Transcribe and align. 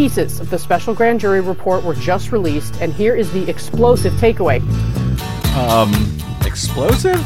pieces 0.00 0.40
of 0.40 0.48
the 0.48 0.58
special 0.58 0.94
grand 0.94 1.20
jury 1.20 1.42
report 1.42 1.84
were 1.84 1.94
just 1.94 2.32
released, 2.32 2.74
and 2.80 2.90
here 2.90 3.14
is 3.14 3.30
the 3.32 3.46
explosive 3.50 4.14
takeaway. 4.14 4.58
Um, 5.54 5.92
explosive? 6.46 7.20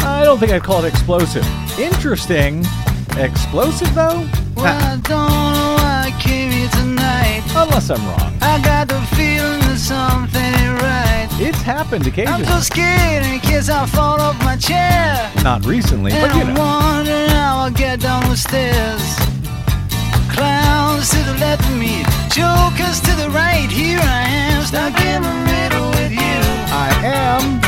I 0.00 0.22
don't 0.24 0.40
think 0.40 0.50
I'd 0.50 0.64
call 0.64 0.84
it 0.84 0.88
explosive. 0.88 1.46
Interesting. 1.78 2.64
Explosive, 3.16 3.94
though? 3.94 4.28
Well, 4.56 4.66
I 4.66 4.96
don't 5.04 5.08
know 5.30 5.76
why 5.78 6.10
I 6.12 6.20
came 6.20 6.50
here 6.50 6.68
tonight. 6.70 7.42
Unless 7.54 7.90
I'm 7.90 8.04
wrong. 8.04 8.36
I 8.42 8.60
got 8.60 8.88
the 8.88 9.00
feeling 9.14 9.60
that 9.70 9.78
something 9.78 10.42
ain't 10.42 10.82
right. 10.82 11.28
It's 11.38 11.62
happened 11.62 12.06
I'm 12.06 12.12
occasionally. 12.12 12.44
so 12.46 12.58
scared 12.58 13.24
in 13.24 13.38
case 13.38 13.68
I 13.68 13.86
fall 13.86 14.20
off 14.20 14.36
my 14.44 14.56
chair. 14.56 15.30
Not 15.44 15.64
recently, 15.64 16.10
And 16.10 16.22
but 16.28 16.34
you 16.34 16.42
I'm 16.42 16.54
know. 16.54 16.60
wondering 16.60 17.28
how 17.30 17.58
I'll 17.58 17.70
get 17.70 18.00
down 18.00 18.28
the 18.28 18.36
stairs. 18.36 19.00
Clowns 20.30 21.10
to 21.10 21.16
the 21.24 21.34
left 21.40 21.59
of 21.80 21.86
me, 21.86 22.02
jokers 22.30 23.00
to 23.00 23.14
the 23.16 23.30
right. 23.30 23.68
Here 23.70 23.98
I 24.00 24.22
am, 24.28 24.64
stuck 24.64 24.98
in 25.00 25.22
the 25.22 25.34
middle 25.44 25.88
with 25.90 26.12
you. 26.12 26.40
I 26.72 26.90
am. 27.04 27.60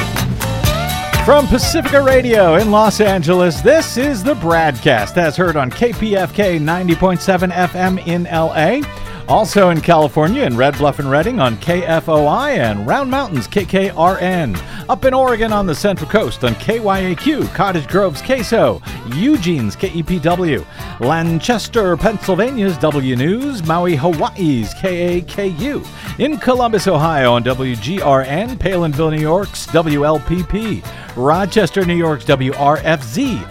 From 1.25 1.47
Pacifica 1.47 2.03
Radio 2.03 2.57
in 2.57 2.71
Los 2.71 3.01
Angeles, 3.01 3.61
this 3.61 3.97
is 3.97 4.23
the 4.23 4.35
BradCast 4.35 5.17
as 5.17 5.37
heard 5.37 5.57
on 5.57 5.71
KPFK 5.71 6.61
90.7 6.61 7.53
FM 7.53 8.07
in 8.07 8.25
LA. 8.25 9.02
Also 9.33 9.71
in 9.71 9.81
California 9.81 10.43
in 10.43 10.59
Red 10.59 10.77
Bluff 10.77 10.99
and 10.99 11.11
Redding 11.11 11.41
on 11.41 11.57
KFOI 11.57 12.59
and 12.59 12.87
Round 12.87 13.11
Mountains 13.11 13.49
KKRN. 13.49 14.63
Up 14.91 15.07
in 15.07 15.15
Oregon 15.15 15.55
on 15.55 15.65
the 15.65 15.75
Central 15.75 16.11
Coast 16.11 16.45
on 16.45 16.55
KYAQ, 16.57 17.49
Cottage 17.55 17.89
Grove's 17.89 18.21
KSO, 18.21 18.83
Eugene's 19.15 19.75
KEPW, 19.75 20.67
Lancaster, 21.01 21.97
Pennsylvania's 21.97 22.77
W 22.77 23.17
News, 23.17 23.65
Maui, 23.65 23.97
Hawaii's 23.97 24.75
KAKU, 24.75 25.87
in 26.19 26.37
Columbus, 26.37 26.87
Ohio 26.87 27.33
on 27.33 27.43
WGRN, 27.43 28.59
Palenville, 28.59 29.13
New 29.13 29.23
York's 29.23 29.67
WLPP, 29.69 30.85
Rochester, 31.17 31.87
New 31.87 31.97
York's 31.97 32.27
WRFZ, 32.27 33.51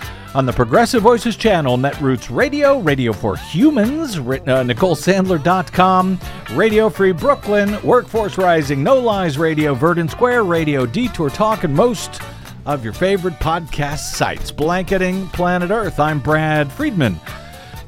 On 0.33 0.45
the 0.45 0.53
Progressive 0.53 1.03
Voices 1.03 1.35
channel, 1.35 1.77
Netroots 1.77 2.33
Radio, 2.33 2.79
Radio 2.79 3.11
for 3.11 3.35
Humans, 3.35 4.17
written, 4.17 4.47
uh, 4.47 4.63
NicoleSandler.com, 4.63 6.17
Radio 6.53 6.89
Free 6.89 7.11
Brooklyn, 7.11 7.77
Workforce 7.83 8.37
Rising, 8.37 8.81
No 8.81 8.97
Lies 8.97 9.37
Radio, 9.37 9.73
Verdant 9.73 10.09
Square 10.09 10.45
Radio, 10.45 10.85
Detour 10.85 11.31
Talk, 11.31 11.65
and 11.65 11.75
most 11.75 12.21
of 12.65 12.81
your 12.81 12.93
favorite 12.93 13.33
podcast 13.39 14.13
sites. 14.13 14.51
Blanketing 14.51 15.27
Planet 15.29 15.69
Earth. 15.69 15.99
I'm 15.99 16.19
Brad 16.19 16.71
Friedman 16.71 17.19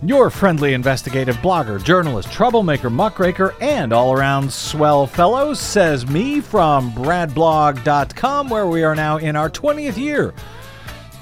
your 0.06 0.30
friendly 0.30 0.74
investigative 0.74 1.38
blogger, 1.38 1.82
journalist, 1.82 2.30
troublemaker, 2.30 2.90
muckraker, 2.90 3.56
and 3.62 3.94
all 3.94 4.12
around 4.12 4.52
swell 4.52 5.08
fellow, 5.08 5.54
says 5.54 6.06
me 6.06 6.42
from 6.42 6.92
bradblog.com, 6.92 8.50
where 8.50 8.68
we 8.68 8.84
are 8.84 8.96
now 8.96 9.16
in 9.16 9.38
our 9.38 9.50
20th 9.50 9.96
year 9.96 10.34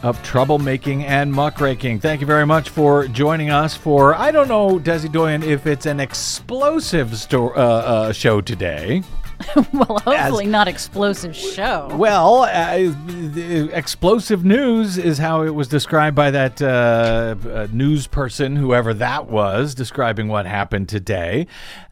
of 0.04 0.22
troublemaking 0.24 1.04
and 1.04 1.32
muckraking. 1.34 2.00
Thank 2.00 2.22
you 2.22 2.28
very 2.28 2.46
much 2.46 2.70
for 2.70 3.08
joining 3.08 3.50
us 3.50 3.76
for, 3.76 4.16
I 4.16 4.32
don't 4.32 4.48
know, 4.48 4.80
Desi 4.80 5.12
Doyen, 5.12 5.44
if 5.44 5.68
it's 5.68 5.86
an 5.86 6.00
explosive 6.00 7.16
sto- 7.18 7.50
uh, 7.50 7.54
uh, 7.54 8.12
show 8.14 8.42
today. 8.42 9.04
well, 9.74 10.00
hopefully 10.00 10.46
not 10.46 10.68
explosive 10.68 11.36
show. 11.36 11.90
Well, 11.94 12.44
uh, 12.44 13.70
explosive 13.74 14.46
news 14.46 14.98
is 14.98 15.18
how 15.18 15.44
it 15.44 15.56
was 15.56 15.68
described 15.68 16.16
by 16.16 16.32
that 16.32 16.62
uh, 16.62 17.36
uh, 17.48 17.68
news 17.72 18.08
person, 18.08 18.56
whoever 18.56 18.94
that 18.96 19.28
was, 19.28 19.76
describing 19.76 20.28
what 20.28 20.46
happened 20.46 20.90
today. 20.90 21.48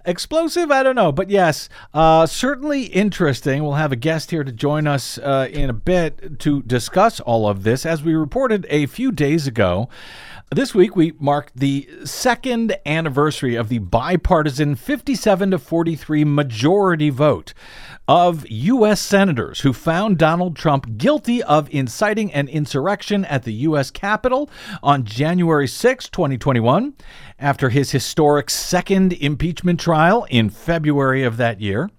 Explosive, 0.05 0.71
I 0.71 0.83
don't 0.83 0.95
know, 0.95 1.11
but 1.11 1.29
yes, 1.29 1.69
uh, 1.93 2.25
certainly 2.25 2.85
interesting. 2.85 3.63
We'll 3.63 3.73
have 3.73 3.91
a 3.91 3.97
guest 3.97 4.31
here 4.31 4.43
to 4.43 4.51
join 4.51 4.87
us 4.87 5.17
uh, 5.17 5.47
in 5.51 5.69
a 5.69 5.73
bit 5.73 6.39
to 6.39 6.61
discuss 6.63 7.19
all 7.19 7.47
of 7.47 7.63
this. 7.63 7.85
As 7.85 8.01
we 8.01 8.15
reported 8.15 8.65
a 8.69 8.85
few 8.85 9.11
days 9.11 9.45
ago, 9.45 9.89
this 10.51 10.73
week 10.73 10.95
we 10.95 11.13
marked 11.19 11.55
the 11.55 11.87
second 12.05 12.75
anniversary 12.83 13.53
of 13.53 13.69
the 13.69 13.77
bipartisan 13.77 14.75
57 14.75 15.51
to 15.51 15.59
43 15.59 16.25
majority 16.25 17.11
vote 17.11 17.53
of 18.07 18.49
U.S. 18.49 18.99
senators 18.99 19.61
who 19.61 19.73
found 19.73 20.17
Donald 20.17 20.55
Trump 20.55 20.97
guilty 20.97 21.43
of 21.43 21.69
inciting 21.69 22.33
an 22.33 22.47
insurrection 22.47 23.25
at 23.25 23.43
the 23.43 23.53
U.S. 23.53 23.91
Capitol 23.91 24.49
on 24.81 25.03
January 25.03 25.67
6, 25.67 26.09
2021, 26.09 26.95
after 27.37 27.69
his 27.69 27.91
historic 27.91 28.49
second 28.49 29.13
impeachment 29.13 29.79
trial 29.79 30.25
in 30.31 30.49
February 30.49 31.23
of 31.23 31.37
that 31.37 31.61
year. 31.61 31.91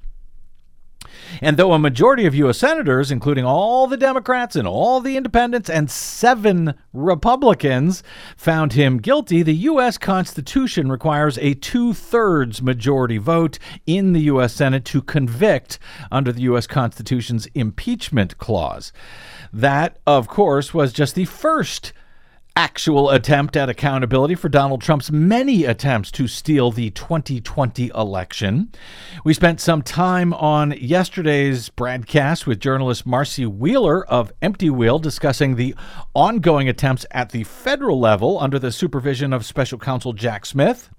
And 1.41 1.57
though 1.57 1.73
a 1.73 1.79
majority 1.79 2.27
of 2.27 2.35
U.S. 2.35 2.59
senators, 2.59 3.11
including 3.11 3.45
all 3.45 3.87
the 3.87 3.97
Democrats 3.97 4.57
and 4.57 4.67
all 4.67 5.01
the 5.01 5.17
independents 5.17 5.71
and 5.71 5.91
seven 5.91 6.75
Republicans, 6.93 8.03
found 8.37 8.73
him 8.73 8.99
guilty, 8.99 9.43
the 9.43 9.55
U.S. 9.55 9.99
Constitution 9.99 10.91
requires 10.91 11.39
a 11.39 11.55
two 11.55 11.95
thirds 11.95 12.63
majority 12.63 13.19
vote 13.19 13.59
in 13.87 14.13
the 14.13 14.23
U.S. 14.23 14.55
Senate 14.55 14.85
to 14.87 15.03
convict 15.03 15.79
under 16.11 16.33
the 16.33 16.43
U.S. 16.43 16.67
Constitution's 16.67 17.47
impeachment 17.55 18.39
clause. 18.39 18.93
That, 19.53 19.99
of 20.07 20.29
course, 20.29 20.73
was 20.73 20.93
just 20.93 21.15
the 21.15 21.25
first 21.25 21.93
actual 22.57 23.11
attempt 23.11 23.57
at 23.57 23.69
accountability 23.69 24.35
for 24.35 24.49
Donald 24.49 24.83
Trump's 24.83 25.11
many 25.11 25.65
attempts 25.65 26.11
to 26.13 26.27
steal 26.27 26.71
the 26.71 26.91
2020 26.91 27.91
election. 27.95 28.71
We 29.25 29.35
spent 29.35 29.61
some 29.61 29.83
time 29.83 30.33
on 30.35 30.73
yesterday's 30.73 31.71
BradCast 31.71 32.47
with 32.47 32.61
journalist 32.61 33.07
Marcy 33.07 33.47
Wheeler 33.47 34.05
of 34.07 34.33
Empty 34.43 34.71
Wheel 34.71 34.99
discussing 34.99 35.57
the 35.57 35.75
ongoing 36.15 36.69
attempts 36.69 37.07
at 37.11 37.31
the 37.31 37.45
federal 37.45 37.99
level 37.99 38.39
under 38.39 38.59
the 38.59 38.73
supervision 38.73 39.33
of 39.33 39.47
special 39.47 39.79
counsel 39.79 40.13
Jack 40.13 40.45
Smith 40.47 40.91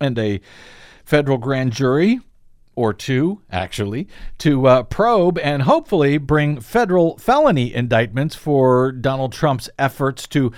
and 0.00 0.18
a 0.18 0.40
federal 1.04 1.38
grand 1.38 1.72
jury 1.72 2.20
or 2.74 2.94
two, 2.94 3.42
actually, 3.50 4.08
to 4.38 4.66
uh, 4.66 4.82
probe 4.84 5.38
and 5.38 5.62
hopefully 5.62 6.16
bring 6.18 6.60
federal 6.60 7.18
felony 7.18 7.72
indictments 7.74 8.34
for 8.34 8.92
Donald 8.92 9.32
Trump's 9.32 9.68
efforts 9.78 10.26
to, 10.28 10.52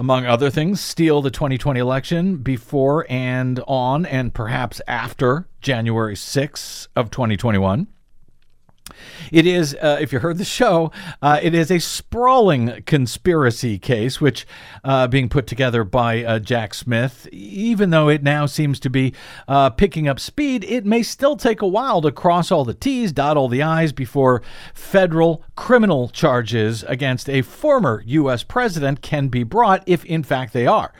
among 0.00 0.24
other 0.24 0.48
things, 0.48 0.80
steal 0.80 1.20
the 1.20 1.30
2020 1.30 1.78
election 1.78 2.38
before 2.38 3.04
and 3.10 3.60
on 3.68 4.06
and 4.06 4.32
perhaps 4.32 4.80
after 4.88 5.46
January 5.60 6.14
6th 6.14 6.88
of 6.96 7.10
2021. 7.10 7.86
It 9.30 9.46
is, 9.46 9.74
uh, 9.80 9.98
if 10.00 10.12
you 10.12 10.18
heard 10.18 10.38
the 10.38 10.44
show, 10.44 10.92
uh, 11.22 11.38
it 11.42 11.54
is 11.54 11.70
a 11.70 11.78
sprawling 11.78 12.82
conspiracy 12.86 13.78
case, 13.78 14.20
which 14.20 14.46
uh, 14.84 15.06
being 15.06 15.28
put 15.28 15.46
together 15.46 15.84
by 15.84 16.24
uh, 16.24 16.38
Jack 16.38 16.74
Smith. 16.74 17.28
Even 17.32 17.90
though 17.90 18.08
it 18.08 18.22
now 18.22 18.46
seems 18.46 18.80
to 18.80 18.90
be 18.90 19.14
uh, 19.48 19.70
picking 19.70 20.08
up 20.08 20.20
speed, 20.20 20.64
it 20.64 20.84
may 20.84 21.02
still 21.02 21.36
take 21.36 21.62
a 21.62 21.66
while 21.66 22.00
to 22.02 22.10
cross 22.10 22.50
all 22.50 22.64
the 22.64 22.74
T's, 22.74 23.12
dot 23.12 23.36
all 23.36 23.48
the 23.48 23.62
I's 23.62 23.92
before 23.92 24.42
federal 24.74 25.44
criminal 25.56 26.08
charges 26.08 26.84
against 26.84 27.28
a 27.28 27.42
former 27.42 28.02
U.S. 28.06 28.42
president 28.42 29.02
can 29.02 29.28
be 29.28 29.42
brought, 29.42 29.82
if 29.86 30.04
in 30.04 30.22
fact 30.22 30.52
they 30.52 30.66
are, 30.66 30.92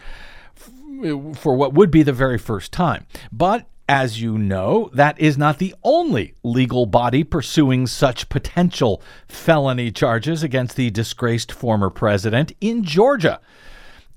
for 1.35 1.55
what 1.55 1.75
would 1.75 1.91
be 1.91 2.03
the 2.03 2.13
very 2.13 2.39
first 2.39 2.73
time. 2.73 3.07
But 3.33 3.67
as 3.91 4.23
you 4.23 4.39
know, 4.39 4.89
that 4.93 5.19
is 5.19 5.37
not 5.37 5.59
the 5.59 5.75
only 5.83 6.33
legal 6.45 6.87
body 6.87 7.25
pursuing 7.25 7.89
such 7.89 8.29
potential 8.29 9.03
felony 9.27 9.91
charges 9.91 10.45
against 10.45 10.77
the 10.77 10.91
disgraced 10.91 11.51
former 11.51 11.91
president 11.91 12.53
in 12.61 12.85
Georgia. 12.85 13.41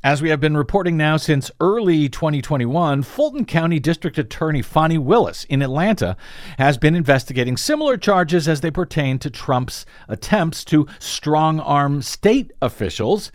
As 0.04 0.22
we 0.22 0.30
have 0.30 0.40
been 0.40 0.56
reporting 0.56 0.96
now 0.96 1.18
since 1.18 1.50
early 1.60 2.08
2021, 2.08 3.02
Fulton 3.02 3.46
County 3.46 3.80
District 3.80 4.20
Attorney 4.20 4.62
Fani 4.62 5.00
Willis 5.00 5.44
in 5.46 5.64
Atlanta 5.64 6.18
has 6.60 6.78
been 6.78 6.94
investigating 6.94 7.58
similar 7.58 7.98
charges 7.98 8.48
as 8.48 8.62
they 8.62 8.70
pertain 8.70 9.18
to 9.18 9.32
Trump's 9.32 9.88
attempts 10.08 10.64
to 10.66 10.88
strong 11.00 11.60
arm 11.60 12.04
state 12.04 12.52
officials 12.62 13.32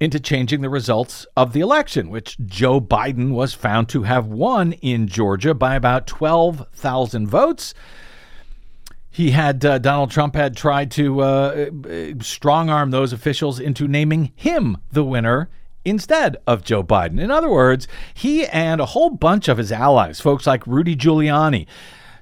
into 0.00 0.18
changing 0.18 0.62
the 0.62 0.70
results 0.70 1.26
of 1.36 1.52
the 1.52 1.60
election, 1.60 2.08
which 2.08 2.38
Joe 2.46 2.80
Biden 2.80 3.32
was 3.32 3.52
found 3.52 3.88
to 3.90 4.04
have 4.04 4.26
won 4.26 4.72
in 4.72 5.06
Georgia 5.06 5.52
by 5.52 5.74
about 5.74 6.06
12,000 6.06 7.28
votes. 7.28 7.74
He 9.10 9.32
had 9.32 9.64
uh, 9.64 9.78
Donald 9.78 10.10
Trump 10.10 10.34
had 10.34 10.56
tried 10.56 10.90
to 10.92 11.20
uh, 11.20 11.70
strong 12.20 12.70
arm 12.70 12.90
those 12.90 13.12
officials 13.12 13.60
into 13.60 13.86
naming 13.86 14.32
him 14.34 14.78
the 14.90 15.04
winner 15.04 15.50
instead 15.84 16.36
of 16.46 16.64
Joe 16.64 16.82
Biden. 16.82 17.20
In 17.20 17.30
other 17.30 17.50
words, 17.50 17.86
he 18.14 18.46
and 18.46 18.80
a 18.80 18.86
whole 18.86 19.10
bunch 19.10 19.48
of 19.48 19.58
his 19.58 19.72
allies, 19.72 20.20
folks 20.20 20.46
like 20.46 20.66
Rudy 20.66 20.96
Giuliani, 20.96 21.66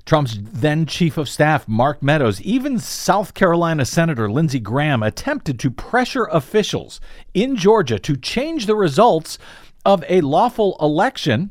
Trump's 0.08 0.38
then 0.40 0.86
chief 0.86 1.18
of 1.18 1.28
staff, 1.28 1.68
Mark 1.68 2.02
Meadows, 2.02 2.40
even 2.40 2.78
South 2.78 3.34
Carolina 3.34 3.84
Senator 3.84 4.30
Lindsey 4.30 4.58
Graham 4.58 5.02
attempted 5.02 5.60
to 5.60 5.70
pressure 5.70 6.24
officials 6.32 6.98
in 7.34 7.56
Georgia 7.56 7.98
to 7.98 8.16
change 8.16 8.64
the 8.64 8.74
results 8.74 9.36
of 9.84 10.02
a 10.08 10.22
lawful 10.22 10.78
election, 10.80 11.50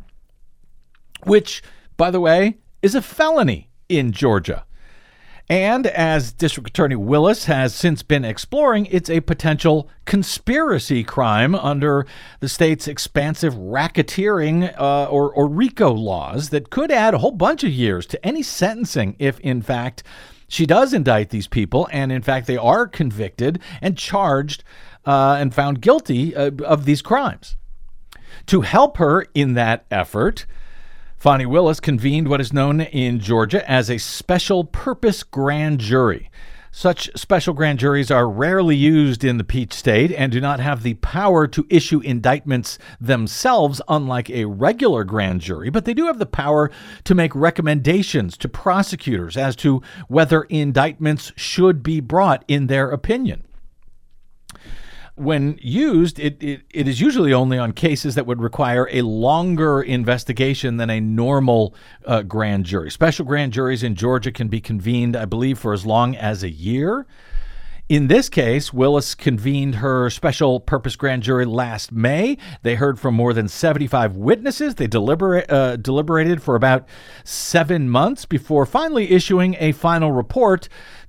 which, 1.24 1.62
by 1.98 2.10
the 2.10 2.20
way, 2.20 2.58
is 2.82 2.96
a 2.96 3.02
felony 3.04 3.70
in 3.90 4.12
Georgia. 4.12 4.66
And 5.50 5.88
as 5.88 6.34
District 6.34 6.70
Attorney 6.70 6.98
Willis 6.98 7.46
has 7.46 7.74
since 7.74 8.04
been 8.04 8.26
exploring, 8.26 8.86
it's 8.88 9.10
a 9.10 9.22
potential 9.22 9.90
conspiracy 10.04 11.06
crime 11.06 11.56
under 11.56 12.06
the 12.42 12.50
state's 12.50 12.88
expansive 12.88 13.54
racketeering 13.54 14.78
uh, 14.78 15.06
or, 15.06 15.32
or 15.32 15.48
RICO 15.48 15.94
laws 15.94 16.50
that 16.50 16.70
could 16.70 16.92
add 16.92 17.14
a 17.14 17.20
whole 17.20 17.32
bunch 17.32 17.64
of 17.64 17.72
years 17.72 18.06
to 18.08 18.26
any 18.26 18.44
sentencing 18.44 19.16
if, 19.20 19.40
in 19.40 19.62
fact, 19.62 20.04
she 20.50 20.66
does 20.66 20.94
indict 20.94 21.30
these 21.30 21.48
people 21.48 21.88
and, 21.94 22.12
in 22.12 22.22
fact, 22.22 22.48
they 22.48 22.58
are 22.58 22.86
convicted 22.86 23.62
and 23.82 23.98
charged 23.98 24.66
uh, 25.06 25.38
and 25.40 25.56
found 25.56 25.80
guilty 25.80 26.36
uh, 26.36 26.52
of 26.66 26.84
these 26.84 27.02
crimes. 27.02 27.56
To 28.48 28.62
help 28.62 28.98
her 28.98 29.26
in 29.34 29.54
that 29.54 29.86
effort, 29.90 30.46
Fani 31.18 31.48
Willis 31.48 31.80
convened 31.80 32.28
what 32.28 32.40
is 32.40 32.54
known 32.54 32.80
in 32.80 33.20
Georgia 33.20 33.68
as 33.68 33.90
a 33.90 33.98
special 33.98 34.64
purpose 34.64 35.24
grand 35.24 35.80
jury. 35.80 36.30
Such 36.70 37.10
special 37.16 37.56
grand 37.56 37.80
juries 37.80 38.12
are 38.12 38.30
rarely 38.30 38.76
used 38.76 39.24
in 39.24 39.38
the 39.40 39.44
Peach 39.44 39.74
State 39.74 40.12
and 40.12 40.32
do 40.32 40.40
not 40.40 40.60
have 40.60 40.84
the 40.84 40.94
power 40.94 41.48
to 41.48 41.66
issue 41.72 42.02
indictments 42.02 42.78
themselves, 43.02 43.82
unlike 43.88 44.30
a 44.30 44.46
regular 44.46 45.04
grand 45.04 45.42
jury, 45.42 45.72
but 45.72 45.86
they 45.86 45.96
do 45.96 46.06
have 46.06 46.20
the 46.20 46.28
power 46.28 46.70
to 47.06 47.16
make 47.16 47.34
recommendations 47.34 48.38
to 48.38 48.48
prosecutors 48.48 49.36
as 49.36 49.56
to 49.56 49.82
whether 50.08 50.44
indictments 50.44 51.32
should 51.36 51.82
be 51.82 52.00
brought 52.00 52.46
in 52.48 52.68
their 52.68 52.92
opinion 52.92 53.47
when 55.18 55.58
used, 55.62 56.20
it, 56.20 56.42
it, 56.44 56.62
it 56.70 56.88
is 56.88 57.02
usually 57.02 57.34
only 57.34 57.58
on 57.58 57.72
cases 57.72 58.14
that 58.16 58.28
would 58.28 58.40
require 58.40 58.88
a 58.92 59.02
longer 59.02 59.82
investigation 59.82 60.78
than 60.78 60.92
a 60.92 61.00
normal 61.00 61.74
uh, 62.06 62.22
grand 62.22 62.66
jury. 62.66 62.92
Special 62.92 63.26
grand 63.26 63.52
juries 63.52 63.82
in 63.82 63.96
Georgia 63.96 64.32
can 64.32 64.48
be 64.48 64.62
convened, 64.62 65.16
I 65.16 65.26
believe, 65.26 65.58
for 65.58 65.74
as 65.74 65.86
long 65.88 66.16
as 66.16 66.44
a 66.44 66.50
year. 66.50 67.08
In 67.90 68.08
this 68.08 68.28
case, 68.28 68.74
Willis 68.74 69.16
convened 69.16 69.76
her 69.76 70.10
special 70.10 70.60
purpose 70.60 70.98
grand 70.98 71.24
jury 71.24 71.46
last 71.46 71.92
May. 71.92 72.38
They 72.62 72.76
heard 72.76 73.00
from 73.00 73.16
more 73.16 73.34
than 73.34 73.48
75 73.48 74.18
witnesses. 74.18 74.76
They 74.76 74.88
deliberate, 74.88 75.50
uh, 75.50 75.78
deliberated 75.78 76.44
for 76.44 76.56
about 76.56 76.86
seven 77.24 77.90
months 77.90 78.26
before 78.26 78.66
finally 78.66 79.12
issuing 79.12 79.56
a 79.60 79.72
final 79.72 80.12
report 80.12 80.68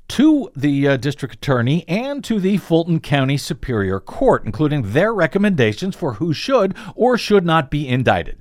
to 0.08 0.50
the 0.56 0.88
uh, 0.88 0.96
district 0.96 1.34
attorney 1.34 1.84
and 1.87 2.25
to 2.25 2.40
the 2.40 2.56
Fulton 2.56 3.00
County 3.00 3.37
Superior 3.37 4.00
Court, 4.00 4.44
including 4.44 4.93
their 4.93 5.12
recommendations 5.12 5.94
for 5.94 6.14
who 6.14 6.32
should 6.32 6.75
or 6.94 7.19
should 7.19 7.44
not 7.44 7.70
be 7.70 7.87
indicted. 7.87 8.38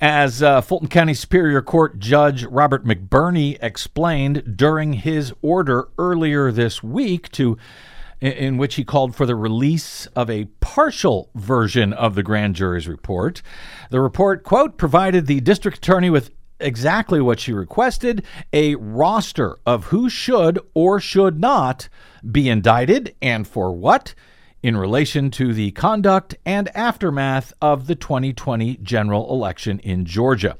As 0.00 0.42
uh, 0.42 0.60
Fulton 0.60 0.88
County 0.88 1.14
Superior 1.14 1.62
Court 1.62 1.98
Judge 1.98 2.44
Robert 2.44 2.84
McBurney 2.84 3.56
explained 3.62 4.56
during 4.56 4.94
his 4.94 5.32
order 5.40 5.88
earlier 5.98 6.50
this 6.50 6.82
week 6.82 7.30
to 7.32 7.56
in 8.20 8.56
which 8.56 8.76
he 8.76 8.84
called 8.84 9.14
for 9.14 9.26
the 9.26 9.34
release 9.34 10.06
of 10.16 10.30
a 10.30 10.46
partial 10.60 11.30
version 11.34 11.92
of 11.92 12.14
the 12.14 12.22
grand 12.22 12.56
jury's 12.56 12.88
report. 12.88 13.42
The 13.90 14.00
report, 14.00 14.44
quote, 14.44 14.78
provided 14.78 15.26
the 15.26 15.40
district 15.40 15.78
attorney 15.78 16.08
with 16.08 16.30
exactly 16.60 17.20
what 17.20 17.40
she 17.40 17.52
requested 17.52 18.24
a 18.52 18.74
roster 18.76 19.56
of 19.66 19.86
who 19.86 20.08
should 20.08 20.58
or 20.74 21.00
should 21.00 21.38
not 21.38 21.88
be 22.30 22.48
indicted 22.48 23.14
and 23.20 23.46
for 23.46 23.72
what 23.72 24.14
in 24.62 24.76
relation 24.76 25.30
to 25.30 25.52
the 25.52 25.70
conduct 25.72 26.34
and 26.46 26.74
aftermath 26.74 27.52
of 27.60 27.86
the 27.86 27.94
2020 27.94 28.78
general 28.78 29.30
election 29.30 29.78
in 29.80 30.06
Georgia. 30.06 30.56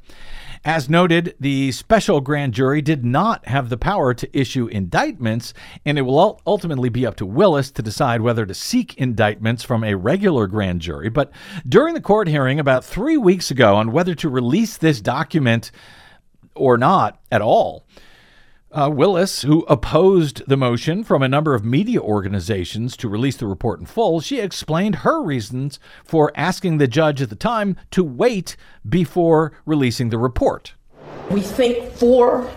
As 0.67 0.89
noted, 0.89 1.35
the 1.39 1.73
special 1.73 2.23
grand 2.23 2.55
jury 2.55 2.81
did 2.81 3.05
not 3.05 3.47
have 3.47 3.69
the 3.69 3.77
power 3.77 4.15
to 4.15 4.39
issue 4.39 4.67
indictments, 4.67 5.53
and 5.85 5.99
it 5.99 6.03
will 6.03 6.41
ultimately 6.47 6.89
be 6.89 7.05
up 7.05 7.17
to 7.17 7.27
Willis 7.27 7.71
to 7.73 7.83
decide 7.83 8.23
whether 8.23 8.47
to 8.47 8.55
seek 8.55 8.95
indictments 8.95 9.63
from 9.63 9.85
a 9.85 9.95
regular 9.95 10.47
grand 10.47 10.81
jury. 10.81 11.11
But 11.11 11.33
during 11.69 11.93
the 11.93 12.01
court 12.01 12.29
hearing 12.29 12.59
about 12.59 12.83
three 12.83 13.19
weeks 13.19 13.51
ago 13.51 13.77
on 13.77 13.93
whether 13.93 14.15
to 14.15 14.29
release 14.31 14.79
this 14.79 15.03
document 15.03 15.71
or 16.55 16.79
not 16.79 17.21
at 17.31 17.43
all, 17.43 17.85
uh, 18.75 18.91
Willis, 18.91 19.43
who 19.43 19.65
opposed 19.69 20.43
the 20.49 20.57
motion 20.57 21.05
from 21.05 21.23
a 21.23 21.29
number 21.29 21.55
of 21.55 21.65
media 21.65 22.01
organizations 22.01 22.97
to 22.97 23.09
release 23.09 23.37
the 23.37 23.47
report 23.47 23.79
in 23.79 23.87
full, 23.87 24.21
she 24.21 24.41
explained 24.41 24.97
her 24.97 25.23
reasons 25.23 25.79
for 26.05 26.33
asking 26.35 26.79
the 26.79 26.89
judge 26.89 27.23
at 27.23 27.31
the 27.31 27.37
time 27.37 27.77
to 27.93 28.03
wait 28.03 28.57
before 28.87 29.53
releasing 29.65 30.11
the 30.11 30.19
report. 30.19 30.75
We 31.31 31.41
think 31.41 31.93
for 31.93 32.51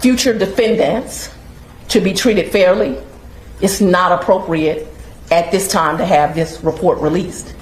future 0.00 0.38
defendants 0.38 1.34
to 1.88 2.00
be 2.00 2.12
treated 2.12 2.52
fairly, 2.52 2.98
it's 3.62 3.80
not 3.80 4.12
appropriate 4.12 4.86
at 5.30 5.50
this 5.50 5.66
time 5.66 5.96
to 5.96 6.04
have 6.04 6.34
this 6.34 6.62
report 6.62 6.98
released. 6.98 7.54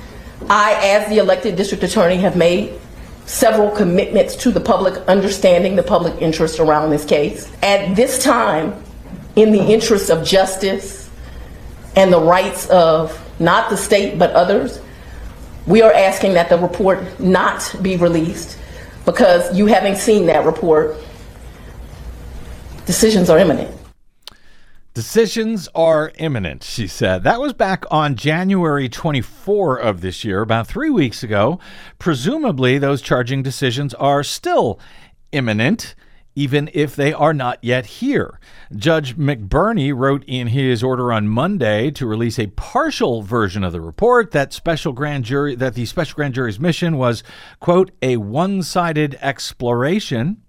I, 0.51 0.75
as 0.83 1.09
the 1.09 1.19
elected 1.19 1.55
district 1.55 1.85
attorney, 1.85 2.17
have 2.17 2.37
made 2.37 2.79
several 3.27 3.71
commitments 3.71 4.37
to 4.37 4.51
the 4.51 4.61
public, 4.61 4.95
understanding 5.09 5.77
the 5.77 5.83
public 5.83 6.21
interest 6.21 6.61
around 6.61 6.91
this 6.91 7.05
case. 7.05 7.51
At 7.63 7.97
this 7.97 8.23
time, 8.23 8.75
in 9.37 9.51
the 9.51 9.63
interest 9.63 10.11
of 10.11 10.25
justice 10.25 11.11
and 11.97 12.13
the 12.13 12.21
rights 12.21 12.69
of 12.71 13.21
not 13.41 13.71
the 13.71 13.77
state 13.77 14.19
but 14.19 14.31
others, 14.31 14.81
we 15.67 15.83
are 15.83 15.93
asking 15.93 16.35
that 16.35 16.49
the 16.49 16.59
report 16.59 17.19
not 17.19 17.75
be 17.81 17.97
released 17.97 18.59
because 19.05 19.57
you 19.57 19.67
having 19.67 19.95
seen 19.95 20.27
that 20.27 20.45
report, 20.45 20.97
decisions 22.87 23.31
are 23.31 23.39
imminent. 23.39 23.75
Decisions 24.95 25.69
are 25.75 26.13
imminent, 26.19 26.63
she 26.63 26.87
said. 26.87 27.25
That 27.25 27.41
was 27.41 27.53
back 27.53 27.85
on 27.91 28.15
January 28.15 28.89
24 28.89 29.77
of 29.77 30.03
this 30.03 30.23
year, 30.23 30.41
about 30.41 30.69
three 30.69 30.89
weeks 30.89 31.25
ago. 31.25 31.59
Presumably, 31.99 32.79
those 32.79 33.03
charging 33.03 33.43
decisions 33.43 33.93
are 33.95 34.23
still 34.23 34.79
imminent, 35.33 35.97
even 36.37 36.71
if 36.73 36.95
they 36.95 37.13
are 37.13 37.35
not 37.35 37.59
yet 37.61 37.87
here. 37.87 38.39
Judge 38.73 39.17
McBurney 39.17 39.93
wrote 39.93 40.23
in 40.29 40.47
his 40.47 40.85
order 40.85 41.13
on 41.13 41.27
Monday 41.27 41.91
to 41.91 42.07
release 42.07 42.39
a 42.39 42.47
partial 42.47 43.23
version 43.23 43.65
of 43.65 43.73
the 43.73 43.81
report 43.81 44.31
that 44.31 44.53
special 44.53 44.93
grand 44.93 45.25
jury 45.25 45.57
that 45.57 45.75
the 45.75 45.87
special 45.87 46.15
grand 46.15 46.35
jury's 46.35 46.61
mission 46.61 46.97
was, 46.97 47.25
quote, 47.59 47.91
a 48.01 48.17
one-sided 48.19 49.19
exploration 49.21 50.44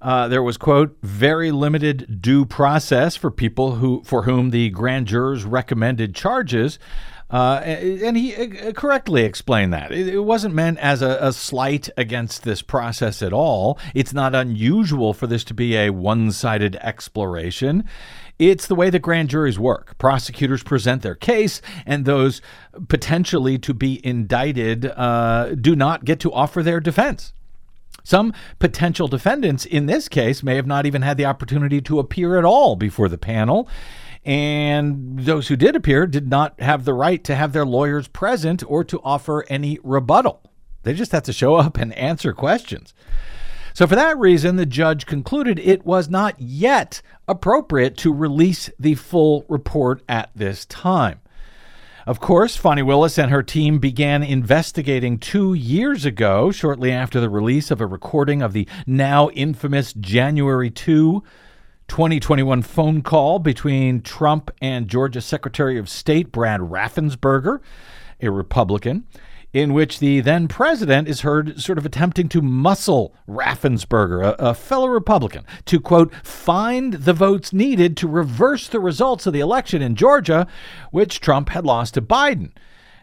uh, 0.00 0.28
there 0.28 0.42
was 0.42 0.56
quote 0.56 0.96
very 1.02 1.50
limited 1.50 2.20
due 2.20 2.44
process 2.44 3.16
for 3.16 3.30
people 3.30 3.76
who 3.76 4.02
for 4.04 4.22
whom 4.22 4.50
the 4.50 4.70
grand 4.70 5.06
jurors 5.06 5.44
recommended 5.44 6.14
charges. 6.14 6.78
Uh, 7.30 7.60
and 7.64 8.16
he 8.16 8.34
uh, 8.34 8.72
correctly 8.72 9.22
explained 9.22 9.72
that. 9.72 9.92
It, 9.92 10.18
wasn't 10.18 10.52
meant 10.52 10.80
as 10.80 11.00
a, 11.00 11.16
a, 11.20 11.32
slight 11.32 11.88
against 11.96 12.42
this 12.42 12.60
process 12.60 13.22
at 13.22 13.32
all. 13.32 13.78
It's 13.94 14.12
not 14.12 14.34
unusual 14.34 15.14
for 15.14 15.28
this 15.28 15.44
to 15.44 15.54
be 15.54 15.76
a 15.76 15.90
one 15.90 16.32
sided 16.32 16.74
exploration. 16.76 17.84
It's 18.40 18.66
the 18.66 18.74
way 18.74 18.90
that 18.90 18.98
grand 19.00 19.28
juries 19.28 19.60
work. 19.60 19.96
Prosecutors 19.96 20.64
present 20.64 21.02
their 21.02 21.14
case, 21.14 21.62
and 21.86 22.04
those 22.04 22.42
potentially 22.88 23.58
to 23.58 23.74
be 23.74 24.04
indicted 24.04 24.86
uh, 24.86 25.54
do 25.54 25.76
not 25.76 26.04
get 26.04 26.18
to 26.20 26.32
offer 26.32 26.64
their 26.64 26.80
defense. 26.80 27.32
Some 28.04 28.32
potential 28.58 29.08
defendants 29.08 29.64
in 29.64 29.86
this 29.86 30.08
case 30.08 30.42
may 30.42 30.56
have 30.56 30.66
not 30.66 30.86
even 30.86 31.02
had 31.02 31.16
the 31.16 31.26
opportunity 31.26 31.80
to 31.82 31.98
appear 31.98 32.38
at 32.38 32.44
all 32.44 32.76
before 32.76 33.08
the 33.08 33.18
panel. 33.18 33.68
And 34.24 35.20
those 35.20 35.48
who 35.48 35.56
did 35.56 35.76
appear 35.76 36.06
did 36.06 36.28
not 36.28 36.60
have 36.60 36.84
the 36.84 36.94
right 36.94 37.22
to 37.24 37.34
have 37.34 37.52
their 37.52 37.64
lawyers 37.64 38.08
present 38.08 38.62
or 38.66 38.84
to 38.84 39.00
offer 39.02 39.44
any 39.48 39.78
rebuttal. 39.82 40.42
They 40.82 40.94
just 40.94 41.12
had 41.12 41.24
to 41.24 41.32
show 41.32 41.56
up 41.56 41.78
and 41.78 41.92
answer 41.94 42.32
questions. 42.32 42.94
So, 43.72 43.86
for 43.86 43.94
that 43.94 44.18
reason, 44.18 44.56
the 44.56 44.66
judge 44.66 45.06
concluded 45.06 45.58
it 45.58 45.86
was 45.86 46.08
not 46.08 46.40
yet 46.40 47.02
appropriate 47.28 47.96
to 47.98 48.12
release 48.12 48.68
the 48.78 48.96
full 48.96 49.44
report 49.48 50.02
at 50.08 50.30
this 50.34 50.66
time. 50.66 51.19
Of 52.06 52.18
course, 52.18 52.56
Fani 52.56 52.82
Willis 52.82 53.18
and 53.18 53.30
her 53.30 53.42
team 53.42 53.78
began 53.78 54.22
investigating 54.22 55.18
two 55.18 55.52
years 55.52 56.06
ago, 56.06 56.50
shortly 56.50 56.90
after 56.90 57.20
the 57.20 57.28
release 57.28 57.70
of 57.70 57.80
a 57.80 57.86
recording 57.86 58.40
of 58.40 58.54
the 58.54 58.66
now 58.86 59.28
infamous 59.30 59.92
January 59.92 60.70
2, 60.70 61.22
2021 61.88 62.62
phone 62.62 63.02
call 63.02 63.38
between 63.38 64.00
Trump 64.00 64.50
and 64.62 64.88
Georgia 64.88 65.20
Secretary 65.20 65.78
of 65.78 65.90
State 65.90 66.32
Brad 66.32 66.60
Raffensperger, 66.60 67.60
a 68.20 68.30
Republican 68.30 69.06
in 69.52 69.72
which 69.72 69.98
the 69.98 70.20
then 70.20 70.46
president 70.46 71.08
is 71.08 71.22
heard 71.22 71.60
sort 71.60 71.78
of 71.78 71.84
attempting 71.84 72.28
to 72.28 72.40
muscle 72.40 73.12
Raffensperger, 73.28 74.22
a, 74.22 74.36
a, 74.50 74.54
fellow 74.54 74.86
Republican, 74.86 75.44
to 75.64 75.80
quote, 75.80 76.14
find 76.24 76.92
the 76.94 77.12
votes 77.12 77.52
needed 77.52 77.96
to 77.96 78.06
reverse 78.06 78.68
the 78.68 78.78
results 78.78 79.26
of 79.26 79.32
the 79.32 79.40
election 79.40 79.82
in 79.82 79.96
Georgia, 79.96 80.46
which 80.92 81.18
Trump 81.20 81.48
had 81.48 81.66
lost 81.66 81.94
to 81.94 82.02
Biden. 82.02 82.52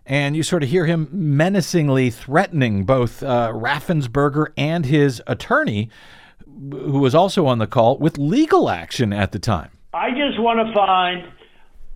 And 0.06 0.38
you 0.38 0.44
sort 0.44 0.64
of 0.64 0.70
hear 0.70 0.86
him 0.86 1.10
menacingly 1.12 2.10
threatening 2.12 2.86
both 2.86 3.22
uh, 3.22 3.52
Raffensperger 3.54 4.54
and 4.56 4.86
his 4.86 5.22
attorney, 5.28 5.90
who 6.46 7.00
was 7.00 7.14
also 7.14 7.46
on 7.46 7.58
the 7.58 7.68
call, 7.68 7.98
with 7.98 8.18
legal 8.18 8.70
action 8.70 9.12
at 9.12 9.34
the 9.34 9.40
time. 9.40 9.72
I 9.94 10.12
just 10.12 10.40
want 10.40 10.66
to 10.66 10.74
find 10.74 11.28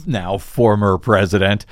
Now 0.06 0.38
former 0.38 0.98
president. 0.98 1.66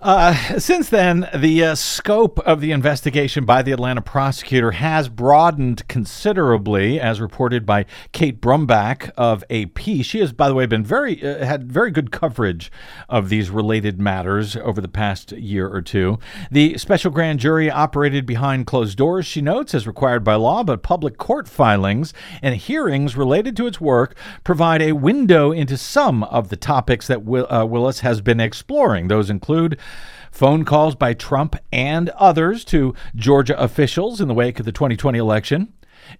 Uh, 0.00 0.32
since 0.60 0.90
then, 0.90 1.28
the 1.34 1.64
uh, 1.64 1.74
scope 1.74 2.38
of 2.40 2.60
the 2.60 2.70
investigation 2.70 3.44
by 3.44 3.62
the 3.62 3.72
Atlanta 3.72 4.00
prosecutor 4.00 4.70
has 4.70 5.08
broadened 5.08 5.86
considerably, 5.88 7.00
as 7.00 7.20
reported 7.20 7.66
by 7.66 7.84
Kate 8.12 8.40
Brumback 8.40 9.10
of 9.16 9.42
AP. 9.50 10.04
She 10.04 10.20
has, 10.20 10.32
by 10.32 10.46
the 10.46 10.54
way, 10.54 10.66
been 10.66 10.84
very 10.84 11.20
uh, 11.20 11.44
had 11.44 11.72
very 11.72 11.90
good 11.90 12.12
coverage 12.12 12.70
of 13.08 13.28
these 13.28 13.50
related 13.50 14.00
matters 14.00 14.54
over 14.54 14.80
the 14.80 14.86
past 14.86 15.32
year 15.32 15.68
or 15.68 15.82
two. 15.82 16.20
The 16.48 16.78
special 16.78 17.10
grand 17.10 17.40
jury 17.40 17.68
operated 17.68 18.24
behind 18.24 18.68
closed 18.68 18.96
doors, 18.96 19.26
she 19.26 19.42
notes, 19.42 19.74
as 19.74 19.88
required 19.88 20.22
by 20.22 20.36
law, 20.36 20.62
but 20.62 20.84
public 20.84 21.18
court 21.18 21.48
filings 21.48 22.14
and 22.40 22.54
hearings 22.54 23.16
related 23.16 23.56
to 23.56 23.66
its 23.66 23.80
work 23.80 24.16
provide 24.44 24.80
a 24.80 24.92
window 24.92 25.50
into 25.50 25.76
some 25.76 26.22
of 26.22 26.50
the 26.50 26.56
topics 26.56 27.08
that 27.08 27.24
Will, 27.24 27.52
uh, 27.52 27.64
Willis 27.64 27.98
has 28.00 28.20
been 28.20 28.38
exploring. 28.38 29.08
Those 29.08 29.28
include 29.28 29.76
phone 30.30 30.64
calls 30.64 30.94
by 30.94 31.14
Trump 31.14 31.56
and 31.72 32.10
others 32.10 32.64
to 32.66 32.94
Georgia 33.14 33.58
officials 33.60 34.20
in 34.20 34.28
the 34.28 34.34
wake 34.34 34.60
of 34.60 34.66
the 34.66 34.72
2020 34.72 35.18
election. 35.18 35.72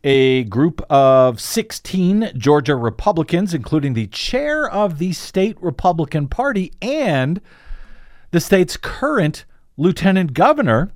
A 0.04 0.44
group 0.44 0.82
of 0.90 1.40
16 1.40 2.32
Georgia 2.36 2.76
Republicans, 2.76 3.54
including 3.54 3.94
the 3.94 4.06
chair 4.08 4.68
of 4.68 4.98
the 4.98 5.12
state 5.12 5.56
Republican 5.62 6.28
Party 6.28 6.72
and 6.82 7.40
the 8.30 8.40
state's 8.40 8.76
current 8.76 9.44
lieutenant 9.76 10.34
governor, 10.34 10.92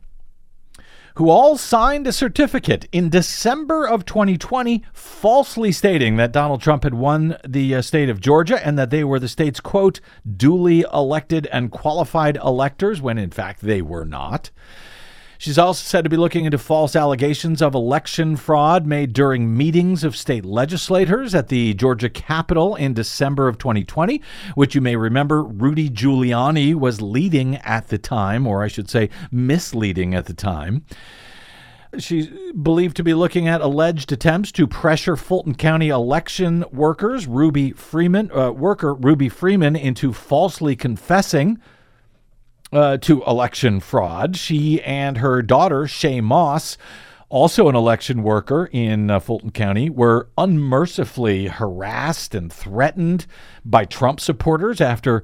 who 1.14 1.28
all 1.28 1.56
signed 1.56 2.06
a 2.06 2.12
certificate 2.12 2.88
in 2.92 3.08
December 3.08 3.86
of 3.86 4.04
2020 4.04 4.82
falsely 4.92 5.72
stating 5.72 6.16
that 6.16 6.32
Donald 6.32 6.60
Trump 6.60 6.84
had 6.84 6.94
won 6.94 7.36
the 7.46 7.74
uh, 7.74 7.82
state 7.82 8.08
of 8.08 8.20
Georgia 8.20 8.64
and 8.64 8.78
that 8.78 8.90
they 8.90 9.04
were 9.04 9.18
the 9.18 9.28
state's, 9.28 9.60
quote, 9.60 10.00
duly 10.36 10.84
elected 10.92 11.46
and 11.46 11.70
qualified 11.70 12.36
electors, 12.36 13.00
when 13.00 13.18
in 13.18 13.30
fact 13.30 13.60
they 13.60 13.82
were 13.82 14.04
not. 14.04 14.50
She's 15.42 15.58
also 15.58 15.82
said 15.82 16.04
to 16.04 16.08
be 16.08 16.16
looking 16.16 16.44
into 16.44 16.56
false 16.56 16.94
allegations 16.94 17.60
of 17.60 17.74
election 17.74 18.36
fraud 18.36 18.86
made 18.86 19.12
during 19.12 19.56
meetings 19.56 20.04
of 20.04 20.14
state 20.14 20.44
legislators 20.44 21.34
at 21.34 21.48
the 21.48 21.74
Georgia 21.74 22.08
Capitol 22.08 22.76
in 22.76 22.94
December 22.94 23.48
of 23.48 23.58
2020, 23.58 24.22
which 24.54 24.76
you 24.76 24.80
may 24.80 24.94
remember 24.94 25.42
Rudy 25.42 25.90
Giuliani 25.90 26.76
was 26.76 27.02
leading 27.02 27.56
at 27.56 27.88
the 27.88 27.98
time, 27.98 28.46
or 28.46 28.62
I 28.62 28.68
should 28.68 28.88
say, 28.88 29.10
misleading 29.32 30.14
at 30.14 30.26
the 30.26 30.32
time. 30.32 30.84
She's 31.98 32.28
believed 32.52 32.96
to 32.98 33.02
be 33.02 33.12
looking 33.12 33.48
at 33.48 33.60
alleged 33.60 34.12
attempts 34.12 34.52
to 34.52 34.68
pressure 34.68 35.16
Fulton 35.16 35.56
County 35.56 35.88
election 35.88 36.64
workers, 36.70 37.26
Ruby 37.26 37.72
Freeman, 37.72 38.30
uh, 38.30 38.52
worker 38.52 38.94
Ruby 38.94 39.28
Freeman, 39.28 39.74
into 39.74 40.12
falsely 40.12 40.76
confessing 40.76 41.58
uh, 42.72 42.96
to 42.98 43.22
election 43.24 43.80
fraud. 43.80 44.36
She 44.36 44.82
and 44.82 45.18
her 45.18 45.42
daughter, 45.42 45.82
Shaye 45.82 46.22
Moss, 46.22 46.78
also 47.28 47.68
an 47.68 47.74
election 47.74 48.22
worker 48.22 48.68
in 48.72 49.10
uh, 49.10 49.20
Fulton 49.20 49.50
County, 49.50 49.88
were 49.88 50.28
unmercifully 50.36 51.46
harassed 51.46 52.34
and 52.34 52.52
threatened 52.52 53.26
by 53.64 53.84
Trump 53.84 54.20
supporters 54.20 54.80
after 54.80 55.22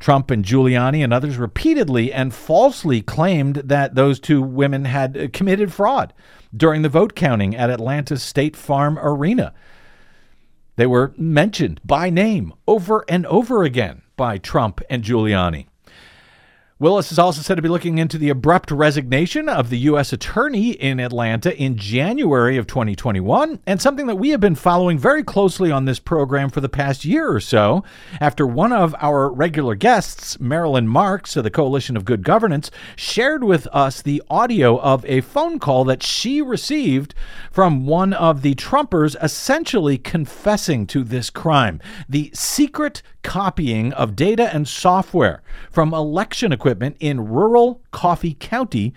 Trump 0.00 0.30
and 0.30 0.44
Giuliani 0.44 1.02
and 1.02 1.12
others 1.12 1.36
repeatedly 1.36 2.12
and 2.12 2.34
falsely 2.34 3.00
claimed 3.00 3.56
that 3.56 3.94
those 3.94 4.20
two 4.20 4.42
women 4.42 4.84
had 4.84 5.16
uh, 5.16 5.28
committed 5.32 5.72
fraud 5.72 6.12
during 6.56 6.82
the 6.82 6.88
vote 6.88 7.14
counting 7.14 7.56
at 7.56 7.70
Atlanta's 7.70 8.22
State 8.22 8.56
Farm 8.56 8.98
Arena. 8.98 9.54
They 10.76 10.86
were 10.86 11.14
mentioned 11.16 11.80
by 11.84 12.10
name 12.10 12.52
over 12.66 13.04
and 13.08 13.24
over 13.26 13.62
again 13.62 14.02
by 14.16 14.38
Trump 14.38 14.80
and 14.90 15.04
Giuliani. 15.04 15.68
Willis 16.80 17.12
is 17.12 17.20
also 17.20 17.40
said 17.40 17.54
to 17.54 17.62
be 17.62 17.68
looking 17.68 17.98
into 17.98 18.18
the 18.18 18.30
abrupt 18.30 18.72
resignation 18.72 19.48
of 19.48 19.70
the 19.70 19.78
U.S. 19.78 20.12
Attorney 20.12 20.70
in 20.70 20.98
Atlanta 20.98 21.56
in 21.56 21.76
January 21.76 22.56
of 22.56 22.66
2021, 22.66 23.60
and 23.64 23.80
something 23.80 24.08
that 24.08 24.16
we 24.16 24.30
have 24.30 24.40
been 24.40 24.56
following 24.56 24.98
very 24.98 25.22
closely 25.22 25.70
on 25.70 25.84
this 25.84 26.00
program 26.00 26.50
for 26.50 26.60
the 26.60 26.68
past 26.68 27.04
year 27.04 27.30
or 27.30 27.38
so, 27.38 27.84
after 28.20 28.44
one 28.44 28.72
of 28.72 28.92
our 28.98 29.30
regular 29.30 29.76
guests, 29.76 30.40
Marilyn 30.40 30.88
Marks 30.88 31.36
of 31.36 31.44
the 31.44 31.50
Coalition 31.50 31.96
of 31.96 32.04
Good 32.04 32.24
Governance, 32.24 32.72
shared 32.96 33.44
with 33.44 33.68
us 33.68 34.02
the 34.02 34.20
audio 34.28 34.80
of 34.80 35.04
a 35.04 35.20
phone 35.20 35.60
call 35.60 35.84
that 35.84 36.02
she 36.02 36.42
received 36.42 37.14
from 37.52 37.86
one 37.86 38.12
of 38.12 38.42
the 38.42 38.56
Trumpers 38.56 39.14
essentially 39.22 39.96
confessing 39.96 40.88
to 40.88 41.04
this 41.04 41.30
crime 41.30 41.80
the 42.08 42.32
secret 42.34 43.00
copying 43.22 43.92
of 43.94 44.14
data 44.14 44.54
and 44.54 44.68
software 44.68 45.40
from 45.70 45.94
election 45.94 46.52
equipment 46.64 46.96
in 46.98 47.28
rural 47.28 47.82
Coffee 47.90 48.32
County 48.40 48.94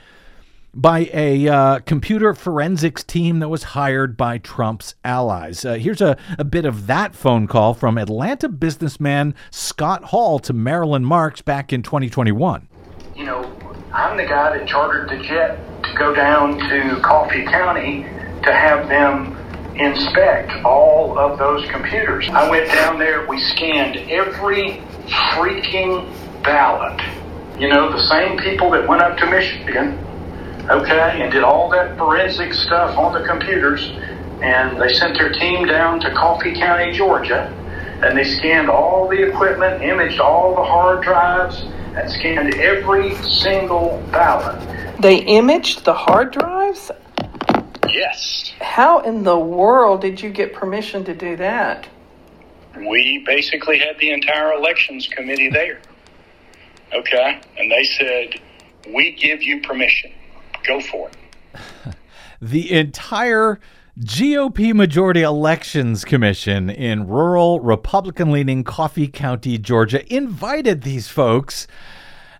by 0.73 1.09
a 1.11 1.49
uh, 1.49 1.79
computer 1.79 2.33
forensics 2.33 3.03
team 3.03 3.39
that 3.39 3.49
was 3.49 3.63
hired 3.63 4.15
by 4.15 4.37
Trump's 4.37 4.95
allies. 5.03 5.65
Uh, 5.65 5.73
here's 5.73 5.99
a, 5.99 6.15
a 6.39 6.45
bit 6.45 6.63
of 6.63 6.87
that 6.87 7.13
phone 7.13 7.45
call 7.45 7.73
from 7.73 7.97
Atlanta 7.97 8.47
businessman 8.47 9.35
Scott 9.51 10.05
Hall 10.05 10.39
to 10.39 10.53
Marilyn 10.53 11.03
Marks 11.03 11.41
back 11.41 11.73
in 11.73 11.83
2021. 11.83 12.69
You 13.17 13.25
know, 13.25 13.43
I'm 13.91 14.15
the 14.15 14.23
guy 14.23 14.57
that 14.57 14.65
chartered 14.65 15.09
the 15.09 15.21
jet 15.21 15.59
to 15.83 15.93
go 15.97 16.15
down 16.15 16.57
to 16.57 17.01
Coffee 17.01 17.43
County 17.43 18.03
to 18.43 18.53
have 18.53 18.87
them 18.87 19.35
inspect 19.75 20.53
all 20.63 21.19
of 21.19 21.37
those 21.37 21.69
computers. 21.69 22.29
I 22.29 22.49
went 22.49 22.71
down 22.71 22.97
there, 22.97 23.27
we 23.27 23.41
scanned 23.41 23.97
every 24.09 24.81
freaking 25.35 26.09
ballot 26.43 27.01
you 27.59 27.67
know, 27.67 27.91
the 27.91 28.03
same 28.03 28.37
people 28.37 28.69
that 28.71 28.87
went 28.87 29.01
up 29.01 29.17
to 29.17 29.25
Michigan, 29.29 29.97
okay, 30.69 31.21
and 31.21 31.31
did 31.31 31.43
all 31.43 31.69
that 31.69 31.97
forensic 31.97 32.53
stuff 32.53 32.97
on 32.97 33.19
the 33.19 33.27
computers, 33.27 33.89
and 34.41 34.79
they 34.79 34.93
sent 34.93 35.17
their 35.17 35.31
team 35.31 35.65
down 35.65 35.99
to 36.01 36.13
Coffee 36.13 36.53
County, 36.53 36.91
Georgia, 36.91 37.51
and 38.03 38.17
they 38.17 38.23
scanned 38.23 38.69
all 38.69 39.07
the 39.07 39.27
equipment, 39.27 39.81
imaged 39.81 40.19
all 40.19 40.55
the 40.55 40.63
hard 40.63 41.03
drives, 41.03 41.61
and 41.95 42.11
scanned 42.11 42.53
every 42.55 43.15
single 43.15 44.03
ballot. 44.11 44.61
They 45.01 45.17
imaged 45.17 45.83
the 45.83 45.93
hard 45.93 46.31
drives? 46.31 46.91
Yes. 47.89 48.51
How 48.61 48.99
in 48.99 49.23
the 49.23 49.39
world 49.39 50.01
did 50.01 50.21
you 50.21 50.29
get 50.29 50.53
permission 50.53 51.03
to 51.05 51.15
do 51.15 51.35
that? 51.37 51.87
we 52.85 53.23
basically 53.25 53.79
had 53.79 53.97
the 53.99 54.11
entire 54.11 54.53
elections 54.53 55.07
committee 55.07 55.49
there. 55.49 55.79
Okay? 56.93 57.41
And 57.57 57.71
they 57.71 57.83
said, 57.83 58.41
we 58.93 59.11
give 59.11 59.41
you 59.43 59.61
permission. 59.61 60.11
Go 60.65 60.79
for 60.81 61.09
it. 61.09 61.95
the 62.41 62.71
entire 62.71 63.59
GOP 63.99 64.73
Majority 64.73 65.23
Elections 65.23 66.05
Commission 66.05 66.69
in 66.69 67.07
rural 67.07 67.59
Republican 67.59 68.31
leaning 68.31 68.63
Coffee 68.63 69.07
County, 69.07 69.57
Georgia, 69.57 70.05
invited 70.13 70.83
these 70.83 71.07
folks. 71.07 71.67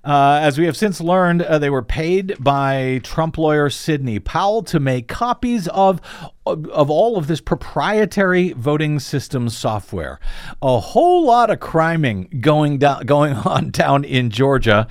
Uh, 0.07 0.39
as 0.41 0.57
we 0.57 0.63
have 0.63 0.77
since 0.77 1.01
learned, 1.01 1.41
uh, 1.41 1.59
they 1.59 1.69
were 1.69 1.81
paid 1.81 2.33
by 2.39 3.01
Trump 3.03 3.37
lawyer 3.37 3.69
Sidney 3.69 4.19
Powell 4.19 4.63
to 4.63 4.79
make 4.79 5.09
copies 5.09 5.67
of 5.67 5.99
of 6.45 6.89
all 6.89 7.17
of 7.17 7.27
this 7.27 7.41
proprietary 7.41 8.53
voting 8.53 9.01
system 9.01 9.49
software. 9.49 10.17
A 10.61 10.79
whole 10.79 11.25
lot 11.25 11.49
of 11.49 11.59
criming 11.59 12.37
going 12.39 12.77
down 12.77 13.05
going 13.05 13.33
on 13.45 13.69
down 13.69 14.05
in 14.05 14.29
Georgia 14.29 14.87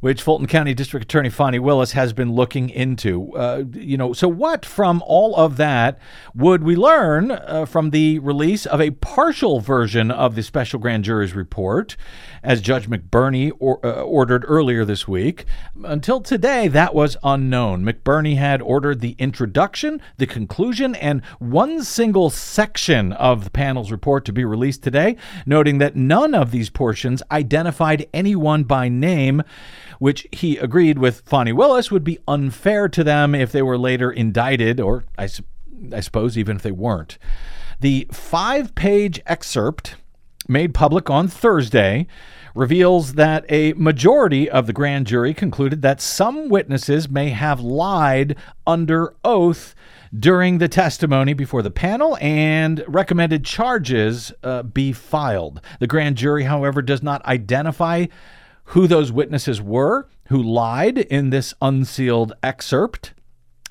which 0.00 0.22
Fulton 0.22 0.46
County 0.46 0.74
District 0.74 1.04
Attorney 1.04 1.30
Fani 1.30 1.58
Willis 1.58 1.92
has 1.92 2.12
been 2.12 2.32
looking 2.32 2.70
into. 2.70 3.34
Uh, 3.36 3.64
you 3.72 3.96
know, 3.96 4.12
so 4.12 4.28
what 4.28 4.64
from 4.64 5.02
all 5.06 5.36
of 5.36 5.56
that 5.58 5.98
would 6.34 6.62
we 6.62 6.74
learn 6.74 7.30
uh, 7.30 7.66
from 7.66 7.90
the 7.90 8.18
release 8.18 8.66
of 8.66 8.80
a 8.80 8.90
partial 8.90 9.60
version 9.60 10.10
of 10.10 10.34
the 10.34 10.42
special 10.42 10.78
grand 10.78 11.04
jury's 11.04 11.34
report, 11.34 11.96
as 12.42 12.60
Judge 12.60 12.88
McBurney 12.88 13.52
or, 13.58 13.84
uh, 13.84 14.02
ordered 14.02 14.44
earlier 14.48 14.84
this 14.84 15.06
week? 15.06 15.44
Until 15.84 16.20
today, 16.20 16.68
that 16.68 16.94
was 16.94 17.16
unknown. 17.22 17.84
McBurney 17.84 18.36
had 18.36 18.62
ordered 18.62 19.00
the 19.00 19.16
introduction, 19.18 20.00
the 20.16 20.26
conclusion, 20.26 20.94
and 20.94 21.24
one 21.38 21.84
single 21.84 22.30
section 22.30 23.12
of 23.12 23.44
the 23.44 23.50
panel's 23.50 23.90
report 23.92 24.24
to 24.24 24.32
be 24.32 24.44
released 24.44 24.82
today, 24.82 25.16
noting 25.44 25.78
that 25.78 25.96
none 25.96 26.34
of 26.34 26.50
these 26.50 26.70
portions 26.70 27.22
identified 27.30 28.06
anyone 28.14 28.64
by 28.64 28.88
name 28.88 29.42
which 30.00 30.26
he 30.32 30.56
agreed 30.56 30.98
with 30.98 31.20
Fani 31.26 31.52
Willis 31.52 31.90
would 31.90 32.02
be 32.02 32.18
unfair 32.26 32.88
to 32.88 33.04
them 33.04 33.34
if 33.34 33.52
they 33.52 33.60
were 33.60 33.78
later 33.78 34.10
indicted, 34.10 34.80
or 34.80 35.04
I, 35.16 35.26
su- 35.26 35.44
I 35.92 36.00
suppose 36.00 36.36
even 36.36 36.56
if 36.56 36.62
they 36.62 36.72
weren't. 36.72 37.18
The 37.80 38.08
five 38.10 38.74
page 38.74 39.20
excerpt 39.26 39.96
made 40.48 40.72
public 40.72 41.10
on 41.10 41.28
Thursday 41.28 42.06
reveals 42.54 43.12
that 43.14 43.44
a 43.50 43.74
majority 43.74 44.50
of 44.50 44.66
the 44.66 44.72
grand 44.72 45.06
jury 45.06 45.34
concluded 45.34 45.82
that 45.82 46.00
some 46.00 46.48
witnesses 46.48 47.10
may 47.10 47.28
have 47.28 47.60
lied 47.60 48.36
under 48.66 49.14
oath 49.22 49.74
during 50.18 50.58
the 50.58 50.68
testimony 50.68 51.34
before 51.34 51.62
the 51.62 51.70
panel 51.70 52.16
and 52.22 52.82
recommended 52.88 53.44
charges 53.44 54.32
uh, 54.42 54.62
be 54.62 54.92
filed. 54.92 55.60
The 55.78 55.86
grand 55.86 56.16
jury, 56.16 56.44
however, 56.44 56.80
does 56.80 57.02
not 57.02 57.24
identify 57.26 58.06
who 58.70 58.86
those 58.86 59.10
witnesses 59.10 59.60
were 59.60 60.08
who 60.28 60.40
lied 60.40 60.96
in 60.96 61.30
this 61.30 61.52
unsealed 61.60 62.32
excerpt. 62.42 63.14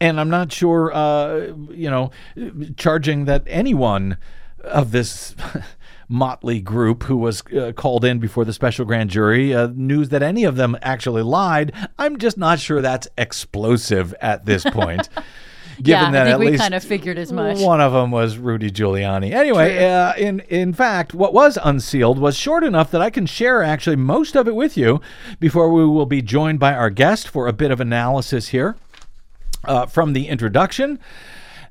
And 0.02 0.20
I'm 0.20 0.30
not 0.30 0.52
sure, 0.52 0.94
uh, 0.94 1.54
you 1.72 1.90
know, 1.90 2.12
charging 2.76 3.26
that 3.26 3.44
anyone 3.48 4.18
of 4.62 4.92
this 4.92 5.36
motley 6.10 6.60
group 6.60 7.04
who 7.04 7.16
was 7.16 7.44
uh, 7.48 7.72
called 7.74 8.04
in 8.04 8.20
before 8.20 8.44
the 8.44 8.52
special 8.52 8.84
grand 8.84 9.10
jury 9.10 9.54
uh, 9.54 9.70
news 9.74 10.10
that 10.10 10.22
any 10.22 10.44
of 10.44 10.58
them 10.58 10.78
actually 10.82 11.24
lied. 11.24 11.72
I'm 11.98 12.18
just 12.18 12.38
not 12.38 12.60
sure 12.60 12.82
that's 12.82 13.08
explosive 13.18 14.14
at 14.22 14.46
this 14.46 14.66
point. 14.66 15.08
given 15.82 16.06
yeah, 16.06 16.12
that 16.12 16.28
I 16.28 16.32
think 16.32 16.34
at 16.34 16.40
we 16.40 16.46
least 16.52 16.62
kind 16.62 16.74
of 16.74 16.84
figured 16.84 17.18
as 17.18 17.32
much. 17.32 17.60
one 17.60 17.82
of 17.82 17.94
them 17.94 18.12
was 18.12 18.38
Rudy 18.38 18.70
Giuliani. 18.70 19.32
Anyway, 19.32 19.84
uh, 19.84 20.14
in 20.16 20.42
in 20.50 20.74
fact, 20.74 21.14
what 21.14 21.34
was 21.34 21.58
unsealed 21.64 22.20
was 22.20 22.36
short 22.36 22.64
enough 22.64 22.92
that 22.92 23.02
I 23.02 23.10
can 23.10 23.26
share 23.26 23.64
actually 23.64 23.96
most 23.96 24.36
of 24.36 24.48
it 24.48 24.56
with 24.56 24.78
you 24.78 25.02
before 25.40 25.72
we 25.72 25.86
will 25.86 26.06
be 26.06 26.22
joined 26.22 26.60
by 26.60 26.74
our 26.74 26.90
guest 26.90 27.28
for 27.28 27.48
a 27.48 27.54
bit 27.54 27.72
of 27.72 27.80
analysis 27.80 28.50
here. 28.50 28.76
Uh, 29.66 29.86
from 29.86 30.14
the 30.14 30.30
introduction, 30.30 30.98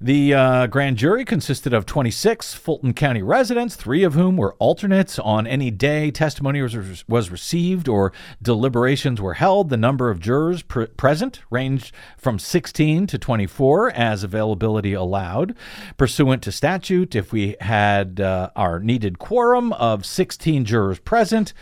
the 0.00 0.32
uh, 0.32 0.66
grand 0.68 0.96
jury 0.96 1.24
consisted 1.24 1.74
of 1.74 1.84
26 1.84 2.54
Fulton 2.54 2.94
County 2.94 3.20
residents, 3.20 3.74
three 3.74 4.04
of 4.04 4.14
whom 4.14 4.36
were 4.36 4.54
alternates 4.54 5.18
on 5.18 5.44
any 5.46 5.72
day 5.72 6.12
testimony 6.12 6.62
was, 6.62 7.04
was 7.08 7.30
received 7.30 7.88
or 7.88 8.12
deliberations 8.40 9.20
were 9.20 9.34
held. 9.34 9.70
The 9.70 9.76
number 9.76 10.08
of 10.08 10.20
jurors 10.20 10.62
pr- 10.62 10.84
present 10.84 11.40
ranged 11.50 11.92
from 12.16 12.38
16 12.38 13.08
to 13.08 13.18
24 13.18 13.90
as 13.90 14.22
availability 14.22 14.92
allowed. 14.92 15.56
Pursuant 15.96 16.44
to 16.44 16.52
statute, 16.52 17.16
if 17.16 17.32
we 17.32 17.56
had 17.60 18.20
uh, 18.20 18.50
our 18.54 18.78
needed 18.78 19.18
quorum 19.18 19.72
of 19.72 20.06
16 20.06 20.64
jurors 20.64 21.00
present, 21.00 21.52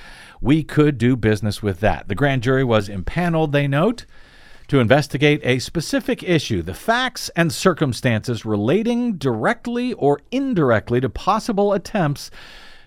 we 0.43 0.63
could 0.63 0.99
do 0.99 1.17
business 1.17 1.63
with 1.63 1.81
that. 1.81 2.09
The 2.09 2.15
grand 2.15 2.43
jury 2.43 2.65
was 2.65 2.91
impaneled, 2.91 3.53
they 3.53 3.67
note 3.67 4.05
to 4.69 4.81
investigate 4.81 5.41
a 5.45 5.59
specific 5.59 6.23
issue, 6.23 6.63
the 6.63 6.75
facts 6.75 7.31
and 7.37 7.53
circumstances 7.53 8.45
relating 8.45 9.17
directly 9.17 9.93
or 9.95 10.21
indirectly 10.31 11.01
to 11.01 11.09
possible 11.09 11.73
attempts 11.73 12.31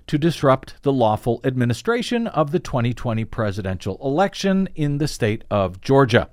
to 0.09 0.17
disrupt 0.17 0.81
the 0.81 0.91
lawful 0.91 1.39
administration 1.43 2.25
of 2.25 2.51
the 2.51 2.57
2020 2.57 3.25
presidential 3.25 3.95
election 4.03 4.67
in 4.73 4.97
the 4.97 5.07
state 5.07 5.43
of 5.51 5.79
Georgia. 5.81 6.27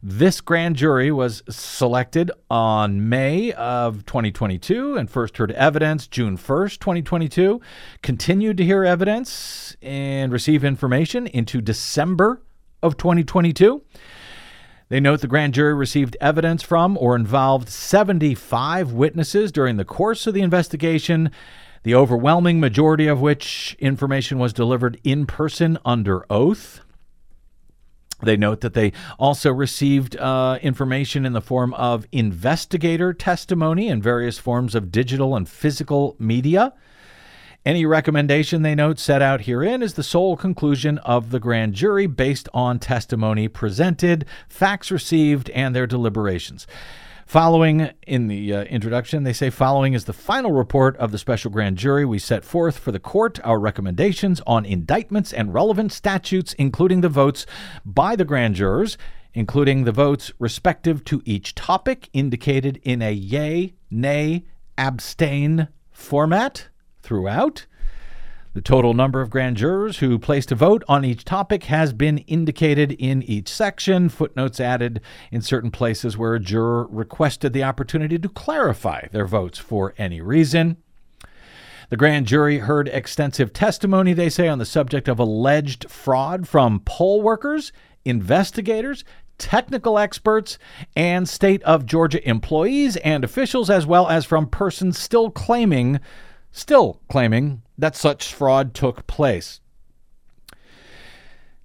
This 0.00 0.40
grand 0.40 0.76
jury 0.76 1.10
was 1.10 1.42
selected 1.50 2.30
on 2.48 3.08
May 3.08 3.50
of 3.54 4.06
2022 4.06 4.96
and 4.96 5.10
first 5.10 5.38
heard 5.38 5.50
evidence 5.50 6.06
June 6.06 6.36
1st, 6.36 6.78
2022, 6.78 7.60
continued 8.00 8.56
to 8.58 8.64
hear 8.64 8.84
evidence 8.84 9.76
and 9.82 10.30
receive 10.30 10.62
information 10.62 11.26
into 11.26 11.60
December 11.60 12.42
of 12.80 12.96
2022. 12.96 13.82
They 14.88 15.00
note 15.00 15.20
the 15.20 15.26
grand 15.26 15.54
jury 15.54 15.74
received 15.74 16.16
evidence 16.20 16.62
from 16.62 16.96
or 16.98 17.16
involved 17.16 17.68
75 17.68 18.92
witnesses 18.92 19.50
during 19.50 19.76
the 19.76 19.84
course 19.84 20.28
of 20.28 20.34
the 20.34 20.42
investigation, 20.42 21.32
the 21.82 21.94
overwhelming 21.94 22.60
majority 22.60 23.08
of 23.08 23.20
which 23.20 23.76
information 23.80 24.38
was 24.38 24.52
delivered 24.52 25.00
in 25.02 25.26
person 25.26 25.76
under 25.84 26.24
oath. 26.30 26.80
They 28.22 28.36
note 28.36 28.60
that 28.60 28.74
they 28.74 28.92
also 29.18 29.52
received 29.52 30.16
uh, 30.16 30.58
information 30.62 31.26
in 31.26 31.32
the 31.32 31.42
form 31.42 31.74
of 31.74 32.06
investigator 32.12 33.12
testimony 33.12 33.88
in 33.88 34.00
various 34.00 34.38
forms 34.38 34.74
of 34.74 34.92
digital 34.92 35.34
and 35.36 35.48
physical 35.48 36.16
media. 36.18 36.72
Any 37.66 37.84
recommendation 37.84 38.62
they 38.62 38.76
note 38.76 39.00
set 39.00 39.20
out 39.20 39.40
herein 39.40 39.82
is 39.82 39.94
the 39.94 40.04
sole 40.04 40.36
conclusion 40.36 40.98
of 40.98 41.30
the 41.32 41.40
grand 41.40 41.74
jury 41.74 42.06
based 42.06 42.48
on 42.54 42.78
testimony 42.78 43.48
presented, 43.48 44.24
facts 44.48 44.92
received, 44.92 45.50
and 45.50 45.74
their 45.74 45.88
deliberations. 45.88 46.68
Following 47.26 47.90
in 48.06 48.28
the 48.28 48.54
uh, 48.54 48.62
introduction, 48.66 49.24
they 49.24 49.32
say 49.32 49.50
following 49.50 49.94
is 49.94 50.04
the 50.04 50.12
final 50.12 50.52
report 50.52 50.96
of 50.98 51.10
the 51.10 51.18
special 51.18 51.50
grand 51.50 51.76
jury. 51.76 52.04
We 52.04 52.20
set 52.20 52.44
forth 52.44 52.78
for 52.78 52.92
the 52.92 53.00
court 53.00 53.40
our 53.42 53.58
recommendations 53.58 54.40
on 54.46 54.64
indictments 54.64 55.32
and 55.32 55.52
relevant 55.52 55.90
statutes, 55.90 56.52
including 56.52 57.00
the 57.00 57.08
votes 57.08 57.46
by 57.84 58.14
the 58.14 58.24
grand 58.24 58.54
jurors, 58.54 58.96
including 59.34 59.82
the 59.82 59.90
votes 59.90 60.30
respective 60.38 61.02
to 61.06 61.20
each 61.24 61.56
topic 61.56 62.10
indicated 62.12 62.80
in 62.84 63.02
a 63.02 63.12
yay, 63.12 63.74
nay, 63.90 64.44
abstain 64.78 65.66
format 65.90 66.68
throughout. 67.06 67.66
The 68.54 68.60
total 68.60 68.94
number 68.94 69.20
of 69.20 69.30
grand 69.30 69.58
jurors 69.58 69.98
who 69.98 70.18
placed 70.18 70.50
a 70.50 70.54
vote 70.54 70.82
on 70.88 71.04
each 71.04 71.24
topic 71.24 71.64
has 71.64 71.92
been 71.92 72.18
indicated 72.18 72.92
in 72.92 73.22
each 73.22 73.48
section, 73.48 74.08
footnotes 74.08 74.58
added 74.58 75.00
in 75.30 75.42
certain 75.42 75.70
places 75.70 76.16
where 76.16 76.34
a 76.34 76.40
juror 76.40 76.86
requested 76.86 77.52
the 77.52 77.62
opportunity 77.62 78.18
to 78.18 78.28
clarify 78.28 79.06
their 79.12 79.26
votes 79.26 79.58
for 79.58 79.94
any 79.98 80.20
reason. 80.20 80.78
The 81.90 81.96
grand 81.96 82.26
jury 82.26 82.58
heard 82.58 82.88
extensive 82.88 83.52
testimony, 83.52 84.12
they 84.12 84.30
say, 84.30 84.48
on 84.48 84.58
the 84.58 84.64
subject 84.64 85.06
of 85.06 85.20
alleged 85.20 85.88
fraud 85.88 86.48
from 86.48 86.80
poll 86.80 87.22
workers, 87.22 87.72
investigators, 88.04 89.04
technical 89.38 89.98
experts, 89.98 90.58
and 90.96 91.28
state 91.28 91.62
of 91.62 91.86
Georgia 91.86 92.26
employees 92.28 92.96
and 92.96 93.22
officials, 93.22 93.70
as 93.70 93.86
well 93.86 94.08
as 94.08 94.24
from 94.24 94.48
persons 94.48 94.98
still 94.98 95.30
claiming 95.30 96.00
still 96.56 97.00
claiming 97.08 97.62
that 97.78 97.94
such 97.94 98.32
fraud 98.32 98.74
took 98.74 99.06
place. 99.06 99.60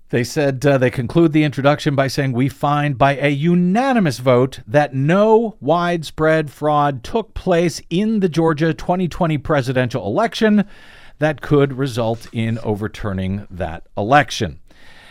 They 0.10 0.25
said 0.25 0.65
uh, 0.65 0.77
they 0.77 0.91
conclude 0.91 1.32
the 1.32 1.45
introduction 1.45 1.95
by 1.95 2.08
saying, 2.08 2.34
We 2.34 2.49
find 2.49 2.97
by 2.97 3.15
a 3.15 3.30
unanimous 3.30 4.19
vote 4.19 4.60
that 4.67 4.93
no 4.93 5.56
widespread 5.62 6.51
fraud 6.51 7.01
took 7.04 7.34
place 7.34 7.82
in 7.89 8.19
the 8.19 8.27
Georgia 8.27 8.73
2020 8.73 9.38
presidential 9.38 10.06
election 10.06 10.65
that 11.19 11.39
could 11.41 11.73
result 11.73 12.27
in 12.34 12.60
overturning 12.60 13.47
that 13.49 13.88
election. 13.97 14.61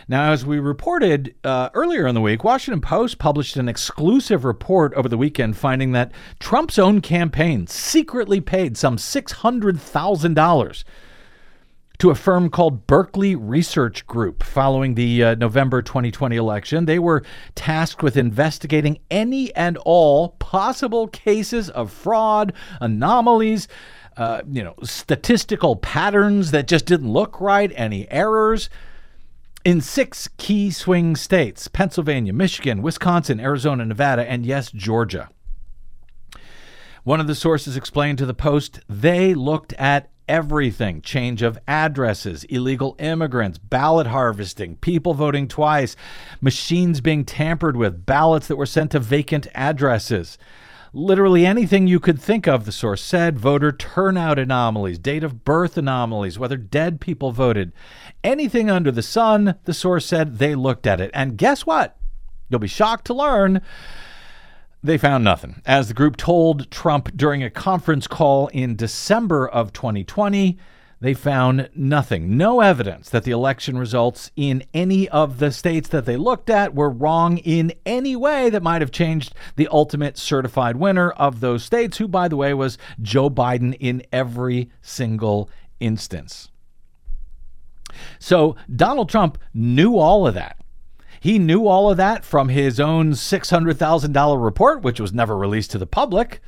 Now, 0.07 0.31
as 0.31 0.45
we 0.45 0.59
reported 0.59 1.35
uh, 1.43 1.69
earlier 1.73 2.07
in 2.07 2.15
the 2.15 2.21
week, 2.21 2.43
Washington 2.43 2.81
Post 2.81 3.19
published 3.19 3.55
an 3.57 3.69
exclusive 3.69 4.43
report 4.45 4.93
over 4.95 5.07
the 5.07 5.17
weekend 5.17 5.57
finding 5.57 5.91
that 5.91 6.11
Trump's 6.39 6.79
own 6.79 7.01
campaign 7.01 7.67
secretly 7.67 8.41
paid 8.41 8.77
some 8.77 8.97
$600,000 8.97 10.83
to 12.01 12.09
a 12.09 12.15
firm 12.15 12.49
called 12.49 12.87
Berkeley 12.87 13.35
Research 13.35 14.07
Group 14.07 14.41
following 14.41 14.95
the 14.95 15.23
uh, 15.23 15.35
November 15.35 15.83
2020 15.83 16.35
election. 16.35 16.85
They 16.85 16.97
were 16.97 17.21
tasked 17.53 18.01
with 18.01 18.17
investigating 18.17 18.97
any 19.11 19.53
and 19.55 19.77
all 19.77 20.29
possible 20.39 21.07
cases 21.07 21.69
of 21.69 21.91
fraud, 21.91 22.53
anomalies, 22.79 23.67
uh, 24.17 24.41
you 24.49 24.63
know, 24.63 24.73
statistical 24.81 25.75
patterns 25.75 26.49
that 26.49 26.67
just 26.67 26.87
didn't 26.87 27.13
look 27.13 27.39
right, 27.39 27.71
any 27.75 28.09
errors. 28.09 28.71
In 29.63 29.79
six 29.79 30.27
key 30.37 30.71
swing 30.71 31.15
states 31.15 31.67
Pennsylvania, 31.67 32.33
Michigan, 32.33 32.81
Wisconsin, 32.81 33.39
Arizona, 33.39 33.85
Nevada, 33.85 34.27
and 34.27 34.43
yes, 34.43 34.71
Georgia. 34.71 35.29
One 37.03 37.19
of 37.19 37.27
the 37.27 37.35
sources 37.35 37.77
explained 37.77 38.17
to 38.17 38.25
the 38.25 38.33
Post 38.33 38.79
they 38.89 39.35
looked 39.35 39.73
at 39.73 40.09
everything 40.27 41.01
change 41.01 41.43
of 41.43 41.59
addresses, 41.67 42.43
illegal 42.45 42.95
immigrants, 42.97 43.59
ballot 43.59 44.07
harvesting, 44.07 44.77
people 44.77 45.13
voting 45.13 45.47
twice, 45.47 45.95
machines 46.39 46.99
being 46.99 47.23
tampered 47.23 47.77
with, 47.77 48.05
ballots 48.05 48.47
that 48.47 48.55
were 48.55 48.65
sent 48.65 48.91
to 48.91 48.99
vacant 48.99 49.45
addresses. 49.53 50.39
Literally 50.93 51.45
anything 51.45 51.87
you 51.87 52.01
could 52.01 52.19
think 52.19 52.47
of, 52.47 52.65
the 52.65 52.71
source 52.71 53.01
said 53.01 53.39
voter 53.39 53.71
turnout 53.71 54.37
anomalies, 54.37 54.99
date 54.99 55.23
of 55.23 55.45
birth 55.45 55.77
anomalies, 55.77 56.37
whether 56.37 56.57
dead 56.57 56.99
people 56.99 57.31
voted. 57.31 57.71
Anything 58.23 58.69
under 58.69 58.91
the 58.91 59.01
sun, 59.01 59.55
the 59.65 59.73
source 59.73 60.05
said 60.05 60.37
they 60.37 60.55
looked 60.55 60.85
at 60.85 61.01
it. 61.01 61.11
And 61.13 61.37
guess 61.37 61.65
what? 61.65 61.97
You'll 62.49 62.59
be 62.59 62.67
shocked 62.67 63.05
to 63.05 63.13
learn 63.13 63.61
they 64.83 64.97
found 64.97 65.23
nothing. 65.23 65.61
As 65.65 65.87
the 65.87 65.93
group 65.93 66.17
told 66.17 66.71
Trump 66.71 67.15
during 67.15 67.43
a 67.43 67.51
conference 67.51 68.07
call 68.07 68.47
in 68.47 68.75
December 68.75 69.47
of 69.47 69.73
2020, 69.73 70.57
they 70.99 71.13
found 71.13 71.69
nothing. 71.75 72.37
No 72.37 72.61
evidence 72.61 73.09
that 73.09 73.23
the 73.23 73.31
election 73.31 73.77
results 73.77 74.31
in 74.35 74.63
any 74.73 75.07
of 75.09 75.39
the 75.39 75.51
states 75.51 75.89
that 75.89 76.05
they 76.05 76.15
looked 76.15 76.49
at 76.49 76.75
were 76.75 76.89
wrong 76.89 77.37
in 77.39 77.73
any 77.85 78.15
way 78.15 78.49
that 78.49 78.63
might 78.63 78.81
have 78.81 78.91
changed 78.91 79.33
the 79.55 79.67
ultimate 79.71 80.17
certified 80.17 80.77
winner 80.77 81.11
of 81.11 81.39
those 81.39 81.63
states, 81.63 81.97
who, 81.97 82.07
by 82.07 82.27
the 82.27 82.37
way, 82.37 82.53
was 82.53 82.77
Joe 83.01 83.29
Biden 83.29 83.75
in 83.79 84.03
every 84.11 84.69
single 84.81 85.49
instance. 85.79 86.50
So 88.19 88.55
Donald 88.73 89.09
Trump 89.09 89.37
knew 89.53 89.97
all 89.97 90.27
of 90.27 90.33
that. 90.33 90.57
He 91.19 91.37
knew 91.37 91.67
all 91.67 91.91
of 91.91 91.97
that 91.97 92.25
from 92.25 92.49
his 92.49 92.79
own 92.79 93.11
$600,000 93.11 94.43
report, 94.43 94.81
which 94.81 94.99
was 94.99 95.13
never 95.13 95.37
released 95.37 95.69
to 95.71 95.77
the 95.77 95.85
public. 95.85 96.41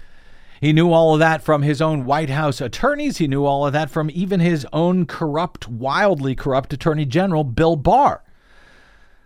He 0.60 0.74
knew 0.74 0.92
all 0.92 1.14
of 1.14 1.20
that 1.20 1.44
from 1.44 1.62
his 1.62 1.82
own 1.82 2.06
White 2.06 2.30
House 2.30 2.60
attorneys. 2.60 3.18
He 3.18 3.28
knew 3.28 3.46
all 3.46 3.68
of 3.68 3.74
that 3.74 3.92
from 3.92 4.10
even 4.12 4.40
his 4.40 4.66
own 4.74 5.06
corrupt, 5.06 5.68
wildly 5.68 6.36
corrupt 6.36 6.74
Attorney 6.74 7.06
General, 7.06 7.44
Bill 7.44 7.76
Barr. 7.76 8.24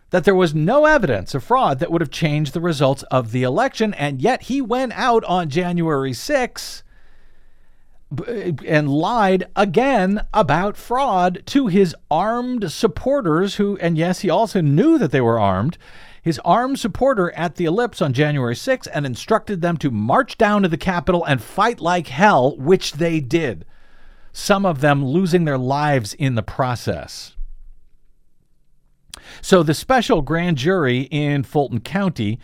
That 0.10 0.24
there 0.24 0.36
was 0.36 0.56
no 0.56 0.86
evidence 0.86 1.36
of 1.36 1.44
fraud 1.44 1.80
that 1.80 1.92
would 1.92 2.02
have 2.02 2.12
changed 2.12 2.54
the 2.54 2.60
results 2.60 3.04
of 3.04 3.32
the 3.32 3.44
election, 3.44 3.94
and 3.94 4.22
yet 4.22 4.44
he 4.44 4.62
went 4.62 4.94
out 4.98 5.24
on 5.26 5.50
January 5.50 6.12
6 6.12 6.84
and 8.66 8.90
lied 8.90 9.48
again 9.56 10.22
about 10.34 10.78
fraud 10.78 11.44
to 11.48 11.68
his 11.68 11.96
armed 12.10 12.72
supporters 12.72 13.56
who 13.56 13.78
and 13.78 13.98
yes 13.98 14.22
he 14.22 14.30
also 14.30 14.62
knew 14.62 14.98
that 14.98 15.12
they 15.12 15.22
were 15.22 15.40
armed. 15.40 15.78
His 16.22 16.40
armed 16.44 16.80
supporter 16.80 17.32
at 17.32 17.56
the 17.56 17.66
ellipse 17.66 18.02
on 18.02 18.14
January 18.14 18.56
6 18.56 18.88
and 18.88 19.06
instructed 19.06 19.62
them 19.62 19.78
to 19.78 19.92
march 19.92 20.38
down 20.38 20.64
to 20.64 20.68
the 20.68 20.78
capitol 20.78 21.24
and 21.24 21.42
fight 21.42 21.80
like 21.80 22.08
hell 22.08 22.58
which 22.58 22.94
they 22.94 23.20
did. 23.20 23.66
Some 24.34 24.66
of 24.66 24.82
them 24.82 25.06
losing 25.06 25.46
their 25.46 25.58
lives 25.58 26.14
in 26.14 26.36
the 26.36 26.44
process. 26.44 27.36
So 29.42 29.64
the 29.64 29.74
special 29.74 30.22
grand 30.22 30.58
jury 30.58 31.02
in 31.12 31.44
Fulton 31.44 31.80
County 31.80 32.40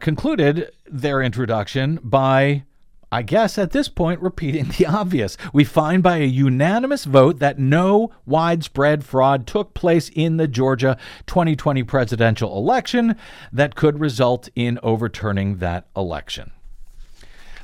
concluded 0.00 0.70
their 0.86 1.22
introduction 1.22 1.98
by 2.02 2.64
I 3.10 3.22
guess 3.22 3.56
at 3.56 3.70
this 3.70 3.88
point, 3.88 4.20
repeating 4.20 4.68
the 4.78 4.86
obvious. 4.86 5.36
We 5.52 5.64
find 5.64 6.02
by 6.02 6.18
a 6.18 6.24
unanimous 6.24 7.04
vote 7.04 7.38
that 7.38 7.58
no 7.58 8.12
widespread 8.26 9.04
fraud 9.04 9.46
took 9.46 9.74
place 9.74 10.10
in 10.14 10.36
the 10.36 10.48
Georgia 10.48 10.98
2020 11.26 11.82
presidential 11.84 12.56
election 12.56 13.16
that 13.52 13.74
could 13.74 13.98
result 13.98 14.48
in 14.54 14.78
overturning 14.82 15.58
that 15.58 15.86
election. 15.96 16.52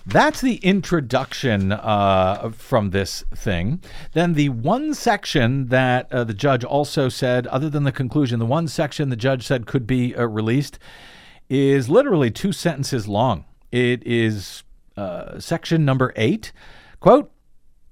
That's 0.07 0.43
the 0.43 0.57
introduction 0.57 1.73
uh, 1.73 2.51
from 2.55 2.91
this 2.91 3.25
thing. 3.35 3.83
Then 4.13 4.35
the 4.35 4.51
one 4.51 4.93
section 4.93 5.69
that 5.69 6.13
uh, 6.13 6.25
the 6.25 6.35
judge 6.35 6.63
also 6.63 7.09
said, 7.09 7.47
other 7.47 7.71
than 7.71 7.85
the 7.85 7.93
conclusion, 7.93 8.39
the 8.39 8.45
one 8.45 8.69
section 8.69 9.09
the 9.09 9.17
judge 9.17 9.47
said 9.47 9.67
could 9.67 9.87
be 9.87 10.15
uh, 10.15 10.25
released 10.27 10.79
is 11.49 11.89
literally 11.89 12.31
two 12.31 12.53
sentences 12.53 13.09
long. 13.09 13.47
It 13.73 14.07
is 14.07 14.63
uh, 14.97 15.39
section 15.39 15.85
number 15.85 16.13
eight. 16.17 16.53
Quote, 17.01 17.31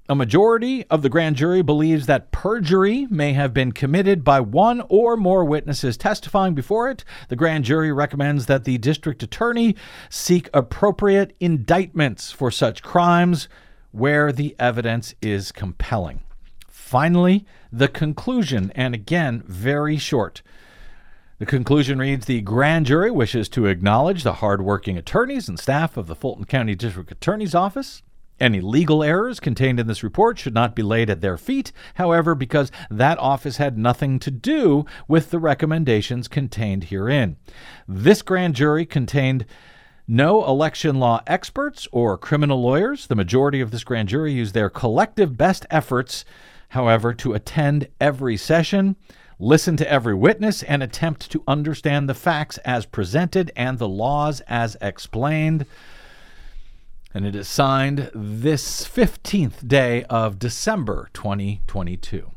a 0.09 0.15
majority 0.15 0.85
of 0.91 1.03
the 1.03 1.09
grand 1.09 1.37
jury 1.37 1.63
believes 1.63 2.07
that 2.07 2.33
perjury 2.33 3.07
may 3.09 3.33
have 3.35 3.55
been 3.55 3.73
committed 3.73 4.25
by 4.25 4.41
one 4.41 4.83
or 4.89 5.17
more 5.17 5.45
witnesses 5.45 5.97
testifying 5.97 6.55
before 6.55 6.91
it. 6.91 7.05
The 7.29 7.37
grand 7.37 7.65
jury 7.65 7.93
recommends 7.93 8.47
that 8.47 8.65
the 8.65 8.79
district 8.79 9.23
attorney 9.23 9.77
seek 10.11 10.51
appropriate 10.53 11.35
indictments 11.39 12.33
for 12.33 12.51
such 12.51 12.83
crimes 12.83 13.49
where 13.93 14.33
the 14.33 14.57
evidence 14.59 15.15
is 15.23 15.53
compelling. 15.53 16.23
Finally, 16.69 17.47
the 17.73 17.89
conclusion, 17.89 18.73
and 18.75 18.95
again, 18.95 19.43
very 19.47 19.97
short. 19.97 20.43
The 21.43 21.47
conclusion 21.47 21.99
reads 21.99 22.27
The 22.27 22.41
grand 22.41 22.87
jury 22.87 23.11
wishes 23.11 23.49
to 23.49 23.67
acknowledge 23.67 24.23
the 24.23 24.35
hardworking 24.35 24.97
attorneys 24.97 25.49
and 25.49 25.59
staff 25.59 25.97
of 25.97 26.07
the 26.07 26.15
Fulton 26.15 26.45
County 26.45 26.77
District 26.77 27.11
Attorney's 27.11 27.53
Office. 27.53 28.05
Any 28.39 28.61
legal 28.61 29.03
errors 29.03 29.41
contained 29.41 29.81
in 29.81 29.89
this 29.89 30.05
report 30.05 30.39
should 30.39 30.55
not 30.55 30.77
be 30.77 30.85
laid 30.85 31.11
at 31.11 31.21
their 31.21 31.37
feet, 31.37 31.73
however, 31.95 32.37
because 32.37 32.71
that 32.93 33.19
office 33.19 33.57
had 33.57 33.77
nothing 33.77 34.21
to 34.21 34.31
do 34.31 34.87
with 35.09 35.33
the 35.33 35.41
recommendations 35.41 36.29
contained 36.29 36.85
herein. 36.85 37.39
This 37.89 38.23
grand 38.23 38.55
jury 38.55 38.87
contained 38.87 39.45
no 40.07 40.47
election 40.47 41.01
law 41.01 41.23
experts 41.27 41.89
or 41.91 42.17
criminal 42.17 42.63
lawyers. 42.63 43.09
The 43.09 43.17
majority 43.17 43.61
of 43.61 43.73
this 43.73 43.83
grand 43.83 44.11
jury 44.11 44.33
used 44.33 44.55
their 44.55 44.71
collective 44.71 45.37
best 45.37 45.67
efforts, 45.73 46.25
however, 46.69 47.13
to 47.15 47.35
attend 47.35 47.89
every 48.01 48.37
session 48.37 48.95
listen 49.43 49.77
to 49.77 49.91
every 49.91 50.15
witness, 50.15 50.63
and 50.63 50.83
attempt 50.83 51.31
to 51.33 51.43
understand 51.49 52.09
the 52.09 52.15
facts 52.15 52.59
as 52.59 52.87
presented 52.87 53.51
and 53.57 53.79
the 53.79 53.89
laws 53.89 54.41
as 54.43 54.77
explained. 54.81 55.67
And 57.13 57.27
it 57.27 57.35
is 57.35 57.49
signed 57.49 58.11
this 58.15 58.87
15th 58.87 59.67
day 59.67 60.05
of 60.05 60.39
December 60.39 61.11
2022. 61.13 62.31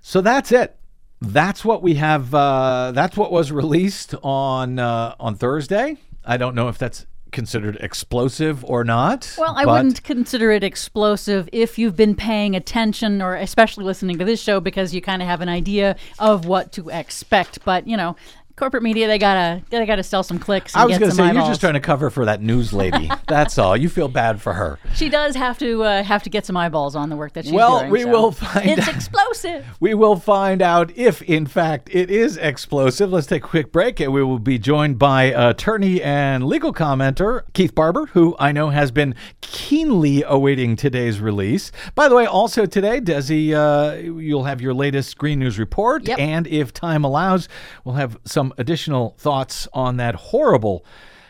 So 0.00 0.20
that's 0.22 0.50
it. 0.50 0.76
That's 1.20 1.64
what 1.64 1.82
we 1.82 1.94
have. 1.96 2.34
Uh, 2.34 2.92
that's 2.94 3.16
what 3.16 3.30
was 3.30 3.52
released 3.52 4.14
on 4.22 4.78
uh, 4.78 5.14
on 5.20 5.34
Thursday. 5.34 5.98
I 6.24 6.38
don't 6.38 6.54
know 6.54 6.68
if 6.68 6.78
that's 6.78 7.04
considered 7.32 7.76
explosive 7.80 8.64
or 8.64 8.84
not. 8.84 9.34
Well, 9.38 9.54
I 9.56 9.66
wouldn't 9.66 10.02
consider 10.02 10.50
it 10.50 10.64
explosive 10.64 11.48
if 11.52 11.78
you've 11.78 11.96
been 11.96 12.14
paying 12.14 12.54
attention 12.56 13.22
or 13.22 13.34
especially 13.34 13.84
listening 13.84 14.18
to 14.18 14.24
this 14.24 14.40
show 14.40 14.60
because 14.60 14.94
you 14.94 15.00
kind 15.00 15.22
of 15.22 15.28
have 15.28 15.40
an 15.40 15.48
idea 15.48 15.96
of 16.18 16.46
what 16.46 16.72
to 16.72 16.88
expect. 16.88 17.64
But, 17.64 17.86
you 17.86 17.96
know, 17.96 18.16
corporate 18.60 18.82
media 18.82 19.08
they 19.08 19.18
gotta 19.18 19.62
they 19.70 19.84
gotta 19.86 20.02
sell 20.02 20.22
some 20.22 20.38
clicks. 20.38 20.76
I 20.76 20.84
was 20.84 20.98
going 20.98 21.10
to 21.10 21.16
say 21.16 21.24
eyeballs. 21.24 21.36
you're 21.44 21.50
just 21.50 21.60
trying 21.62 21.74
to 21.74 21.80
cover 21.80 22.10
for 22.10 22.26
that 22.26 22.42
news 22.42 22.72
lady. 22.72 23.10
That's 23.26 23.56
all. 23.56 23.74
You 23.76 23.88
feel 23.88 24.08
bad 24.08 24.40
for 24.40 24.52
her. 24.52 24.78
She 24.94 25.08
does 25.08 25.34
have 25.34 25.58
to 25.58 25.82
uh, 25.82 26.02
have 26.02 26.22
to 26.24 26.30
get 26.30 26.44
some 26.44 26.56
eyeballs 26.56 26.94
on 26.94 27.08
the 27.08 27.16
work 27.16 27.32
that 27.32 27.44
she's 27.46 27.54
well, 27.54 27.80
doing. 27.80 27.90
we 27.90 28.02
so. 28.02 28.10
will 28.10 28.32
find. 28.32 28.68
It's 28.68 28.86
out. 28.86 28.94
explosive. 28.94 29.66
We 29.80 29.94
will 29.94 30.16
find 30.16 30.60
out 30.60 30.96
if, 30.96 31.22
in 31.22 31.46
fact, 31.46 31.88
it 31.90 32.10
is 32.10 32.36
explosive. 32.36 33.10
Let's 33.10 33.26
take 33.26 33.42
a 33.44 33.48
quick 33.48 33.72
break, 33.72 33.98
and 33.98 34.12
we 34.12 34.22
will 34.22 34.38
be 34.38 34.58
joined 34.58 34.98
by 34.98 35.24
attorney 35.24 36.02
and 36.02 36.44
legal 36.46 36.74
commenter 36.74 37.44
Keith 37.54 37.74
Barber, 37.74 38.06
who 38.06 38.36
I 38.38 38.52
know 38.52 38.68
has 38.68 38.90
been 38.90 39.14
keenly 39.40 40.22
awaiting 40.26 40.76
today's 40.76 41.18
release. 41.18 41.72
By 41.94 42.08
the 42.08 42.14
way, 42.14 42.26
also 42.26 42.66
today, 42.66 43.00
Desi, 43.00 43.54
uh, 43.54 43.96
you'll 43.96 44.44
have 44.44 44.60
your 44.60 44.74
latest 44.74 45.16
Green 45.16 45.38
News 45.38 45.58
report, 45.58 46.06
Yep. 46.06 46.18
and 46.18 46.46
if 46.46 46.74
time 46.74 47.04
allows, 47.04 47.48
we'll 47.84 47.94
have 47.94 48.18
some 48.24 48.49
additional 48.58 49.14
thoughts 49.18 49.68
on 49.72 49.96
that 49.96 50.14
horrible 50.14 50.84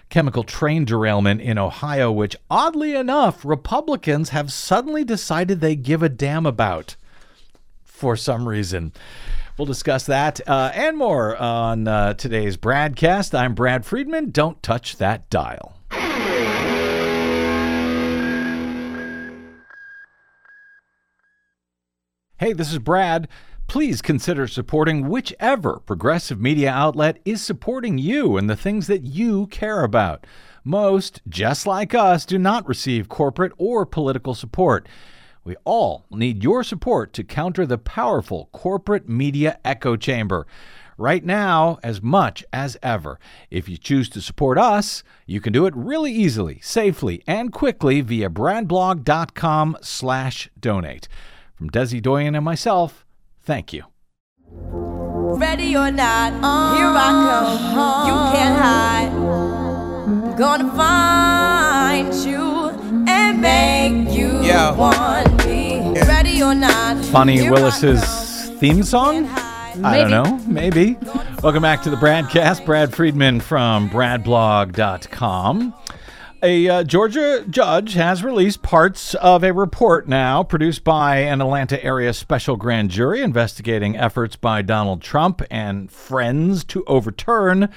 chemical 0.09 0.43
train 0.43 0.85
derailment 0.85 1.41
in 1.41 1.57
Ohio, 1.57 2.11
which 2.11 2.37
oddly 2.51 2.95
enough, 2.95 3.45
Republicans 3.45 4.31
have 4.31 4.53
suddenly 4.53 5.05
decided 5.05 5.61
they 5.61 5.77
give 5.77 6.03
a 6.03 6.09
damn 6.09 6.47
about 6.47 6.97
for 7.85 8.17
some 8.17 8.49
reason. 8.49 8.93
We'll 9.57 9.67
discuss 9.67 10.05
that 10.07 10.41
uh, 10.49 10.73
and 10.75 10.97
more 10.97 11.37
on 11.37 11.87
uh, 11.87 12.15
today's 12.15 12.57
BradCast. 12.57 13.39
I'm 13.39 13.55
Brad 13.55 13.85
Friedman. 13.85 14.31
Don't 14.31 14.63
touch 14.63 14.97
that 14.97 15.29
dial. 15.29 15.77
Hey, 22.39 22.55
this 22.55 22.73
is 22.73 22.79
Brad. 22.79 23.29
Please 23.71 24.03
consider 24.03 24.49
supporting 24.49 25.09
whichever 25.09 25.79
progressive 25.87 26.41
media 26.41 26.73
outlet 26.73 27.21
is 27.25 27.41
supporting 27.41 27.99
you 27.99 28.37
and 28.37 28.51
the 28.51 28.57
things 28.57 28.89
that 28.89 29.05
you 29.05 29.47
care 29.47 29.85
about. 29.85 30.27
Most, 30.65 31.23
just 31.29 31.69
like 31.69 31.95
us, 31.95 32.27
do 32.27 32.37
not 32.37 32.67
receive 32.67 33.09
corporate 33.09 33.53
or 33.59 33.87
political 33.87 34.35
support. 34.35 34.89
We 35.45 35.55
all 35.63 36.05
need 36.11 36.43
your 36.43 36.65
support 36.65 37.13
to 37.13 37.23
counter 37.23 37.65
the 37.65 37.79
powerful 37.79 38.49
corporate 38.51 39.09
media 39.09 39.61
echo 39.65 39.95
chamber. 39.95 40.49
Right 40.99 41.25
now, 41.25 41.79
as 41.81 42.03
much 42.03 42.45
as 42.53 42.77
ever. 42.83 43.21
If 43.53 43.69
you 43.69 43.77
choose 43.77 44.09
to 44.09 44.21
support 44.21 44.59
us, 44.59 45.05
you 45.27 45.41
can 45.41 45.53
do 45.53 45.67
it 45.67 45.77
really 45.77 46.11
easily, 46.11 46.59
safely, 46.61 47.23
and 47.25 47.53
quickly 47.53 48.01
via 48.01 48.31
bradblog.com 48.31 49.77
slash 49.81 50.51
donate. 50.59 51.07
From 51.55 51.71
Desi 51.71 52.03
Doyen 52.03 52.35
and 52.35 52.45
myself, 52.45 53.07
thank 53.43 53.73
you. 53.73 53.85
Ready 54.53 55.77
or 55.77 55.91
not, 55.91 56.33
here 56.77 56.93
I 56.95 57.11
come. 57.75 58.07
You 58.07 58.15
can't 58.37 58.59
hide. 58.59 60.37
Gonna 60.37 60.71
find 60.75 62.15
you 62.15 62.71
and 63.09 63.41
make 63.41 64.15
you 64.17 64.41
Yeah. 64.43 64.73
want 64.73 65.47
me. 65.47 65.93
Ready 66.07 66.43
or 66.43 66.55
not. 66.55 67.05
Fani 67.07 67.49
Willis's 67.51 68.51
theme 68.59 68.83
song? 68.83 69.27
Can't. 69.27 69.85
I 69.85 69.99
don't 69.99 70.11
know. 70.11 70.41
Maybe. 70.47 70.97
Welcome 71.43 71.63
back 71.63 71.83
to 71.85 71.91
the 71.91 71.97
BradCast. 71.97 72.65
Brad 72.67 72.93
Friedman 72.95 73.41
from 73.41 73.89
bradblog.com. 73.91 75.75
A 76.43 76.69
uh, 76.71 76.85
Georgia 76.85 77.45
judge 77.51 77.93
has 77.93 78.25
released 78.25 78.63
parts 78.63 79.15
of 79.17 79.45
a 79.45 79.53
report 79.53 80.09
now 80.09 80.43
produced 80.43 80.85
by 80.85 81.17
an 81.17 81.43
Atlanta 81.43 81.85
area 81.85 82.15
special 82.15 82.57
grand 82.57 82.91
jury 82.91 83.21
investigating 83.21 83.95
efforts 83.95 84.37
by 84.37 84.63
Donald 84.63 85.03
Trump 85.03 85.43
and 85.51 85.93
friends 85.93 86.65
to 86.65 86.83
overturn 86.87 87.69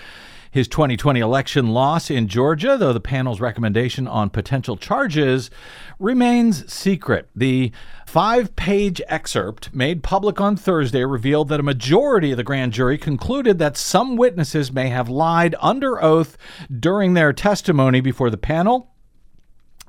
his 0.53 0.67
2020 0.67 1.19
election 1.19 1.69
loss 1.69 2.11
in 2.11 2.27
Georgia, 2.27 2.77
though 2.77 2.93
the 2.93 2.99
panel's 2.99 3.41
recommendation 3.41 4.07
on 4.07 4.29
potential 4.29 4.77
charges 4.77 5.49
remains 5.97 6.71
secret. 6.71 7.27
The 7.35 7.71
five 8.05 8.55
page 8.55 9.01
excerpt 9.07 9.73
made 9.73 10.03
public 10.03 10.39
on 10.39 10.55
Thursday 10.55 11.03
revealed 11.03 11.49
that 11.49 11.59
a 11.59 11.63
majority 11.63 12.29
of 12.29 12.37
the 12.37 12.43
grand 12.43 12.71
jury 12.71 12.99
concluded 12.99 13.57
that 13.57 13.77
some 13.77 14.15
witnesses 14.15 14.71
may 14.71 14.89
have 14.89 15.09
lied 15.09 15.55
under 15.59 16.01
oath 16.03 16.37
during 16.71 17.15
their 17.15 17.33
testimony 17.33 17.99
before 17.99 18.29
the 18.29 18.37
panel. 18.37 18.91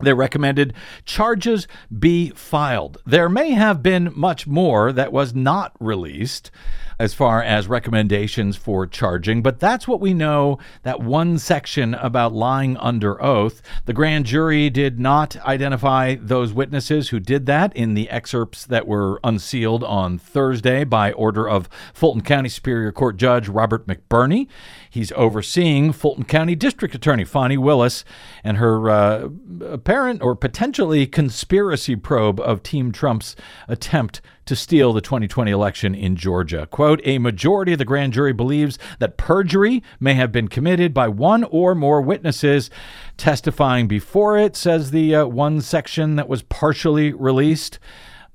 They 0.00 0.14
recommended 0.14 0.72
charges 1.05 1.68
be 1.96 2.31
filed. 2.31 3.03
There 3.05 3.29
may 3.29 3.50
have 3.50 3.83
been 3.83 4.12
much 4.16 4.46
more 4.46 4.92
that 4.92 5.12
was 5.12 5.35
not 5.35 5.77
released 5.79 6.50
as 6.98 7.14
far 7.14 7.42
as 7.42 7.68
recommendations 7.68 8.57
for 8.57 8.87
charging, 8.87 9.42
but 9.42 9.61
that's 9.61 9.88
what 9.88 10.00
we 10.00 10.14
know 10.14 10.59
that 10.83 11.00
one 11.00 11.38
section 11.38 11.94
about 11.94 12.33
lying 12.33 12.76
under 12.76 13.22
oath. 13.22 13.62
The 13.85 13.92
grand 13.92 14.26
jury 14.26 14.70
did 14.70 14.98
not 15.00 15.37
identify 15.44 16.16
those 16.16 16.52
witnesses 16.52 17.09
who 17.09 17.20
did 17.20 17.46
that 17.46 17.74
in 17.76 17.94
the 17.94 18.09
excerpts 18.11 18.64
that 18.66 18.87
were 18.87 19.20
unsealed 19.24 19.85
on 19.85 20.18
Thursday 20.18 20.85
by 20.85 21.12
order 21.12 21.48
of 21.48 21.68
Fulton 21.92 22.22
County 22.22 22.48
Superior 22.48 22.92
Court 22.92 23.16
Judge 23.16 23.48
Robert 23.48 23.87
McBurney. 23.87 24.46
He's 24.88 25.12
overseeing 25.12 25.92
Fulton 25.92 26.24
County 26.24 26.54
District 26.54 26.94
Attorney 26.94 27.24
Fani 27.24 27.57
Willis 27.57 28.04
and 28.42 28.59
her 28.59 28.88
uh, 28.88 29.28
apparent 29.64 30.22
or 30.22 30.37
potentially 30.37 31.07
conspiracy 31.07 31.96
probe 31.96 32.40
of 32.40 32.62
Team 32.62 32.92
Trump's 32.92 33.35
attempt 33.68 34.20
to 34.46 34.57
steal 34.57 34.92
the 34.92 35.00
2020 35.00 35.50
election 35.50 35.94
in 35.94 36.16
Georgia. 36.16 36.66
Quote 36.66 37.00
A 37.04 37.18
majority 37.18 37.72
of 37.72 37.78
the 37.78 37.85
grand 37.85 38.12
jury 38.12 38.33
believes 38.33 38.78
that 38.98 39.16
perjury 39.16 39.83
may 40.00 40.14
have 40.14 40.33
been 40.33 40.48
committed 40.48 40.92
by 40.92 41.09
one 41.09 41.44
or 41.44 41.74
more 41.74 42.00
witnesses 42.00 42.70
testifying 43.16 43.88
before 43.88 44.37
it, 44.38 44.57
says 44.57 44.90
the 44.90 45.14
uh, 45.14 45.26
one 45.26 45.61
section 45.61 46.16
that 46.16 46.28
was 46.28 46.42
partially 46.42 47.12
released. 47.12 47.78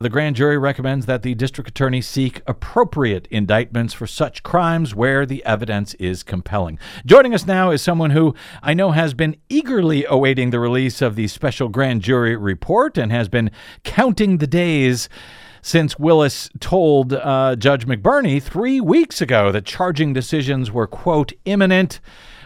The 0.01 0.07
grand 0.07 0.37
jury 0.37 0.57
recommends 0.57 1.07
that 1.07 1.23
the 1.23 1.35
district 1.35 1.69
attorney 1.69 1.99
seek 1.99 2.41
appropriate 2.47 3.27
indictments 3.29 3.93
for 3.93 4.07
such 4.07 4.43
crimes 4.43 4.95
where 4.95 5.25
the 5.25 5.43
evidence 5.43 5.93
is 5.95 6.23
compelling. 6.23 6.79
Joining 7.05 7.33
us 7.33 7.45
now 7.45 7.71
is 7.71 7.81
someone 7.81 8.11
who 8.11 8.33
I 8.63 8.73
know 8.73 8.91
has 8.91 9.13
been 9.13 9.35
eagerly 9.49 10.05
awaiting 10.05 10.51
the 10.51 10.59
release 10.61 11.01
of 11.01 11.17
the 11.17 11.27
special 11.27 11.67
grand 11.67 12.01
jury 12.01 12.37
report 12.37 12.97
and 12.97 13.11
has 13.11 13.27
been 13.27 13.51
counting 13.83 14.37
the 14.37 14.47
days 14.47 15.09
since 15.61 15.99
Willis 15.99 16.49
told 16.59 17.13
uh, 17.13 17.55
Judge 17.55 17.85
McBurney 17.85 18.41
three 18.41 18.79
weeks 18.79 19.21
ago 19.21 19.51
that 19.51 19.65
charging 19.65 20.13
decisions 20.13 20.71
were, 20.71 20.87
quote, 20.87 21.33
imminent 21.45 21.99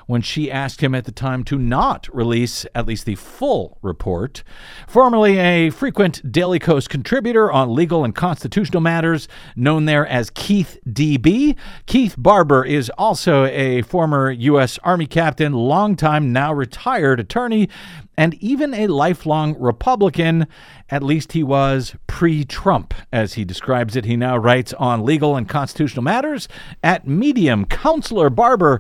when 0.08 0.22
she 0.22 0.52
asked 0.52 0.82
him 0.82 0.94
at 0.96 1.06
the 1.06 1.12
time 1.12 1.44
to 1.46 1.58
not 1.58 2.08
release 2.14 2.66
at 2.76 2.86
least 2.86 3.06
the 3.06 3.16
full 3.16 3.78
report. 3.82 4.44
Formerly 4.88 5.40
a 5.40 5.70
frequent 5.70 6.32
Daily 6.32 6.60
Kos 6.60 6.88
contributor 6.88 7.52
on 7.52 7.74
legal 7.74 8.04
and 8.04 8.14
constitutional 8.14 8.82
matters, 8.82 9.28
known 9.56 9.86
there 9.86 10.06
as 10.08 10.30
Keith 10.30 10.78
DB, 10.88 11.56
Keith 11.86 12.16
Barber 12.18 12.66
is 12.66 12.90
also 12.98 13.46
a 13.46 13.82
former 13.84 14.32
U.S. 14.32 14.78
Army 14.84 15.08
captain, 15.08 15.54
longtime 15.54 16.32
now 16.34 16.54
retired 16.54 17.20
attorney, 17.20 17.70
and 18.18 18.34
even 18.36 18.74
a 18.74 18.88
lifelong 18.88 19.56
Republican. 19.60 20.48
At 20.94 21.02
least 21.02 21.32
he 21.32 21.42
was 21.42 21.96
pre 22.06 22.46
Trump, 22.46 22.94
as 23.12 23.34
he 23.34 23.44
describes 23.44 23.96
it. 23.96 24.06
He 24.06 24.16
now 24.16 24.38
writes 24.38 24.74
on 24.74 25.04
legal 25.04 25.36
and 25.36 25.50
constitutional 25.50 26.04
matters 26.04 26.48
at 26.84 27.08
Medium. 27.08 27.66
Counselor 27.66 28.30
Barber, 28.30 28.80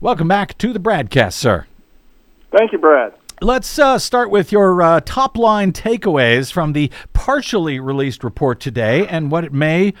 welcome 0.00 0.28
back 0.28 0.56
to 0.58 0.72
the 0.72 0.78
BradCast, 0.78 1.32
sir. 1.32 1.66
Thank 2.56 2.70
you, 2.70 2.78
Brad. 2.78 3.14
Let's 3.42 3.80
uh, 3.80 3.98
start 3.98 4.30
with 4.30 4.52
your 4.52 4.80
uh, 4.80 5.00
top 5.04 5.36
line 5.36 5.72
takeaways 5.72 6.52
from 6.52 6.72
the 6.72 6.88
partially 7.14 7.80
released 7.80 8.22
report 8.22 8.60
today 8.60 9.04
and 9.08 9.32
what 9.32 9.42
it 9.42 9.52
may 9.52 9.92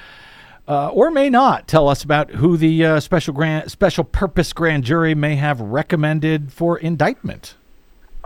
uh, 0.68 0.90
or 0.90 1.10
may 1.10 1.28
not 1.28 1.66
tell 1.66 1.88
us 1.88 2.04
about 2.04 2.30
who 2.30 2.56
the 2.56 2.86
uh, 2.86 3.00
special 3.00 3.34
grand, 3.34 3.68
special 3.72 4.04
purpose 4.04 4.52
grand 4.52 4.84
jury 4.84 5.16
may 5.16 5.34
have 5.34 5.60
recommended 5.60 6.52
for 6.52 6.78
indictment. 6.78 7.56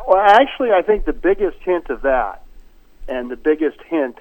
Well, 0.06 0.20
actually, 0.20 0.72
I 0.72 0.82
think 0.82 1.06
the 1.06 1.14
biggest 1.14 1.56
hint 1.62 1.88
of 1.88 2.02
that, 2.02 2.43
and 3.08 3.30
the 3.30 3.36
biggest 3.36 3.78
hint 3.86 4.18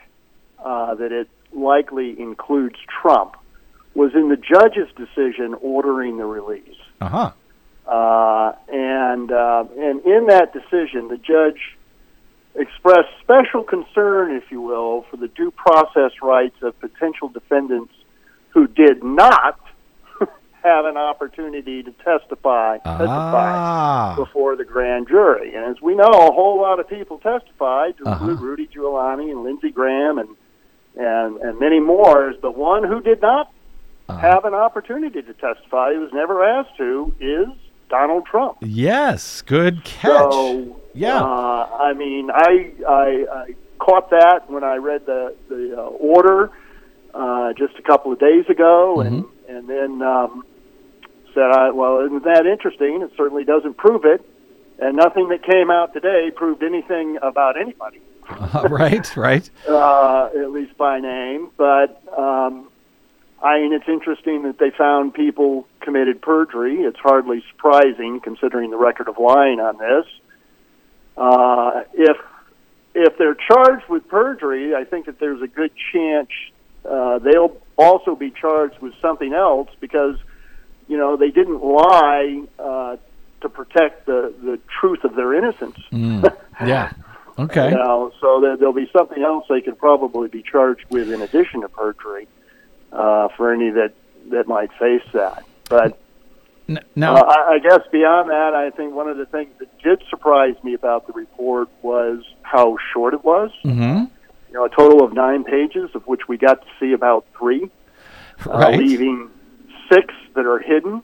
uh, 0.63 0.95
that 0.95 1.11
it 1.11 1.29
likely 1.51 2.19
includes 2.19 2.75
Trump, 3.01 3.35
was 3.93 4.11
in 4.15 4.29
the 4.29 4.37
judge's 4.37 4.89
decision 4.95 5.55
ordering 5.61 6.17
the 6.17 6.25
release. 6.25 6.77
Uh 6.99 7.09
huh. 7.09 7.31
Uh, 7.85 8.53
and 8.69 9.31
uh, 9.31 9.65
and 9.77 10.05
in 10.05 10.27
that 10.27 10.53
decision, 10.53 11.09
the 11.09 11.17
judge 11.17 11.77
expressed 12.55 13.09
special 13.21 13.63
concern, 13.63 14.31
if 14.35 14.51
you 14.51 14.61
will, 14.61 15.05
for 15.09 15.17
the 15.17 15.27
due 15.27 15.51
process 15.51 16.11
rights 16.21 16.55
of 16.61 16.79
potential 16.79 17.27
defendants 17.27 17.93
who 18.49 18.67
did 18.67 19.03
not 19.03 19.59
have 20.63 20.85
an 20.85 20.97
opportunity 20.97 21.83
to 21.83 21.91
testify 22.03 22.77
testify 22.77 23.53
Ah. 23.55 24.15
before 24.17 24.55
the 24.55 24.63
grand 24.65 25.07
jury. 25.07 25.53
And 25.55 25.65
as 25.65 25.81
we 25.81 25.93
know, 25.95 26.09
a 26.09 26.31
whole 26.31 26.59
lot 26.61 26.79
of 26.79 26.87
people 26.87 27.17
testified, 27.19 27.97
to 27.97 28.05
Uh-huh. 28.09 28.35
Rudy 28.39 28.67
Giuliani 28.67 29.29
and 29.31 29.43
Lindsey 29.43 29.71
Graham 29.71 30.17
and 30.17 30.29
and 30.95 31.37
and 31.37 31.59
many 31.59 31.79
more. 31.79 32.33
But 32.41 32.55
one 32.57 32.83
who 32.83 33.01
did 33.01 33.21
not 33.21 33.49
Uh-huh. 34.09 34.17
have 34.19 34.45
an 34.45 34.53
opportunity 34.53 35.21
to 35.21 35.33
testify, 35.33 35.93
who 35.93 36.01
was 36.01 36.13
never 36.13 36.43
asked 36.43 36.75
to, 36.77 37.13
is 37.19 37.47
Donald 37.89 38.25
Trump. 38.25 38.57
Yes, 38.61 39.41
good 39.41 39.83
catch. 39.83 40.11
So, 40.33 40.75
Yeah. 40.93 41.21
uh, 41.23 41.67
I 41.79 41.93
mean, 41.93 42.29
I, 42.31 42.71
I 42.87 43.25
I 43.41 43.55
caught 43.79 44.09
that 44.11 44.49
when 44.49 44.63
I 44.63 44.75
read 44.77 45.05
the 45.05 45.33
the 45.49 45.63
uh, 45.77 45.81
order 46.13 46.51
uh, 47.13 47.53
just 47.53 47.75
a 47.77 47.81
couple 47.81 48.11
of 48.11 48.19
days 48.19 48.45
ago, 48.49 48.99
and 49.01 49.23
Mm-hmm. 49.23 49.55
and 49.55 49.67
then 49.67 49.91
um, 50.01 50.43
said, 51.33 51.43
I, 51.51 51.71
"Well, 51.71 51.99
isn't 52.05 52.23
that 52.23 52.45
interesting? 52.45 53.01
It 53.01 53.11
certainly 53.17 53.43
doesn't 53.43 53.77
prove 53.77 54.05
it." 54.05 54.23
And 54.79 54.97
nothing 54.97 55.29
that 55.29 55.43
came 55.43 55.69
out 55.69 55.93
today 55.93 56.31
proved 56.35 56.63
anything 56.63 57.17
about 57.21 57.59
anybody, 57.59 58.01
Uh, 58.27 58.67
right, 58.71 59.15
right. 59.15 59.49
uh, 59.69 60.29
at 60.35 60.51
least 60.51 60.75
by 60.77 60.99
name. 60.99 61.49
But 61.57 62.01
um, 62.17 62.69
I 63.41 63.59
mean, 63.59 63.73
it's 63.73 63.87
interesting 63.87 64.43
that 64.43 64.57
they 64.57 64.71
found 64.71 65.13
people 65.13 65.67
committed 65.81 66.21
perjury. 66.21 66.77
It's 66.81 66.99
hardly 66.99 67.43
surprising 67.51 68.19
considering 68.21 68.71
the 68.71 68.77
record 68.77 69.07
of 69.07 69.17
lying 69.19 69.59
on 69.59 69.77
this. 69.77 70.05
Uh, 71.17 71.83
if 71.93 72.17
if 72.95 73.17
they're 73.17 73.35
charged 73.35 73.87
with 73.89 74.07
perjury, 74.07 74.75
I 74.75 74.83
think 74.85 75.05
that 75.05 75.19
there's 75.19 75.41
a 75.41 75.47
good 75.47 75.71
chance 75.91 76.29
uh, 76.89 77.19
they'll 77.19 77.55
also 77.77 78.15
be 78.15 78.29
charged 78.31 78.79
with 78.79 78.93
something 79.01 79.33
else 79.33 79.69
because 79.79 80.15
you 80.87 80.97
know 80.97 81.17
they 81.17 81.29
didn't 81.31 81.61
lie 81.63 82.41
uh, 82.59 82.97
to 83.41 83.49
protect 83.49 84.05
the 84.05 84.33
the 84.43 84.59
truth 84.79 85.03
of 85.03 85.15
their 85.15 85.33
innocence. 85.33 85.77
Mm. 85.91 86.35
Yeah. 86.65 86.91
Okay. 87.39 87.71
You 87.71 87.75
know, 87.77 88.11
so 88.21 88.39
there, 88.39 88.55
there'll 88.55 88.73
be 88.73 88.87
something 88.95 89.23
else 89.23 89.45
they 89.49 89.59
could 89.61 89.79
probably 89.79 90.27
be 90.27 90.43
charged 90.43 90.85
with 90.91 91.11
in 91.11 91.19
addition 91.23 91.61
to 91.61 91.67
perjury 91.67 92.27
uh, 92.91 93.29
for 93.35 93.51
any 93.51 93.71
that 93.71 93.93
that 94.29 94.47
might 94.47 94.71
face 94.73 95.01
that. 95.13 95.43
But 95.67 95.97
N- 96.69 96.79
now, 96.95 97.15
uh, 97.15 97.23
I, 97.23 97.53
I 97.55 97.59
guess 97.59 97.79
beyond 97.91 98.29
that, 98.29 98.53
I 98.53 98.69
think 98.69 98.93
one 98.93 99.09
of 99.09 99.17
the 99.17 99.25
things 99.25 99.49
that 99.59 99.81
did 99.81 100.03
surprise 100.11 100.53
me 100.63 100.75
about 100.75 101.07
the 101.07 101.13
report 101.13 101.69
was 101.81 102.23
how 102.43 102.77
short 102.93 103.15
it 103.15 103.23
was. 103.25 103.49
mhm. 103.65 104.09
You 104.49 104.53
know, 104.53 104.65
a 104.65 104.69
total 104.69 105.03
of 105.03 105.11
nine 105.13 105.43
pages, 105.43 105.89
of 105.95 106.05
which 106.05 106.27
we 106.27 106.37
got 106.37 106.61
to 106.61 106.67
see 106.79 106.93
about 106.93 107.25
three, 107.37 107.67
Right. 108.45 108.75
uh, 108.75 108.77
leaving 108.77 109.31
six 109.93 110.13
that 110.35 110.45
are 110.45 110.59
hidden. 110.59 111.01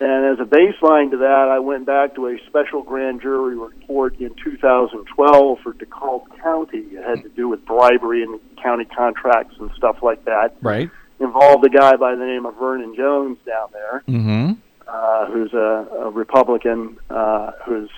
And 0.00 0.26
as 0.32 0.40
a 0.44 0.48
baseline 0.48 1.12
to 1.12 1.18
that, 1.18 1.48
I 1.48 1.60
went 1.60 1.86
back 1.86 2.16
to 2.16 2.26
a 2.26 2.36
special 2.48 2.82
grand 2.82 3.20
jury 3.22 3.56
report 3.56 4.18
in 4.18 4.34
2012 4.42 5.58
for 5.60 5.72
DeKalb 5.74 6.24
County. 6.42 6.78
It 6.78 7.04
had 7.04 7.22
to 7.22 7.28
do 7.28 7.48
with 7.48 7.64
bribery 7.64 8.24
and 8.24 8.40
county 8.60 8.84
contracts 8.84 9.54
and 9.60 9.70
stuff 9.76 9.98
like 10.02 10.24
that. 10.24 10.56
right. 10.60 10.90
Involved 11.20 11.64
a 11.64 11.68
guy 11.68 11.94
by 11.94 12.16
the 12.16 12.24
name 12.24 12.46
of 12.46 12.56
Vernon 12.56 12.96
Jones 12.96 13.38
down 13.46 13.68
there 13.72 14.02
Mm-hmm. 14.08 14.52
uh, 14.88 15.26
who's 15.26 15.52
a, 15.52 15.86
a 16.06 16.10
Republican 16.10 16.98
uh, 17.08 17.52
who's 17.64 17.90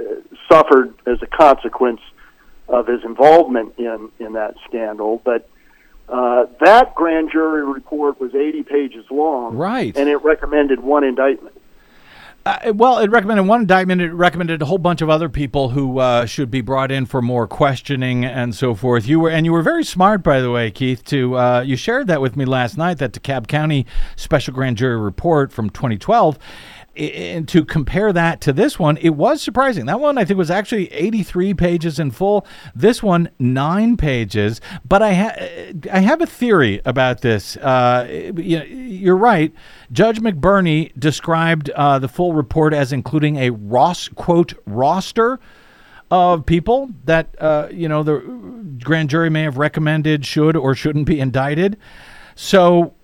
uh, 0.00 0.02
suffered 0.50 0.92
as 1.06 1.22
a 1.22 1.26
consequence 1.28 2.00
of 2.66 2.88
his 2.88 3.04
involvement 3.04 3.74
in, 3.78 4.10
in 4.18 4.32
that 4.32 4.56
scandal. 4.66 5.22
But 5.24 5.48
uh, 6.12 6.46
that 6.60 6.94
grand 6.94 7.32
jury 7.32 7.64
report 7.64 8.20
was 8.20 8.34
80 8.34 8.62
pages 8.64 9.04
long, 9.10 9.56
Right. 9.56 9.96
and 9.96 10.08
it 10.08 10.18
recommended 10.22 10.80
one 10.80 11.02
indictment. 11.04 11.56
Uh, 12.44 12.72
well, 12.74 12.98
it 12.98 13.08
recommended 13.08 13.44
one 13.44 13.60
indictment. 13.60 14.00
It 14.00 14.12
recommended 14.12 14.60
a 14.62 14.64
whole 14.64 14.78
bunch 14.78 15.00
of 15.00 15.08
other 15.08 15.28
people 15.28 15.68
who 15.68 15.98
uh, 16.00 16.26
should 16.26 16.50
be 16.50 16.60
brought 16.60 16.90
in 16.90 17.06
for 17.06 17.22
more 17.22 17.46
questioning 17.46 18.24
and 18.24 18.52
so 18.52 18.74
forth. 18.74 19.06
You 19.06 19.20
were, 19.20 19.30
and 19.30 19.46
you 19.46 19.52
were 19.52 19.62
very 19.62 19.84
smart, 19.84 20.24
by 20.24 20.40
the 20.40 20.50
way, 20.50 20.70
Keith. 20.72 21.04
To 21.04 21.36
uh, 21.38 21.60
you 21.60 21.76
shared 21.76 22.08
that 22.08 22.20
with 22.20 22.36
me 22.36 22.44
last 22.44 22.76
night. 22.76 22.98
That 22.98 23.12
DeKalb 23.12 23.46
County 23.46 23.86
Special 24.16 24.52
Grand 24.52 24.76
Jury 24.76 24.96
report 24.98 25.52
from 25.52 25.70
2012. 25.70 26.36
And 26.94 27.48
to 27.48 27.64
compare 27.64 28.12
that 28.12 28.40
to 28.42 28.52
this 28.52 28.78
one, 28.78 28.98
it 28.98 29.10
was 29.10 29.40
surprising. 29.40 29.86
That 29.86 30.00
one 30.00 30.18
I 30.18 30.24
think 30.24 30.36
was 30.36 30.50
actually 30.50 30.92
83 30.92 31.54
pages 31.54 31.98
in 31.98 32.10
full. 32.10 32.46
This 32.74 33.02
one 33.02 33.30
nine 33.38 33.96
pages. 33.96 34.60
But 34.84 35.02
I 35.02 35.14
ha- 35.14 35.36
I 35.90 36.00
have 36.00 36.20
a 36.20 36.26
theory 36.26 36.80
about 36.84 37.22
this. 37.22 37.56
Uh, 37.56 38.06
you 38.36 38.62
you're 38.62 39.16
right. 39.16 39.52
Judge 39.90 40.20
McBurney 40.20 40.92
described 40.98 41.70
uh, 41.70 41.98
the 41.98 42.08
full 42.08 42.34
report 42.34 42.74
as 42.74 42.92
including 42.92 43.36
a 43.36 43.50
Ross 43.50 44.08
quote 44.08 44.52
roster 44.66 45.40
of 46.10 46.44
people 46.44 46.90
that 47.06 47.34
uh, 47.38 47.68
you 47.70 47.88
know 47.88 48.02
the 48.02 48.18
grand 48.84 49.08
jury 49.08 49.30
may 49.30 49.42
have 49.42 49.56
recommended 49.56 50.26
should 50.26 50.56
or 50.56 50.74
shouldn't 50.74 51.06
be 51.06 51.18
indicted. 51.18 51.78
So 52.34 52.94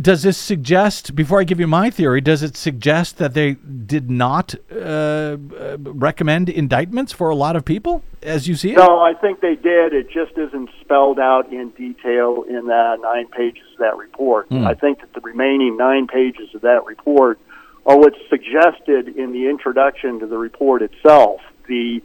does 0.00 0.22
this 0.22 0.38
suggest 0.38 1.16
before 1.16 1.40
i 1.40 1.44
give 1.44 1.58
you 1.58 1.66
my 1.66 1.90
theory 1.90 2.20
does 2.20 2.42
it 2.42 2.56
suggest 2.56 3.18
that 3.18 3.34
they 3.34 3.54
did 3.54 4.08
not 4.08 4.54
uh, 4.70 5.36
recommend 5.78 6.48
indictments 6.48 7.12
for 7.12 7.28
a 7.28 7.34
lot 7.34 7.56
of 7.56 7.64
people 7.64 8.02
as 8.24 8.48
you 8.48 8.54
see 8.56 8.72
it 8.72 8.76
No, 8.76 9.00
I 9.00 9.12
think 9.14 9.40
they 9.40 9.54
did. 9.54 9.92
It 9.92 10.10
just 10.10 10.36
isn't 10.36 10.70
spelled 10.80 11.20
out 11.20 11.52
in 11.52 11.70
detail 11.70 12.44
in 12.48 12.66
the 12.66 12.96
nine 13.00 13.28
pages 13.28 13.64
of 13.74 13.78
that 13.78 13.96
report. 13.96 14.48
Hmm. 14.48 14.66
I 14.66 14.74
think 14.74 15.00
that 15.00 15.12
the 15.12 15.20
remaining 15.20 15.76
nine 15.76 16.06
pages 16.06 16.54
of 16.54 16.62
that 16.62 16.84
report 16.86 17.38
are 17.86 17.98
what's 17.98 18.18
suggested 18.30 19.08
in 19.16 19.32
the 19.32 19.48
introduction 19.48 20.20
to 20.20 20.26
the 20.26 20.38
report 20.38 20.82
itself. 20.82 21.40
The 21.68 22.02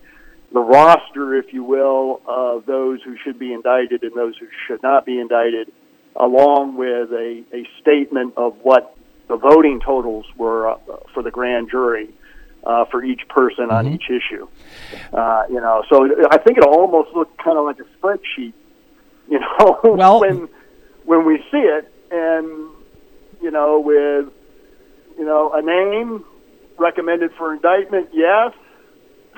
the 0.51 0.59
roster, 0.59 1.35
if 1.35 1.53
you 1.53 1.63
will, 1.63 2.21
of 2.25 2.65
those 2.65 3.03
who 3.03 3.15
should 3.23 3.37
be 3.37 3.53
indicted 3.53 4.01
and 4.03 4.15
those 4.15 4.35
who 4.37 4.47
should 4.67 4.81
not 4.81 5.05
be 5.05 5.19
indicted, 5.19 5.71
along 6.15 6.75
with 6.77 7.11
a, 7.11 7.43
a 7.53 7.67
statement 7.81 8.33
of 8.37 8.55
what 8.63 8.95
the 9.27 9.37
voting 9.37 9.79
totals 9.85 10.25
were 10.37 10.69
uh, 10.71 10.77
for 11.13 11.21
the 11.23 11.31
grand 11.31 11.69
jury 11.69 12.09
uh, 12.65 12.85
for 12.85 13.03
each 13.03 13.21
person 13.29 13.69
on 13.71 13.87
each 13.87 14.05
issue. 14.09 14.47
Uh, 15.13 15.43
you 15.49 15.61
know, 15.61 15.83
so 15.89 16.07
I 16.31 16.37
think 16.39 16.57
it 16.57 16.65
almost 16.65 17.15
looked 17.15 17.37
kind 17.41 17.57
of 17.57 17.65
like 17.65 17.77
a 17.79 17.85
spreadsheet. 17.97 18.53
You 19.29 19.39
know, 19.39 19.79
Well- 19.83 20.19
when 20.21 20.49
when 21.05 21.23
we 21.27 21.37
see 21.51 21.59
it, 21.59 21.87
and 22.09 22.47
you 23.43 23.51
know, 23.51 23.79
with 23.79 24.33
you 25.19 25.23
know 25.25 25.51
a 25.53 25.61
name 25.61 26.25
recommended 26.79 27.31
for 27.37 27.53
indictment, 27.53 28.09
yes, 28.11 28.53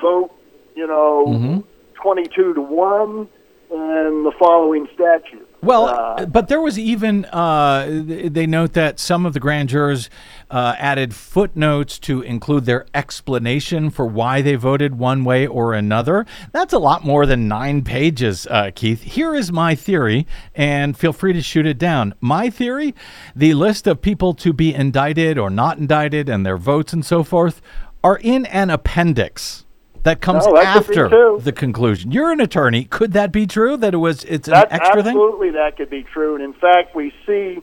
vote, 0.00 0.30
you 0.74 0.86
know, 0.86 1.26
Mm-hmm. 1.28 1.60
twenty-two 2.02 2.54
to 2.54 2.62
one, 2.62 3.28
and 3.70 4.24
the 4.24 4.32
following 4.38 4.88
statute. 4.94 5.46
Well, 5.62 5.86
Uh, 5.86 6.26
but 6.26 6.48
there 6.48 6.60
was 6.60 6.78
even 6.78 7.24
uh, 7.26 7.86
they 8.04 8.46
note 8.46 8.72
that 8.72 8.98
some 8.98 9.24
of 9.24 9.32
the 9.32 9.40
grand 9.40 9.68
jurors 9.68 10.10
uh, 10.50 10.74
added 10.76 11.14
footnotes 11.14 11.98
to 12.00 12.20
include 12.20 12.64
their 12.64 12.86
explanation 12.94 13.88
for 13.90 14.04
why 14.04 14.42
they 14.42 14.56
voted 14.56 14.98
one 14.98 15.24
way 15.24 15.46
or 15.46 15.72
another. 15.72 16.26
That's 16.52 16.72
a 16.72 16.78
lot 16.78 17.04
more 17.04 17.26
than 17.26 17.48
nine 17.48 17.82
pages, 17.82 18.46
uh, 18.50 18.72
Keith. 18.74 19.02
Here 19.02 19.34
is 19.34 19.52
my 19.52 19.74
theory, 19.74 20.26
and 20.54 20.96
feel 20.96 21.12
free 21.12 21.32
to 21.32 21.40
shoot 21.40 21.66
it 21.66 21.78
down. 21.78 22.14
My 22.20 22.50
theory: 22.50 22.94
the 23.36 23.54
list 23.54 23.86
of 23.86 24.02
people 24.02 24.34
to 24.34 24.52
be 24.52 24.74
indicted 24.74 25.38
or 25.38 25.48
not 25.48 25.78
indicted, 25.78 26.28
and 26.28 26.44
their 26.44 26.58
votes 26.58 26.92
and 26.92 27.06
so 27.06 27.22
forth, 27.22 27.62
are 28.02 28.18
in 28.18 28.46
an 28.46 28.68
appendix. 28.68 29.64
That 30.04 30.20
comes 30.20 30.44
Oh, 30.46 30.54
that 30.54 30.76
after 30.76 31.08
the 31.38 31.52
conclusion. 31.52 32.10
You're 32.10 32.32
an 32.32 32.40
attorney. 32.40 32.84
Could 32.84 33.12
that 33.12 33.30
be 33.30 33.46
true? 33.46 33.76
That 33.76 33.94
it 33.94 33.98
was 33.98 34.24
it's 34.24 34.48
an 34.48 34.54
That, 34.54 34.72
extra 34.72 35.02
thing? 35.02 35.10
absolutely, 35.10 35.50
that 35.50 35.76
could 35.76 35.90
be 35.90 36.02
true. 36.02 36.34
And 36.34 36.42
in 36.42 36.52
fact, 36.54 36.96
we 36.96 37.12
see, 37.26 37.60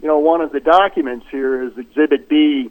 you 0.00 0.08
know, 0.08 0.18
one 0.18 0.40
of 0.40 0.50
the 0.52 0.60
documents 0.60 1.26
here 1.30 1.62
is 1.62 1.76
Exhibit 1.76 2.28
B 2.28 2.70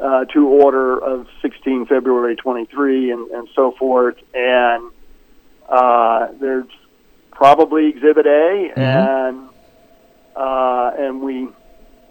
uh, 0.00 0.24
to 0.32 0.48
Order 0.48 0.98
of 0.98 1.26
16 1.42 1.86
February 1.86 2.36
23, 2.36 3.10
and, 3.10 3.30
and 3.30 3.48
so 3.54 3.72
forth. 3.78 4.16
And 4.32 4.90
uh, 5.68 6.28
there's 6.40 6.66
probably 7.32 7.88
Exhibit 7.90 8.26
A, 8.26 8.72
and 8.76 9.48
uh, 10.34 10.90
and 10.98 11.20
we, 11.20 11.48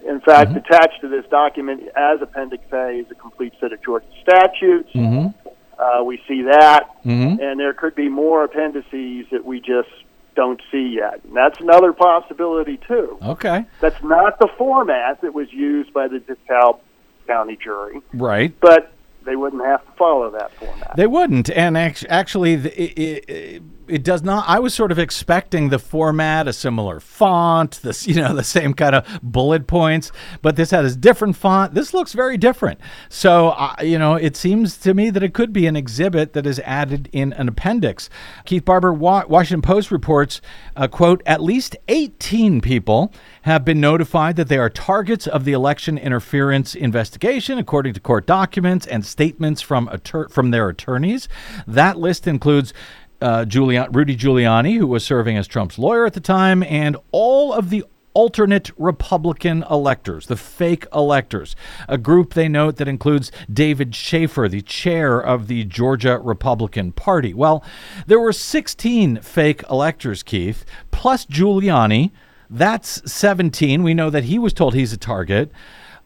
in 0.07 0.21
fact, 0.23 0.51
attached 0.55 1.01
to 1.01 1.07
this 1.07 1.25
document 1.31 1.81
as 1.95 2.21
Appendix 2.21 2.63
A 2.71 2.99
is 2.99 3.07
a 3.09 3.15
complete 3.15 3.53
set 3.59 3.73
of 3.73 3.81
Georgia 3.83 4.05
statutes. 4.21 4.89
Mm-hmm. 4.93 5.40
Uh, 5.79 6.03
we 6.03 6.21
see 6.27 6.43
that 6.43 6.87
Mm-hmm. 7.05 7.41
and 7.41 7.59
there 7.59 7.73
could 7.73 7.95
be 7.95 8.09
more 8.09 8.43
appendices 8.43 9.25
that 9.31 9.43
we 9.43 9.59
just 9.59 9.89
don't 10.35 10.61
see 10.71 10.95
yet. 10.99 11.19
And 11.23 11.35
that's 11.35 11.59
another 11.59 11.93
possibility 11.93 12.77
too. 12.87 13.17
Okay. 13.23 13.65
That's 13.79 14.01
not 14.03 14.37
the 14.39 14.47
format 14.57 15.21
that 15.21 15.33
was 15.33 15.51
used 15.51 15.91
by 15.93 16.07
the 16.07 16.19
DeKalb 16.19 16.79
County 17.27 17.57
jury, 17.61 18.01
Right. 18.13 18.53
but 18.59 18.93
they 19.25 19.35
wouldn't 19.35 19.63
have 19.63 19.85
to 19.85 19.91
follow 19.93 20.31
that 20.31 20.51
format. 20.55 20.95
They 20.95 21.07
wouldn't, 21.07 21.49
and 21.51 21.77
act- 21.77 22.05
actually, 22.09 22.53
it, 22.53 22.97
it, 23.29 23.63
it 23.91 24.03
does 24.03 24.23
not. 24.23 24.45
I 24.47 24.59
was 24.59 24.73
sort 24.73 24.91
of 24.91 24.97
expecting 24.97 25.69
the 25.69 25.77
format, 25.77 26.47
a 26.47 26.53
similar 26.53 26.99
font, 26.99 27.81
this 27.83 28.07
you 28.07 28.15
know 28.15 28.33
the 28.33 28.43
same 28.43 28.73
kind 28.73 28.95
of 28.95 29.19
bullet 29.21 29.67
points, 29.67 30.11
but 30.41 30.55
this 30.55 30.71
has 30.71 30.95
a 30.95 30.97
different 30.97 31.35
font. 31.35 31.73
This 31.73 31.93
looks 31.93 32.13
very 32.13 32.37
different. 32.37 32.79
So 33.09 33.49
uh, 33.49 33.75
you 33.81 33.99
know, 33.99 34.15
it 34.15 34.35
seems 34.35 34.77
to 34.77 34.93
me 34.93 35.09
that 35.09 35.21
it 35.23 35.33
could 35.33 35.51
be 35.51 35.67
an 35.67 35.75
exhibit 35.75 36.33
that 36.33 36.45
is 36.45 36.59
added 36.59 37.09
in 37.11 37.33
an 37.33 37.47
appendix. 37.49 38.09
Keith 38.45 38.65
Barber, 38.65 38.93
Wa- 38.93 39.25
Washington 39.27 39.61
Post 39.61 39.91
reports, 39.91 40.41
uh, 40.75 40.87
quote: 40.87 41.21
At 41.25 41.41
least 41.41 41.75
18 41.89 42.61
people 42.61 43.13
have 43.43 43.65
been 43.65 43.81
notified 43.81 44.35
that 44.37 44.47
they 44.47 44.57
are 44.57 44.69
targets 44.69 45.27
of 45.27 45.43
the 45.43 45.51
election 45.51 45.97
interference 45.97 46.75
investigation, 46.75 47.57
according 47.57 47.93
to 47.93 47.99
court 47.99 48.25
documents 48.25 48.87
and 48.87 49.05
statements 49.11 49.61
from 49.61 49.87
attor- 49.87 50.31
from 50.31 50.51
their 50.51 50.69
attorneys. 50.69 51.27
That 51.67 51.97
list 51.97 52.27
includes 52.27 52.73
uh, 53.21 53.45
Rudy 53.47 54.17
Giuliani, 54.17 54.77
who 54.77 54.87
was 54.87 55.03
serving 55.03 55.37
as 55.37 55.47
Trump's 55.47 55.77
lawyer 55.77 56.05
at 56.05 56.13
the 56.13 56.19
time, 56.19 56.63
and 56.63 56.97
all 57.11 57.53
of 57.53 57.69
the 57.69 57.83
alternate 58.13 58.71
Republican 58.77 59.63
electors, 59.69 60.27
the 60.27 60.35
fake 60.35 60.85
electors, 60.93 61.55
a 61.87 61.97
group 61.97 62.33
they 62.33 62.47
note 62.47 62.77
that 62.77 62.87
includes 62.87 63.31
David 63.51 63.95
Shafer, 63.95 64.49
the 64.49 64.61
chair 64.61 65.19
of 65.19 65.47
the 65.47 65.63
Georgia 65.63 66.19
Republican 66.19 66.91
Party. 66.91 67.33
Well, 67.33 67.63
there 68.07 68.19
were 68.19 68.33
16 68.33 69.21
fake 69.21 69.63
electors, 69.69 70.23
Keith, 70.23 70.65
plus 70.91 71.25
Giuliani. 71.25 72.11
That's 72.49 73.01
17. 73.09 73.81
We 73.81 73.93
know 73.93 74.09
that 74.09 74.25
he 74.25 74.37
was 74.37 74.51
told 74.51 74.73
he's 74.73 74.91
a 74.91 74.97
target. 74.97 75.51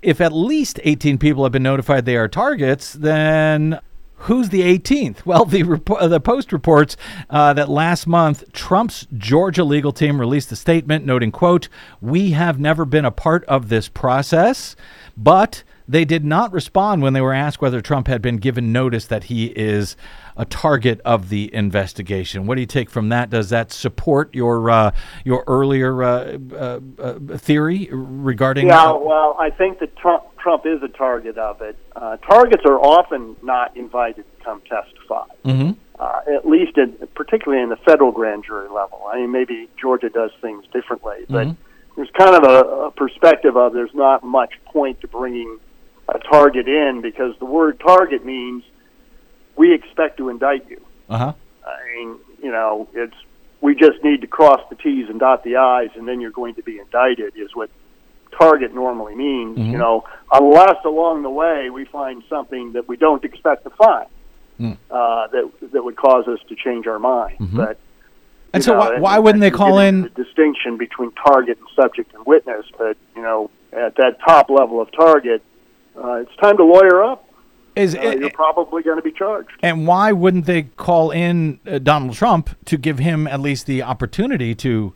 If 0.06 0.22
at 0.22 0.32
least 0.34 0.80
18 0.84 1.18
people 1.18 1.44
have 1.44 1.52
been 1.52 1.64
notified 1.64 2.06
they 2.06 2.16
are 2.16 2.28
targets, 2.28 2.94
then 2.94 3.80
Who's 4.20 4.50
the 4.50 4.62
18th? 4.62 5.18
Well, 5.26 5.46
the 5.46 5.64
repo- 5.64 6.10
the 6.10 6.20
Post 6.20 6.54
reports 6.54 6.96
uh, 7.30 7.54
that 7.54 7.70
last 7.70 8.08
month 8.08 8.44
Trump's 8.54 9.08
Georgia 9.18 9.64
legal 9.64 9.92
team 9.92 10.20
released 10.20 10.52
a 10.52 10.56
statement 10.56 11.06
noting, 11.06 11.32
"quote 11.32 11.68
We 12.02 12.32
have 12.32 12.60
never 12.60 12.86
been 12.86 13.06
a 13.06 13.12
part 13.12 13.44
of 13.46 13.70
this 13.70 13.88
process, 13.90 14.76
but." 15.18 15.64
They 15.88 16.06
did 16.06 16.26
not 16.26 16.52
respond 16.52 17.02
when 17.02 17.14
they 17.14 17.22
were 17.22 17.34
asked 17.34 17.62
whether 17.62 17.80
Trump 17.80 18.08
had 18.08 18.22
been 18.22 18.38
given 18.38 18.72
notice 18.72 19.06
that 19.08 19.26
he 19.26 19.48
is 19.48 19.96
a 20.36 20.46
target 20.46 21.00
of 21.06 21.30
the 21.30 21.54
investigation. 21.54 22.48
What 22.48 22.56
do 22.56 22.62
you 22.62 22.68
take 22.68 22.90
from 22.90 23.10
that? 23.10 23.30
Does 23.30 23.50
that 23.50 23.72
support 23.72 24.34
your 24.34 24.70
uh, 24.70 24.92
your 25.24 25.44
earlier 25.48 26.04
uh, 26.04 26.38
uh, 26.54 26.80
uh 27.00 27.38
theory 27.38 27.88
regarding? 27.92 28.68
Yeah, 28.68 28.92
well, 28.92 29.36
I 29.40 29.52
think 29.52 29.80
that 29.80 29.96
Trump 29.96 30.24
Trump 30.38 30.66
is 30.66 30.82
a 30.84 30.88
target 30.88 31.38
of 31.38 31.62
it. 31.62 31.78
Uh, 31.96 32.18
targets 32.18 32.64
are 32.66 32.80
often 32.80 33.36
not 33.42 33.76
invited 33.78 34.26
to 34.38 34.44
come 34.44 34.62
testify. 34.62 35.26
Mm-hmm. 35.44 35.72
Uh, 36.00 36.20
at 36.36 36.48
least, 36.48 36.78
in, 36.78 36.94
particularly 37.16 37.64
in 37.64 37.70
the 37.70 37.78
federal 37.78 38.12
grand 38.12 38.44
jury 38.44 38.70
level. 38.70 39.02
I 39.12 39.18
mean, 39.18 39.32
maybe 39.32 39.70
Georgia 39.80 40.10
does 40.10 40.32
things 40.42 40.66
differently, 40.74 41.26
but 41.30 41.48
Mhm. 41.48 41.56
there's 41.96 42.10
kind 42.12 42.36
of 42.36 42.44
a, 42.44 42.86
a 42.88 42.92
perspective 42.92 43.56
of 43.56 43.72
there's 43.72 43.94
not 43.94 44.22
much 44.22 44.52
point 44.66 45.00
to 45.02 45.08
bringing 45.08 45.58
a 46.10 46.20
target 46.20 46.68
in 46.68 47.02
because 47.02 47.36
the 47.40 47.46
word 47.46 47.80
target 47.80 48.26
means 48.26 48.64
we 49.56 49.74
expect 49.74 50.18
to 50.18 50.30
indict 50.30 50.70
you. 50.70 50.82
Uh 51.10 51.18
huh. 51.18 51.34
I 51.66 51.96
mean, 51.98 52.16
you 52.44 52.52
know, 52.52 52.88
it's 52.94 53.16
we 53.62 53.74
just 53.74 54.04
need 54.04 54.22
to 54.22 54.28
cross 54.28 54.62
the 54.70 54.76
T's 54.76 55.10
and 55.10 55.20
dot 55.20 55.44
the 55.44 55.56
I's, 55.58 55.90
and 55.96 56.08
then 56.08 56.22
you're 56.22 56.32
going 56.32 56.56
to 56.56 56.64
be 56.64 56.78
indicted. 56.80 57.34
Is 57.36 57.56
what 57.56 57.70
target 58.38 58.74
normally 58.74 59.16
means. 59.16 59.58
Mhm. 59.58 59.72
You 59.72 59.78
know, 59.78 60.04
unless 60.32 60.84
along 60.86 61.24
the 61.24 61.30
way 61.30 61.70
we 61.70 61.86
find 61.86 62.22
something 62.30 62.74
that 62.74 62.88
we 62.88 62.98
don't 62.98 63.24
expect 63.24 63.64
to 63.64 63.70
find 63.72 64.08
Mm. 64.60 64.78
uh, 64.90 65.28
that 65.28 65.52
that 65.74 65.84
would 65.84 65.96
cause 65.98 66.28
us 66.28 66.40
to 66.50 66.56
change 66.56 66.86
our 66.88 67.00
mind. 67.00 67.38
Mhm. 67.40 67.58
But 67.58 67.78
And 68.54 68.64
so 68.64 68.74
know, 68.74 68.80
why, 68.80 69.00
why 69.00 69.20
wouldn't 69.20 69.42
they 69.42 69.52
call 69.52 69.80
in? 69.80 70.04
the 70.04 70.10
distinction 70.10 70.78
between 70.78 71.12
target 71.12 71.58
and 71.58 71.68
subject 71.76 72.14
and 72.14 72.26
witness? 72.26 72.66
But 72.78 72.96
you 73.16 73.22
know, 73.22 73.50
at 73.74 73.96
that 73.96 74.20
top 74.26 74.50
level 74.50 74.80
of 74.80 74.92
target, 74.92 75.42
uh, 75.98 76.14
it's 76.16 76.36
time 76.38 76.58
to 76.58 76.64
lawyer 76.64 77.04
up. 77.04 77.24
Is 77.76 77.94
Uh, 77.96 78.00
it, 78.02 78.20
you're 78.20 78.30
probably 78.32 78.84
going 78.84 78.96
to 78.98 79.02
be 79.04 79.12
charged. 79.12 79.50
and 79.62 79.86
why 79.86 80.12
wouldn't 80.14 80.46
they 80.46 80.64
call 80.64 81.12
in 81.12 81.60
uh, 81.68 81.78
Donald 81.80 82.14
Trump 82.16 82.50
to 82.66 82.78
give 82.78 83.00
him 83.00 83.28
at 83.28 83.42
least 83.42 83.66
the 83.66 83.84
opportunity 83.84 84.56
to 84.56 84.94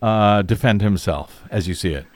uh, 0.00 0.42
defend 0.42 0.82
himself, 0.82 1.42
as 1.50 1.66
you 1.66 1.74
see 1.74 1.92
it? 1.94 2.06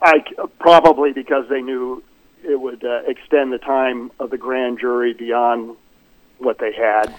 I 0.00 0.22
probably 0.60 1.12
because 1.12 1.46
they 1.50 1.60
knew 1.60 2.02
it 2.44 2.60
would 2.60 2.84
uh, 2.84 3.00
extend 3.08 3.52
the 3.52 3.58
time 3.58 4.12
of 4.20 4.30
the 4.30 4.38
grand 4.38 4.78
jury 4.78 5.12
beyond 5.12 5.76
what 6.38 6.58
they 6.58 6.72
had, 6.72 7.12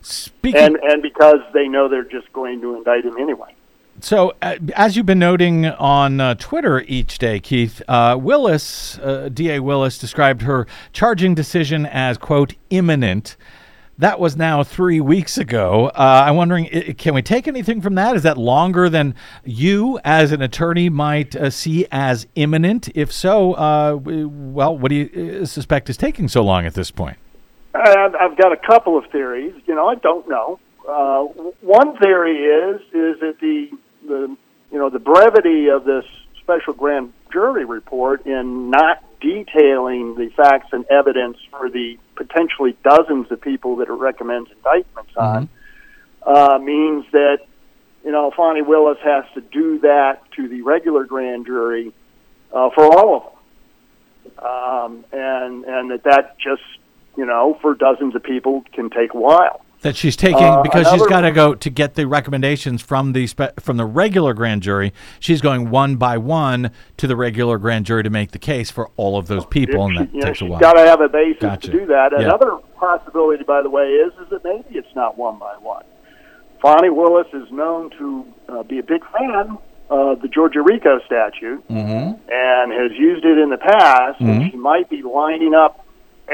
Speaking. 0.00 0.58
and 0.60 0.76
and 0.76 1.02
because 1.02 1.40
they 1.52 1.68
know 1.68 1.88
they're 1.88 2.02
just 2.04 2.32
going 2.32 2.62
to 2.62 2.74
indict 2.76 3.04
him 3.04 3.18
anyway. 3.18 3.54
So, 4.00 4.34
uh, 4.42 4.56
as 4.74 4.96
you've 4.96 5.06
been 5.06 5.18
noting 5.18 5.66
on 5.66 6.20
uh, 6.20 6.34
Twitter 6.34 6.80
each 6.82 7.18
day, 7.18 7.40
Keith, 7.40 7.80
uh, 7.88 8.18
Willis, 8.20 8.98
uh, 8.98 9.30
DA 9.32 9.60
Willis, 9.60 9.98
described 9.98 10.42
her 10.42 10.66
charging 10.92 11.34
decision 11.34 11.86
as, 11.86 12.18
quote, 12.18 12.54
imminent. 12.70 13.36
That 13.96 14.18
was 14.18 14.36
now 14.36 14.64
three 14.64 15.00
weeks 15.00 15.38
ago. 15.38 15.86
Uh, 15.94 16.24
I'm 16.26 16.34
wondering, 16.34 16.66
can 16.94 17.14
we 17.14 17.22
take 17.22 17.46
anything 17.46 17.80
from 17.80 17.94
that? 17.94 18.16
Is 18.16 18.24
that 18.24 18.36
longer 18.36 18.90
than 18.90 19.14
you, 19.44 20.00
as 20.04 20.32
an 20.32 20.42
attorney, 20.42 20.88
might 20.88 21.36
uh, 21.36 21.48
see 21.48 21.86
as 21.92 22.26
imminent? 22.34 22.88
If 22.96 23.12
so, 23.12 23.50
well, 24.02 24.76
what 24.76 24.88
do 24.88 24.96
you 24.96 25.46
suspect 25.46 25.88
is 25.88 25.96
taking 25.96 26.26
so 26.26 26.42
long 26.42 26.66
at 26.66 26.74
this 26.74 26.90
point? 26.90 27.16
I've 27.72 28.36
got 28.36 28.52
a 28.52 28.56
couple 28.56 28.98
of 28.98 29.04
theories. 29.12 29.54
You 29.66 29.76
know, 29.76 29.88
I 29.88 29.94
don't 29.94 30.28
know. 30.28 30.58
Uh, 30.88 31.22
one 31.62 31.96
theory 31.96 32.36
is 32.36 32.80
is 32.92 33.20
that 33.20 33.36
the 33.40 33.70
the 34.06 34.36
you 34.70 34.78
know 34.78 34.90
the 34.90 34.98
brevity 34.98 35.68
of 35.68 35.84
this 35.84 36.04
special 36.40 36.74
grand 36.74 37.12
jury 37.32 37.64
report 37.64 38.26
in 38.26 38.70
not 38.70 39.02
detailing 39.20 40.14
the 40.16 40.30
facts 40.36 40.68
and 40.72 40.84
evidence 40.90 41.38
for 41.50 41.70
the 41.70 41.98
potentially 42.16 42.76
dozens 42.84 43.30
of 43.30 43.40
people 43.40 43.76
that 43.76 43.88
it 43.88 43.92
recommends 43.92 44.50
indictments 44.50 45.12
on 45.16 45.48
uh, 46.26 46.58
means 46.58 47.04
that 47.12 47.38
you 48.04 48.10
know 48.10 48.30
Fani 48.36 48.62
Willis 48.62 48.98
has 49.02 49.24
to 49.34 49.40
do 49.40 49.78
that 49.80 50.20
to 50.32 50.48
the 50.48 50.62
regular 50.62 51.04
grand 51.04 51.46
jury 51.46 51.92
uh, 52.52 52.70
for 52.74 52.84
all 52.84 53.16
of 53.16 53.22
them, 54.36 54.44
um, 54.44 55.04
and 55.12 55.64
and 55.64 55.90
that 55.90 56.04
that 56.04 56.38
just 56.38 56.62
you 57.16 57.26
know 57.26 57.58
for 57.60 57.74
dozens 57.74 58.14
of 58.14 58.22
people 58.22 58.64
can 58.72 58.90
take 58.90 59.14
a 59.14 59.18
while. 59.18 59.64
That 59.84 59.96
she's 59.96 60.16
taking 60.16 60.42
Uh, 60.42 60.62
because 60.62 60.88
she's 60.90 61.06
got 61.06 61.20
to 61.20 61.30
go 61.30 61.54
to 61.54 61.68
get 61.70 61.94
the 61.94 62.06
recommendations 62.06 62.80
from 62.80 63.12
the 63.12 63.26
spe- 63.26 63.60
from 63.60 63.76
the 63.76 63.84
regular 63.84 64.32
grand 64.32 64.62
jury. 64.62 64.94
She's 65.20 65.42
going 65.42 65.68
one 65.68 65.96
by 65.96 66.16
one 66.16 66.70
to 66.96 67.06
the 67.06 67.14
regular 67.14 67.58
grand 67.58 67.84
jury 67.84 68.02
to 68.02 68.08
make 68.08 68.32
the 68.32 68.38
case 68.38 68.70
for 68.70 68.88
all 68.96 69.18
of 69.18 69.26
those 69.28 69.44
people, 69.44 69.84
and 69.84 69.96
that 69.98 70.14
you 70.14 70.20
know, 70.20 70.26
takes 70.26 70.40
a 70.40 70.46
while. 70.46 70.58
got 70.58 70.72
to 70.72 70.80
have 70.86 71.02
a 71.02 71.08
basis 71.10 71.42
Gotcha. 71.42 71.70
to 71.70 71.78
do 71.80 71.86
that. 71.86 72.12
Yeah. 72.12 72.20
Another 72.24 72.56
possibility, 72.76 73.44
by 73.44 73.60
the 73.60 73.68
way, 73.68 73.84
is 73.88 74.12
is 74.14 74.30
that 74.30 74.42
maybe 74.42 74.64
it's 74.70 74.94
not 74.96 75.18
one 75.18 75.38
by 75.38 75.54
one. 75.60 75.84
Fani 76.62 76.88
Willis 76.88 77.26
is 77.34 77.50
known 77.52 77.90
to 77.98 78.24
uh, 78.48 78.62
be 78.62 78.78
a 78.78 78.82
big 78.82 79.02
fan 79.12 79.58
of 79.90 80.22
the 80.22 80.28
Georgia 80.28 80.62
RICO 80.62 80.98
statute 81.04 81.62
Mm-hmm. 81.68 82.30
and 82.32 82.72
has 82.72 82.98
used 82.98 83.26
it 83.26 83.36
in 83.36 83.50
the 83.50 83.58
past. 83.58 84.18
Mhm. 84.18 84.28
And 84.30 84.50
she 84.50 84.56
might 84.56 84.88
be 84.88 85.02
lining 85.02 85.52
up 85.54 85.84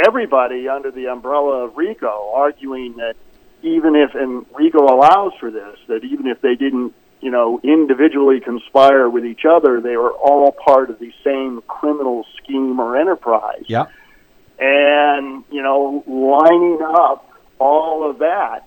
everybody 0.06 0.68
under 0.68 0.92
the 0.92 1.08
umbrella 1.08 1.64
of 1.64 1.76
RICO, 1.76 2.30
arguing 2.32 2.94
that 2.98 3.16
even 3.62 3.94
if 3.96 4.14
and 4.14 4.46
RICO 4.54 4.84
allows 4.84 5.32
for 5.40 5.50
this, 5.50 5.76
that 5.88 6.04
even 6.04 6.26
if 6.26 6.40
they 6.40 6.54
didn't, 6.54 6.94
you 7.20 7.30
know, 7.30 7.60
individually 7.62 8.40
conspire 8.40 9.08
with 9.08 9.24
each 9.24 9.44
other, 9.44 9.80
they 9.80 9.96
were 9.96 10.12
all 10.12 10.52
part 10.52 10.90
of 10.90 10.98
the 10.98 11.12
same 11.24 11.62
criminal 11.68 12.24
scheme 12.42 12.80
or 12.80 12.96
enterprise 12.96 13.64
Yeah. 13.66 13.86
and 14.58 15.44
you 15.50 15.62
know 15.62 16.02
lining 16.06 16.80
up 16.82 17.26
all 17.58 18.08
of 18.08 18.18
that 18.18 18.66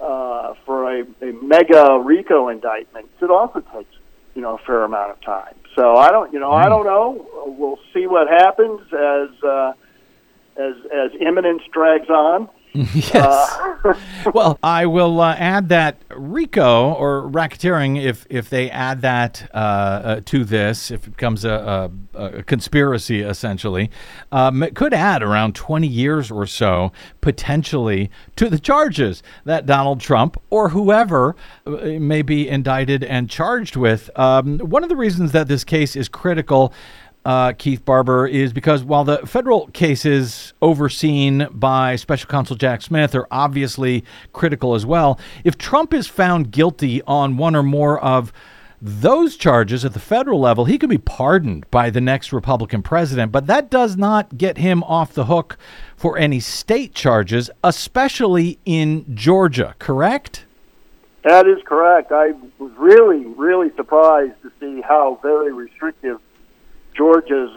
uh, 0.00 0.54
for 0.64 0.92
a, 0.92 1.02
a 1.22 1.32
mega 1.42 1.98
RICO 2.04 2.48
indictment 2.48 3.08
it 3.20 3.30
also 3.30 3.60
takes 3.74 3.94
you 4.34 4.42
know 4.42 4.56
a 4.56 4.58
fair 4.58 4.82
amount 4.84 5.12
of 5.12 5.20
time. 5.22 5.54
So 5.74 5.96
I 5.96 6.10
don't 6.10 6.32
you 6.32 6.40
know 6.40 6.50
I 6.52 6.68
don't 6.68 6.84
know. 6.86 7.26
We'll 7.58 7.78
see 7.94 8.06
what 8.06 8.28
happens 8.28 8.80
as 8.92 9.44
uh, 9.44 9.72
as 10.56 10.74
as 10.92 11.10
imminence 11.20 11.62
drags 11.72 12.08
on. 12.10 12.48
yes. 12.94 13.14
Uh, 13.14 13.94
well, 14.34 14.58
I 14.62 14.86
will 14.86 15.20
uh, 15.20 15.34
add 15.34 15.68
that 15.70 16.00
RICO 16.10 16.92
or 16.92 17.22
racketeering, 17.30 18.02
if 18.02 18.26
if 18.28 18.50
they 18.50 18.70
add 18.70 19.00
that 19.02 19.48
uh, 19.54 19.56
uh, 19.56 20.20
to 20.26 20.44
this, 20.44 20.90
if 20.90 21.06
it 21.06 21.10
becomes 21.10 21.44
a, 21.44 21.90
a, 22.14 22.24
a 22.24 22.42
conspiracy, 22.42 23.20
essentially, 23.22 23.90
um, 24.32 24.62
it 24.62 24.74
could 24.74 24.92
add 24.92 25.22
around 25.22 25.54
20 25.54 25.86
years 25.86 26.30
or 26.30 26.46
so 26.46 26.92
potentially 27.20 28.10
to 28.36 28.50
the 28.50 28.58
charges 28.58 29.22
that 29.44 29.66
Donald 29.66 30.00
Trump 30.00 30.40
or 30.50 30.70
whoever 30.70 31.36
uh, 31.66 31.70
may 31.70 32.22
be 32.22 32.48
indicted 32.48 33.02
and 33.04 33.30
charged 33.30 33.76
with. 33.76 34.10
Um, 34.18 34.58
one 34.58 34.82
of 34.82 34.88
the 34.88 34.96
reasons 34.96 35.32
that 35.32 35.48
this 35.48 35.64
case 35.64 35.96
is 35.96 36.08
critical 36.08 36.72
uh, 37.26 37.52
Keith 37.54 37.84
Barber, 37.84 38.28
is 38.28 38.52
because 38.52 38.84
while 38.84 39.02
the 39.02 39.18
federal 39.26 39.66
cases 39.68 40.54
overseen 40.62 41.48
by 41.50 41.96
Special 41.96 42.28
Counsel 42.28 42.54
Jack 42.54 42.82
Smith 42.82 43.16
are 43.16 43.26
obviously 43.32 44.04
critical 44.32 44.76
as 44.76 44.86
well, 44.86 45.18
if 45.42 45.58
Trump 45.58 45.92
is 45.92 46.06
found 46.06 46.52
guilty 46.52 47.02
on 47.02 47.36
one 47.36 47.56
or 47.56 47.64
more 47.64 47.98
of 47.98 48.32
those 48.80 49.36
charges 49.36 49.84
at 49.84 49.92
the 49.92 49.98
federal 49.98 50.38
level, 50.38 50.66
he 50.66 50.78
could 50.78 50.88
be 50.88 50.98
pardoned 50.98 51.68
by 51.72 51.90
the 51.90 52.00
next 52.00 52.32
Republican 52.32 52.80
president, 52.80 53.32
but 53.32 53.48
that 53.48 53.70
does 53.70 53.96
not 53.96 54.38
get 54.38 54.58
him 54.58 54.84
off 54.84 55.12
the 55.12 55.24
hook 55.24 55.58
for 55.96 56.16
any 56.16 56.38
state 56.38 56.94
charges, 56.94 57.50
especially 57.64 58.60
in 58.64 59.16
Georgia, 59.16 59.74
correct? 59.80 60.44
That 61.24 61.48
is 61.48 61.58
correct. 61.64 62.12
I 62.12 62.34
was 62.60 62.70
really, 62.78 63.26
really 63.26 63.74
surprised 63.74 64.40
to 64.42 64.52
see 64.60 64.80
how 64.80 65.18
very 65.22 65.52
restrictive 65.52 66.20
Georgia's 66.96 67.56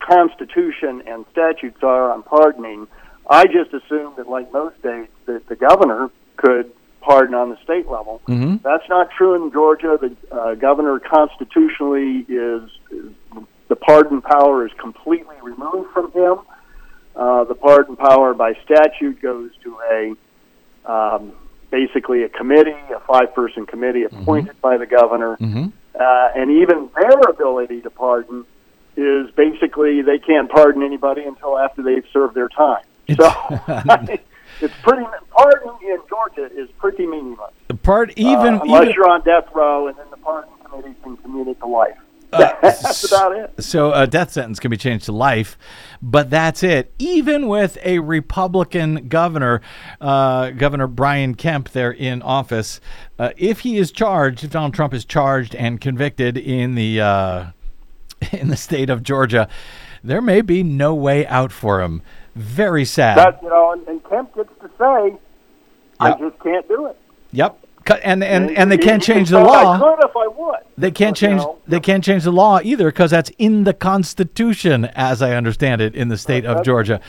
constitution 0.00 1.02
and 1.06 1.24
statutes 1.32 1.82
are 1.82 2.12
on 2.12 2.22
pardoning. 2.22 2.86
I 3.28 3.46
just 3.46 3.72
assumed 3.72 4.16
that, 4.16 4.28
like 4.28 4.52
most 4.52 4.78
states, 4.78 5.12
that 5.26 5.46
the 5.48 5.56
governor 5.56 6.10
could 6.36 6.72
pardon 7.00 7.34
on 7.34 7.50
the 7.50 7.56
state 7.62 7.88
level. 7.88 8.20
Mm-hmm. 8.28 8.56
That's 8.62 8.88
not 8.88 9.10
true 9.10 9.34
in 9.34 9.52
Georgia. 9.52 9.98
The 10.00 10.34
uh, 10.34 10.54
governor 10.54 11.00
constitutionally 11.00 12.24
is, 12.28 12.70
is 12.90 13.12
the 13.68 13.76
pardon 13.76 14.22
power 14.22 14.66
is 14.66 14.72
completely 14.78 15.36
removed 15.42 15.90
from 15.92 16.12
him. 16.12 16.38
Uh, 17.14 17.44
the 17.44 17.54
pardon 17.54 17.96
power 17.96 18.34
by 18.34 18.54
statute 18.64 19.20
goes 19.20 19.50
to 19.62 19.78
a 19.90 20.90
um, 20.90 21.32
basically 21.70 22.22
a 22.22 22.28
committee, 22.28 22.76
a 22.94 23.00
five-person 23.00 23.66
committee 23.66 24.04
appointed 24.04 24.60
by 24.60 24.76
the 24.76 24.86
governor, 24.86 25.36
Mm-hmm. 25.40 25.66
Uh, 25.98 26.28
and 26.34 26.50
even 26.50 26.88
their 26.94 27.20
ability 27.28 27.80
to 27.82 27.90
pardon 27.90 28.44
is 28.96 29.30
basically 29.32 30.02
they 30.02 30.18
can't 30.18 30.50
pardon 30.50 30.82
anybody 30.82 31.22
until 31.22 31.58
after 31.58 31.82
they've 31.82 32.04
served 32.12 32.34
their 32.34 32.48
time. 32.48 32.84
So 33.16 33.30
it's 34.60 34.74
pretty 34.82 35.04
pardon 35.30 35.70
in 35.82 35.98
Georgia 36.08 36.48
is 36.54 36.68
pretty 36.78 37.06
meaningless. 37.06 37.52
The 37.68 37.74
part 37.74 38.12
even 38.16 38.54
uh, 38.54 38.60
unless 38.62 38.82
even 38.82 38.94
you're 38.94 39.08
on 39.08 39.22
death 39.22 39.48
row, 39.54 39.88
and 39.88 39.96
then 39.96 40.06
the 40.10 40.18
pardon 40.18 40.52
committee 40.64 40.94
can 41.02 41.16
commute 41.18 41.48
it 41.48 41.58
to 41.60 41.66
life. 41.66 41.98
That's 42.62 43.04
about 43.12 43.36
it. 43.36 43.62
So 43.62 43.92
a 43.92 44.06
death 44.06 44.32
sentence 44.32 44.58
can 44.58 44.70
be 44.70 44.76
changed 44.78 45.04
to 45.04 45.12
life, 45.12 45.58
but 46.00 46.30
that's 46.30 46.62
it. 46.62 46.92
Even 46.98 47.46
with 47.46 47.76
a 47.84 47.98
Republican 47.98 49.08
governor, 49.08 49.60
uh, 50.00 50.50
Governor 50.50 50.86
Brian 50.86 51.34
Kemp, 51.34 51.70
there 51.70 51.90
in 51.90 52.22
office, 52.22 52.80
uh, 53.18 53.30
if 53.36 53.60
he 53.60 53.76
is 53.76 53.92
charged, 53.92 54.44
if 54.44 54.50
Donald 54.50 54.72
Trump 54.72 54.94
is 54.94 55.04
charged 55.04 55.54
and 55.54 55.80
convicted 55.80 56.38
in 56.38 56.74
the 56.74 57.00
uh, 57.02 57.44
in 58.32 58.48
the 58.48 58.56
state 58.56 58.88
of 58.88 59.02
Georgia, 59.02 59.46
there 60.02 60.22
may 60.22 60.40
be 60.40 60.62
no 60.62 60.94
way 60.94 61.26
out 61.26 61.52
for 61.52 61.82
him. 61.82 62.00
Very 62.34 62.86
sad. 62.86 63.38
You 63.42 63.50
know, 63.50 63.72
and, 63.72 63.86
and 63.88 64.02
Kemp 64.08 64.34
gets 64.34 64.48
to 64.62 64.70
say, 64.78 65.18
"I 66.00 66.08
Yep. 66.08 66.18
just 66.18 66.42
can't 66.42 66.66
do 66.66 66.86
it." 66.86 66.96
Yep. 67.32 67.58
And 68.02 68.22
and 68.24 68.50
and 68.50 68.70
they 68.70 68.78
can't 68.78 69.02
change 69.02 69.30
the 69.30 69.40
law. 69.40 69.74
I 69.74 69.78
could 69.78 70.04
if 70.04 70.16
I 70.16 70.26
would. 70.28 70.60
They 70.78 70.90
can't 70.90 71.16
change. 71.16 71.42
They 71.66 71.80
can't 71.80 72.02
change 72.02 72.24
the 72.24 72.32
law 72.32 72.60
either 72.62 72.86
because 72.86 73.10
that's 73.10 73.30
in 73.38 73.64
the 73.64 73.74
Constitution, 73.74 74.86
as 74.86 75.22
I 75.22 75.34
understand 75.34 75.80
it, 75.80 75.94
in 75.94 76.08
the 76.08 76.16
state 76.16 76.44
of 76.44 76.64
Georgia. 76.64 77.00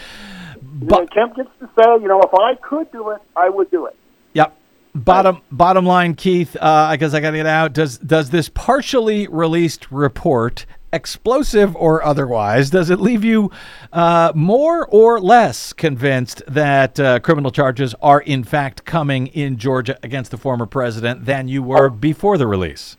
But 0.61 1.13
Kemp 1.13 1.35
gets 1.35 1.49
to 1.59 1.69
say, 1.75 2.01
you 2.01 2.07
know, 2.07 2.21
if 2.21 2.33
I 2.33 2.55
could 2.55 2.91
do 2.91 3.11
it, 3.11 3.21
I 3.35 3.49
would 3.49 3.69
do 3.69 3.85
it. 3.85 3.95
Yep. 4.33 4.57
Bottom 4.95 5.41
bottom 5.51 5.85
line, 5.85 6.13
Keith. 6.13 6.55
Uh, 6.55 6.87
I 6.89 6.97
guess 6.97 7.13
I 7.13 7.19
got 7.19 7.31
to 7.31 7.37
get 7.37 7.45
out. 7.45 7.73
Does 7.73 7.97
does 7.97 8.29
this 8.29 8.49
partially 8.49 9.27
released 9.27 9.91
report, 9.91 10.65
explosive 10.93 11.75
or 11.75 12.03
otherwise, 12.03 12.69
does 12.69 12.89
it 12.89 12.99
leave 13.01 13.23
you 13.23 13.51
uh, 13.91 14.31
more 14.35 14.85
or 14.87 15.19
less 15.19 15.73
convinced 15.73 16.41
that 16.47 16.99
uh, 16.99 17.19
criminal 17.19 17.51
charges 17.51 17.93
are 18.01 18.21
in 18.21 18.43
fact 18.43 18.85
coming 18.85 19.27
in 19.27 19.57
Georgia 19.57 19.97
against 20.03 20.31
the 20.31 20.37
former 20.37 20.65
president 20.65 21.25
than 21.25 21.47
you 21.47 21.61
were 21.61 21.89
before 21.89 22.37
the 22.37 22.47
release? 22.47 22.95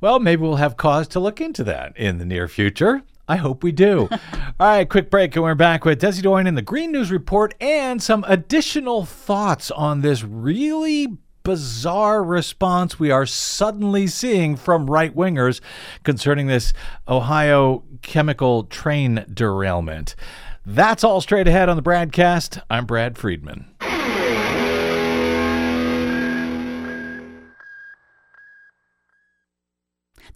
Well, 0.00 0.20
maybe 0.20 0.42
we'll 0.42 0.56
have 0.56 0.76
cause 0.76 1.08
to 1.08 1.20
look 1.20 1.40
into 1.40 1.64
that 1.64 1.96
in 1.96 2.18
the 2.18 2.24
near 2.24 2.46
future. 2.48 3.02
I 3.28 3.36
hope 3.36 3.64
we 3.64 3.72
do. 3.72 4.08
All 4.60 4.68
right, 4.68 4.88
quick 4.88 5.10
break, 5.10 5.34
and 5.34 5.42
we're 5.42 5.56
back 5.56 5.84
with 5.84 6.00
Desi 6.00 6.22
Doyen 6.22 6.46
and 6.46 6.56
the 6.56 6.62
Green 6.62 6.92
News 6.92 7.10
Report 7.10 7.54
and 7.60 8.00
some 8.00 8.24
additional 8.28 9.04
thoughts 9.04 9.70
on 9.72 10.02
this 10.02 10.22
really 10.22 11.16
bizarre 11.46 12.24
response 12.24 12.98
we 12.98 13.12
are 13.12 13.24
suddenly 13.24 14.08
seeing 14.08 14.56
from 14.56 14.90
right 14.90 15.14
wingers 15.14 15.60
concerning 16.02 16.48
this 16.48 16.72
Ohio 17.06 17.84
chemical 18.02 18.64
train 18.64 19.24
derailment. 19.32 20.16
That's 20.64 21.04
all 21.04 21.20
straight 21.20 21.46
ahead 21.46 21.68
on 21.68 21.76
the 21.76 21.84
BradCast. 21.84 22.60
I'm 22.68 22.84
Brad 22.84 23.16
Friedman. 23.16 23.66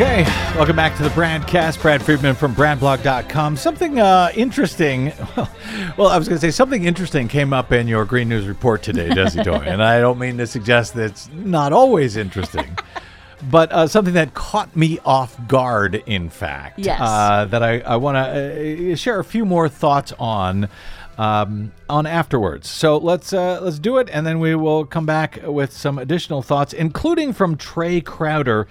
Okay, 0.00 0.22
welcome 0.54 0.76
back 0.76 0.96
to 0.98 1.02
the 1.02 1.08
BradCast. 1.08 1.82
Brad 1.82 2.00
Friedman 2.00 2.36
from 2.36 2.54
BradBlog.com. 2.54 3.56
Something 3.56 3.98
uh, 3.98 4.30
interesting. 4.36 5.12
Well, 5.96 6.06
I 6.08 6.16
was 6.16 6.28
going 6.28 6.40
to 6.40 6.46
say 6.46 6.52
something 6.52 6.84
interesting 6.84 7.26
came 7.26 7.52
up 7.52 7.72
in 7.72 7.88
your 7.88 8.04
Green 8.04 8.28
News 8.28 8.46
report 8.46 8.84
today, 8.84 9.08
Desi 9.08 9.42
Doyen, 9.42 9.66
and 9.66 9.82
I 9.82 9.98
don't 9.98 10.18
mean 10.20 10.38
to 10.38 10.46
suggest 10.46 10.94
that 10.94 11.06
it's 11.10 11.28
not 11.32 11.72
always 11.72 12.16
interesting, 12.16 12.78
but 13.50 13.72
uh, 13.72 13.88
something 13.88 14.14
that 14.14 14.34
caught 14.34 14.76
me 14.76 15.00
off 15.04 15.36
guard. 15.48 15.96
In 16.06 16.30
fact, 16.30 16.78
Yes. 16.78 17.00
uh, 17.02 17.46
that 17.46 17.64
I, 17.64 17.80
I 17.80 17.96
want 17.96 18.14
to 18.14 18.92
uh, 18.92 18.94
share 18.94 19.18
a 19.18 19.24
few 19.24 19.44
more 19.44 19.68
thoughts 19.68 20.12
on. 20.20 20.68
Um, 21.16 21.72
on 21.90 22.06
afterwards, 22.06 22.70
so 22.70 22.96
let's 22.96 23.32
uh, 23.32 23.58
let's 23.60 23.80
do 23.80 23.96
it, 23.98 24.08
and 24.12 24.24
then 24.24 24.38
we 24.38 24.54
will 24.54 24.84
come 24.84 25.04
back 25.04 25.40
with 25.42 25.72
some 25.72 25.98
additional 25.98 26.42
thoughts, 26.42 26.72
including 26.72 27.32
from 27.32 27.56
Trae 27.56 28.04
Crowder, 28.04 28.68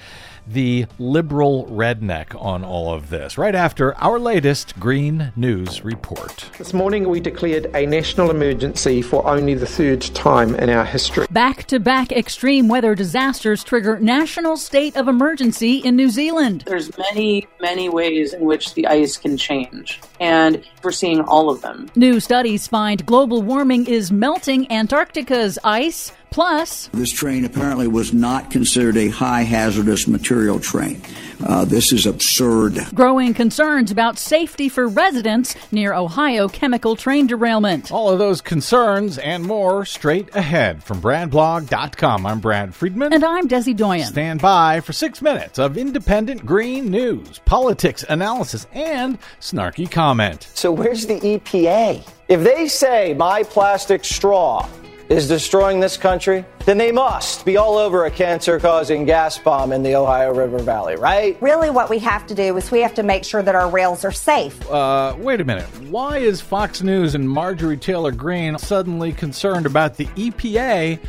the 0.50 0.86
liberal 0.98 1.66
redneck, 1.66 2.39
on 2.41 2.64
all 2.64 2.93
of 2.93 3.10
this. 3.10 3.38
Right 3.38 3.56
after 3.56 3.95
our 3.98 4.20
latest 4.20 4.80
Green 4.80 5.32
News 5.36 5.84
report. 5.84 6.50
This 6.58 6.74
morning 6.74 7.10
we 7.10 7.20
declared 7.20 7.66
a 7.76 7.86
national 7.86 8.32
emergency 8.32 9.02
for 9.02 9.28
only 9.28 9.54
the 9.54 9.66
third 9.66 10.02
time 10.02 10.56
in 10.56 10.70
our 10.70 10.86
history. 10.86 11.28
Back 11.30 11.66
to 11.66 11.80
back 11.80 12.12
extreme 12.12 12.68
weather 12.68 12.95
disasters 12.95 13.64
trigger 13.64 14.00
national 14.00 14.58
state 14.58 14.95
of 14.95 15.08
emergency 15.08 15.78
in 15.78 15.95
New 15.95 16.10
Zealand. 16.10 16.64
There's 16.66 16.95
many, 16.98 17.48
many 17.60 17.89
ways 17.89 18.34
in 18.34 18.45
which 18.45 18.74
the 18.74 18.88
ice 18.88 19.18
can 19.18 19.38
change, 19.38 20.00
and 20.20 20.64
we're 20.84 20.91
seeing 20.91 21.22
all 21.22 21.50
of 21.50 21.62
them. 21.62 21.89
New 21.95 22.20
studies 22.20 22.68
find 22.68 23.06
global 23.06 23.41
warming 23.41 23.88
is 23.88 24.12
melting 24.12 24.72
Antarctica's 24.72 25.60
ice, 25.64 26.12
Plus, 26.30 26.88
this 26.93 27.11
train 27.11 27.45
apparently 27.45 27.88
was 27.88 28.13
not 28.13 28.51
considered 28.51 28.97
a 28.97 29.09
high 29.09 29.41
hazardous 29.41 30.07
material 30.07 30.59
train. 30.59 31.01
Uh, 31.45 31.65
this 31.65 31.91
is 31.91 32.05
absurd. 32.05 32.80
Growing 32.93 33.34
concerns 33.34 33.91
about 33.91 34.17
safety 34.17 34.69
for 34.69 34.88
residents 34.88 35.55
near 35.71 35.93
Ohio 35.93 36.47
chemical 36.47 36.95
train 36.95 37.28
derailment. 37.28 37.91
All 37.91 38.09
of 38.09 38.19
those 38.19 38.41
concerns 38.41 39.17
and 39.17 39.43
more 39.43 39.86
straight 39.86 40.36
ahead 40.36 40.84
from 40.84 41.01
BradBlog.com. 41.01 42.25
I'm 42.25 42.39
Brad 42.39 42.73
Friedman. 42.73 43.13
And 43.13 43.23
I'm 43.23 43.47
Desi 43.47 43.75
Doyen. 43.75 44.07
Stand 44.07 44.41
by 44.41 44.82
for 44.82 44.93
six 44.93 45.21
minutes 45.21 45.59
of 45.59 45.78
independent 45.78 46.45
green 46.45 46.89
news, 46.89 47.39
politics 47.45 48.03
analysis, 48.09 48.67
and 48.73 49.19
snarky 49.39 49.89
comment. 49.89 50.49
So, 50.53 50.71
where's 50.71 51.05
the 51.05 51.19
EPA? 51.19 52.07
If 52.28 52.43
they 52.43 52.67
say 52.67 53.13
my 53.13 53.43
plastic 53.43 54.03
straw 54.03 54.67
is 55.10 55.28
destroying 55.28 55.80
this 55.80 55.95
country, 55.95 56.43
then 56.66 56.78
they 56.78 56.91
must 56.91 57.45
be 57.45 57.58
all 57.58 57.78
over 57.78 58.05
a 58.05 58.12
cancer 58.12 58.60
causing 58.60 59.05
gas 59.05 59.38
bomb 59.38 59.72
in 59.72 59.84
the 59.84 59.95
Ohio 59.95 60.34
River 60.34 60.60
Valley, 60.60 60.95
right? 60.95 61.41
Really, 61.41 61.70
what 61.70 61.89
we 61.89 61.99
have 61.99 62.28
to 62.28 62.36
do 62.36 62.58
is 62.58 62.72
we 62.72 62.82
have 62.82 62.93
to 62.95 63.03
make 63.03 63.24
sure 63.24 63.41
that 63.41 63.55
our 63.55 63.70
rails 63.70 64.03
are 64.03 64.12
safe. 64.12 64.70
Uh, 64.70 65.16
wait 65.18 65.39
a 65.39 65.45
minute. 65.45 65.66
Why 65.89 66.18
is 66.18 66.41
Fox 66.41 66.82
News 66.82 67.16
and 67.16 67.30
Marjorie 67.30 67.78
Taylor 67.78 68.12
Greene 68.12 68.58
suddenly 68.58 69.14
concerned 69.14 69.66
about 69.66 69.95
the 69.95 70.05
EPA 70.08 70.99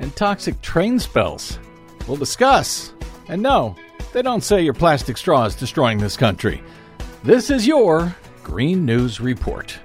and 0.00 0.16
toxic 0.16 0.60
train 0.60 0.98
spills? 0.98 1.58
We'll 2.08 2.16
discuss. 2.16 2.92
And 3.28 3.40
no, 3.40 3.76
they 4.12 4.22
don't 4.22 4.42
say 4.42 4.62
your 4.62 4.74
plastic 4.74 5.16
straw 5.16 5.44
is 5.44 5.54
destroying 5.54 5.98
this 5.98 6.16
country. 6.16 6.62
This 7.22 7.50
is 7.50 7.66
your 7.66 8.14
Green 8.42 8.84
News 8.84 9.20
Report. 9.20 9.78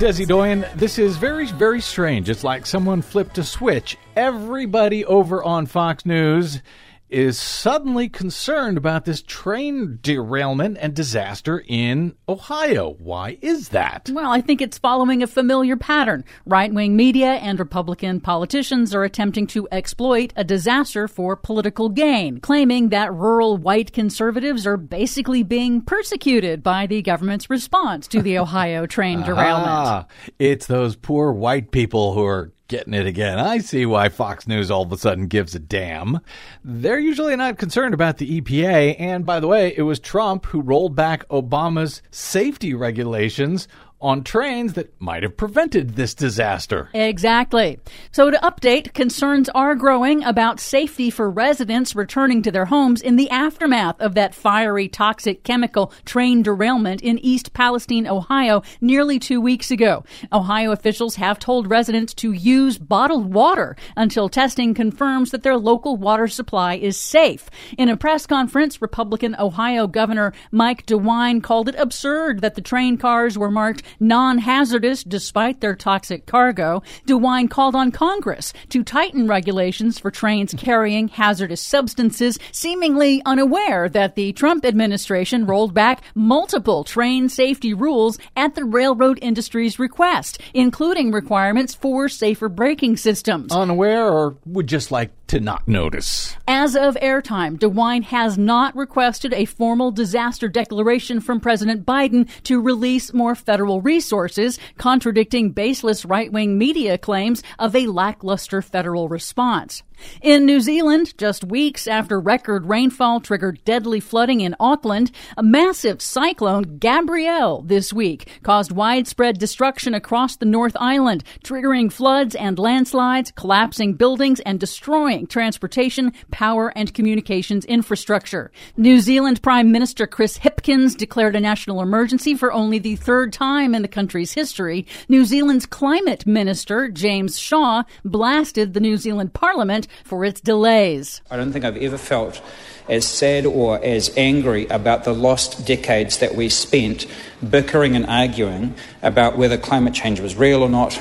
Desi 0.00 0.26
Doyen, 0.26 0.64
this 0.76 0.98
is 0.98 1.18
very, 1.18 1.44
very 1.44 1.82
strange. 1.82 2.30
It's 2.30 2.42
like 2.42 2.64
someone 2.64 3.02
flipped 3.02 3.36
a 3.36 3.44
switch. 3.44 3.98
Everybody 4.16 5.04
over 5.04 5.44
on 5.44 5.66
Fox 5.66 6.06
News 6.06 6.62
is 7.10 7.38
suddenly 7.38 8.08
concerned 8.08 8.78
about 8.78 9.04
this 9.04 9.22
train 9.22 9.98
derailment 10.02 10.78
and 10.80 10.94
disaster 10.94 11.62
in 11.66 12.14
Ohio. 12.28 12.96
Why 12.98 13.38
is 13.42 13.70
that? 13.70 14.10
Well, 14.12 14.30
I 14.30 14.40
think 14.40 14.60
it's 14.60 14.78
following 14.78 15.22
a 15.22 15.26
familiar 15.26 15.76
pattern. 15.76 16.24
Right 16.46 16.72
wing 16.72 16.96
media 16.96 17.32
and 17.34 17.58
Republican 17.58 18.20
politicians 18.20 18.94
are 18.94 19.04
attempting 19.04 19.46
to 19.48 19.68
exploit 19.72 20.32
a 20.36 20.44
disaster 20.44 21.08
for 21.08 21.36
political 21.36 21.88
gain, 21.88 22.40
claiming 22.40 22.90
that 22.90 23.12
rural 23.12 23.56
white 23.56 23.92
conservatives 23.92 24.66
are 24.66 24.76
basically 24.76 25.42
being 25.42 25.82
persecuted 25.82 26.62
by 26.62 26.86
the 26.86 27.02
government's 27.02 27.50
response 27.50 28.06
to 28.08 28.22
the 28.22 28.38
Ohio 28.40 28.86
train 28.86 29.22
derailment. 29.22 29.68
Ah, 29.68 30.06
it's 30.38 30.66
those 30.66 30.96
poor 30.96 31.32
white 31.32 31.70
people 31.70 32.14
who 32.14 32.24
are 32.24 32.52
getting 32.70 32.94
it 32.94 33.04
again. 33.04 33.38
I 33.38 33.58
see 33.58 33.84
why 33.84 34.08
Fox 34.08 34.46
News 34.46 34.70
all 34.70 34.82
of 34.82 34.92
a 34.92 34.96
sudden 34.96 35.26
gives 35.26 35.54
a 35.54 35.58
damn. 35.58 36.20
They're 36.64 37.00
usually 37.00 37.34
not 37.36 37.58
concerned 37.58 37.92
about 37.92 38.16
the 38.18 38.40
EPA. 38.40 38.96
And 38.98 39.26
by 39.26 39.40
the 39.40 39.48
way, 39.48 39.74
it 39.76 39.82
was 39.82 39.98
Trump 39.98 40.46
who 40.46 40.62
rolled 40.62 40.94
back 40.94 41.28
Obama's 41.28 42.00
safety 42.10 42.72
regulations 42.72 43.66
on 44.00 44.24
trains 44.24 44.72
that 44.74 44.92
might 45.00 45.22
have 45.22 45.36
prevented 45.36 45.90
this 45.90 46.14
disaster. 46.14 46.88
Exactly. 46.94 47.78
So, 48.12 48.30
to 48.30 48.38
update, 48.38 48.94
concerns 48.94 49.48
are 49.50 49.74
growing 49.74 50.24
about 50.24 50.60
safety 50.60 51.10
for 51.10 51.30
residents 51.30 51.94
returning 51.94 52.42
to 52.42 52.50
their 52.50 52.66
homes 52.66 53.02
in 53.02 53.16
the 53.16 53.28
aftermath 53.30 54.00
of 54.00 54.14
that 54.14 54.34
fiery, 54.34 54.88
toxic 54.88 55.44
chemical 55.44 55.92
train 56.04 56.42
derailment 56.42 57.02
in 57.02 57.18
East 57.18 57.52
Palestine, 57.52 58.06
Ohio, 58.06 58.62
nearly 58.80 59.18
two 59.18 59.40
weeks 59.40 59.70
ago. 59.70 60.04
Ohio 60.32 60.72
officials 60.72 61.16
have 61.16 61.38
told 61.38 61.68
residents 61.70 62.14
to 62.14 62.32
use 62.32 62.78
bottled 62.78 63.32
water 63.32 63.76
until 63.96 64.28
testing 64.28 64.74
confirms 64.74 65.30
that 65.30 65.42
their 65.42 65.56
local 65.56 65.96
water 65.96 66.28
supply 66.28 66.74
is 66.74 66.96
safe. 66.96 67.50
In 67.76 67.88
a 67.88 67.96
press 67.96 68.26
conference, 68.26 68.80
Republican 68.80 69.36
Ohio 69.38 69.86
Governor 69.86 70.32
Mike 70.50 70.86
DeWine 70.86 71.42
called 71.42 71.68
it 71.68 71.74
absurd 71.76 72.40
that 72.40 72.54
the 72.54 72.60
train 72.60 72.96
cars 72.96 73.36
were 73.36 73.50
marked 73.50 73.82
non 73.98 74.38
hazardous 74.38 75.02
despite 75.02 75.60
their 75.60 75.74
toxic 75.74 76.26
cargo, 76.26 76.82
DeWine 77.06 77.50
called 77.50 77.74
on 77.74 77.90
Congress 77.90 78.52
to 78.68 78.84
tighten 78.84 79.26
regulations 79.26 79.98
for 79.98 80.10
trains 80.10 80.54
carrying 80.56 81.08
hazardous 81.08 81.60
substances, 81.60 82.38
seemingly 82.52 83.22
unaware 83.26 83.88
that 83.88 84.14
the 84.14 84.32
Trump 84.32 84.64
administration 84.64 85.46
rolled 85.46 85.74
back 85.74 86.02
multiple 86.14 86.84
train 86.84 87.28
safety 87.28 87.74
rules 87.74 88.18
at 88.36 88.54
the 88.54 88.64
railroad 88.64 89.18
industry's 89.22 89.78
request, 89.78 90.40
including 90.54 91.10
requirements 91.10 91.74
for 91.74 92.08
safer 92.08 92.48
braking 92.48 92.96
systems. 92.96 93.52
Unaware 93.52 94.08
or 94.08 94.36
would 94.46 94.66
just 94.66 94.90
like 94.90 95.10
to 95.30 95.38
not 95.38 95.68
notice? 95.68 96.36
As 96.48 96.74
of 96.74 96.96
airtime, 96.96 97.56
DeWine 97.56 98.02
has 98.02 98.36
not 98.36 98.74
requested 98.74 99.32
a 99.32 99.44
formal 99.44 99.92
disaster 99.92 100.48
declaration 100.48 101.20
from 101.20 101.38
President 101.38 101.86
Biden 101.86 102.28
to 102.42 102.60
release 102.60 103.14
more 103.14 103.36
federal 103.36 103.80
resources, 103.80 104.58
contradicting 104.76 105.52
baseless 105.52 106.04
right 106.04 106.32
wing 106.32 106.58
media 106.58 106.98
claims 106.98 107.44
of 107.60 107.76
a 107.76 107.86
lackluster 107.86 108.60
federal 108.60 109.08
response. 109.08 109.84
In 110.22 110.46
New 110.46 110.60
Zealand, 110.60 111.16
just 111.18 111.44
weeks 111.44 111.86
after 111.86 112.20
record 112.20 112.66
rainfall 112.66 113.20
triggered 113.20 113.64
deadly 113.64 114.00
flooding 114.00 114.40
in 114.40 114.56
Auckland, 114.60 115.10
a 115.36 115.42
massive 115.42 116.02
cyclone, 116.02 116.78
Gabrielle, 116.78 117.62
this 117.62 117.92
week 117.92 118.28
caused 118.42 118.72
widespread 118.72 119.38
destruction 119.38 119.94
across 119.94 120.36
the 120.36 120.46
North 120.46 120.76
Island, 120.78 121.24
triggering 121.44 121.92
floods 121.92 122.34
and 122.34 122.58
landslides, 122.58 123.32
collapsing 123.32 123.94
buildings, 123.94 124.40
and 124.40 124.58
destroying 124.60 125.26
transportation, 125.26 126.12
power, 126.30 126.72
and 126.76 126.94
communications 126.94 127.64
infrastructure. 127.64 128.50
New 128.76 129.00
Zealand 129.00 129.42
Prime 129.42 129.72
Minister 129.72 130.06
Chris 130.06 130.38
Hipkins 130.38 130.96
declared 130.96 131.36
a 131.36 131.40
national 131.40 131.80
emergency 131.80 132.34
for 132.34 132.52
only 132.52 132.78
the 132.78 132.96
third 132.96 133.32
time 133.32 133.74
in 133.74 133.82
the 133.82 133.88
country's 133.88 134.32
history. 134.32 134.86
New 135.08 135.24
Zealand's 135.24 135.66
climate 135.66 136.26
minister, 136.26 136.88
James 136.88 137.38
Shaw, 137.38 137.84
blasted 138.04 138.74
the 138.74 138.80
New 138.80 138.96
Zealand 138.96 139.32
Parliament 139.32 139.86
for 140.04 140.24
its 140.24 140.40
delays. 140.40 141.22
I 141.30 141.36
don't 141.36 141.52
think 141.52 141.64
I've 141.64 141.76
ever 141.76 141.98
felt 141.98 142.40
as 142.88 143.06
sad 143.06 143.46
or 143.46 143.82
as 143.84 144.10
angry 144.16 144.66
about 144.66 145.04
the 145.04 145.14
lost 145.14 145.66
decades 145.66 146.18
that 146.18 146.34
we 146.34 146.48
spent 146.48 147.06
bickering 147.48 147.94
and 147.94 148.06
arguing 148.06 148.74
about 149.02 149.38
whether 149.38 149.56
climate 149.56 149.94
change 149.94 150.20
was 150.20 150.34
real 150.34 150.62
or 150.62 150.68
not, 150.68 150.94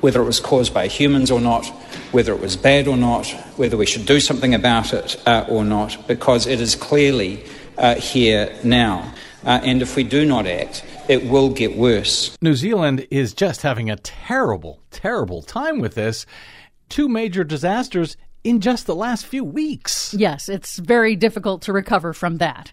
whether 0.00 0.22
it 0.22 0.24
was 0.24 0.40
caused 0.40 0.72
by 0.72 0.86
humans 0.86 1.30
or 1.30 1.40
not, 1.40 1.66
whether 2.12 2.32
it 2.32 2.40
was 2.40 2.56
bad 2.56 2.86
or 2.86 2.96
not, 2.96 3.26
whether 3.56 3.76
we 3.76 3.86
should 3.86 4.06
do 4.06 4.20
something 4.20 4.54
about 4.54 4.92
it 4.92 5.20
uh, 5.26 5.44
or 5.48 5.64
not, 5.64 6.06
because 6.06 6.46
it 6.46 6.60
is 6.60 6.74
clearly 6.74 7.44
uh, 7.78 7.96
here 7.96 8.54
now. 8.62 9.12
Uh, 9.44 9.60
and 9.64 9.82
if 9.82 9.96
we 9.96 10.04
do 10.04 10.24
not 10.24 10.46
act, 10.46 10.84
it 11.08 11.28
will 11.28 11.48
get 11.50 11.76
worse. 11.76 12.36
New 12.40 12.54
Zealand 12.54 13.06
is 13.10 13.34
just 13.34 13.62
having 13.62 13.90
a 13.90 13.96
terrible, 13.96 14.80
terrible 14.90 15.42
time 15.42 15.80
with 15.80 15.94
this. 15.94 16.26
Two 16.88 17.08
major 17.08 17.42
disasters 17.42 18.16
in 18.44 18.60
just 18.60 18.86
the 18.86 18.94
last 18.94 19.26
few 19.26 19.44
weeks. 19.44 20.14
Yes, 20.14 20.48
it's 20.48 20.78
very 20.78 21.16
difficult 21.16 21.62
to 21.62 21.72
recover 21.72 22.12
from 22.12 22.38
that. 22.38 22.72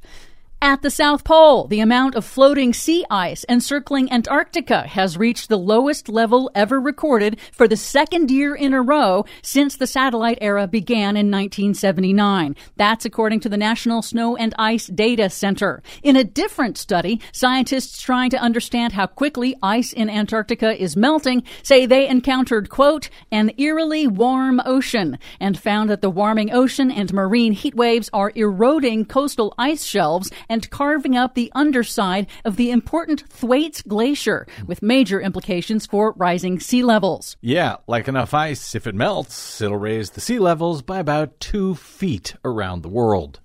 At 0.62 0.82
the 0.82 0.92
South 0.92 1.24
Pole, 1.24 1.68
the 1.68 1.80
amount 1.80 2.16
of 2.16 2.26
floating 2.26 2.74
sea 2.74 3.06
ice 3.10 3.46
encircling 3.48 4.12
Antarctica 4.12 4.82
has 4.82 5.16
reached 5.16 5.48
the 5.48 5.58
lowest 5.58 6.10
level 6.10 6.52
ever 6.54 6.82
recorded 6.82 7.40
for 7.54 7.66
the 7.66 7.78
second 7.78 8.30
year 8.30 8.56
in 8.56 8.74
a 8.74 8.82
row 8.82 9.24
since 9.42 9.78
the 9.78 9.88
satellite 9.88 10.38
era 10.42 10.68
began 10.68 11.16
in 11.16 11.32
1979. 11.32 12.58
That's 12.76 13.06
according 13.06 13.40
to 13.42 13.50
the 13.50 13.56
National 13.56 14.02
Snow 14.02 14.36
and 14.36 14.54
Ice 14.60 14.88
Data 14.88 15.30
Center. 15.30 15.82
In 16.04 16.18
a 16.18 16.26
different 16.26 16.78
study, 16.78 17.22
scientists 17.32 18.02
trying 18.02 18.30
to 18.32 18.38
understand 18.38 18.92
how 18.92 19.08
quickly 19.08 19.56
ice 19.64 19.94
in 19.94 20.10
Antarctica 20.10 20.78
is 20.78 20.98
melting 20.98 21.42
say 21.64 21.86
they 21.86 22.06
encountered, 22.06 22.70
quote, 22.70 23.10
an 23.32 23.54
eerily 23.58 24.08
warm 24.08 24.62
ocean 24.66 25.20
and 25.40 25.58
found 25.58 25.90
that 25.90 26.02
the 26.02 26.10
warming 26.10 26.52
ocean 26.52 26.92
and 26.92 27.14
marine 27.14 27.54
heat 27.54 27.76
waves 27.76 28.10
are 28.12 28.34
eroding 28.36 29.06
coastal 29.06 29.54
ice 29.58 29.86
shelves 29.86 30.30
and 30.50 30.70
carving 30.72 31.16
up 31.16 31.36
the 31.36 31.52
underside 31.56 32.28
of 32.44 32.56
the 32.56 32.72
important 32.72 33.30
Thwaites 33.30 33.82
Glacier, 33.84 34.48
with 34.66 34.82
major 34.82 35.22
implications 35.22 35.86
for 35.86 36.14
rising 36.18 36.60
sea 36.60 36.84
levels. 36.84 37.38
Yeah, 37.40 37.78
like 37.88 38.08
enough 38.08 38.34
ice, 38.34 38.76
if 38.76 38.88
it 38.88 38.96
melts, 38.96 39.62
it'll 39.62 39.78
raise 39.78 40.10
the 40.12 40.22
sea 40.22 40.40
levels 40.40 40.82
by 40.82 41.00
about 41.00 41.40
two 41.40 41.76
feet 41.76 42.36
around 42.44 42.82
the 42.82 42.90
world. 42.90 43.40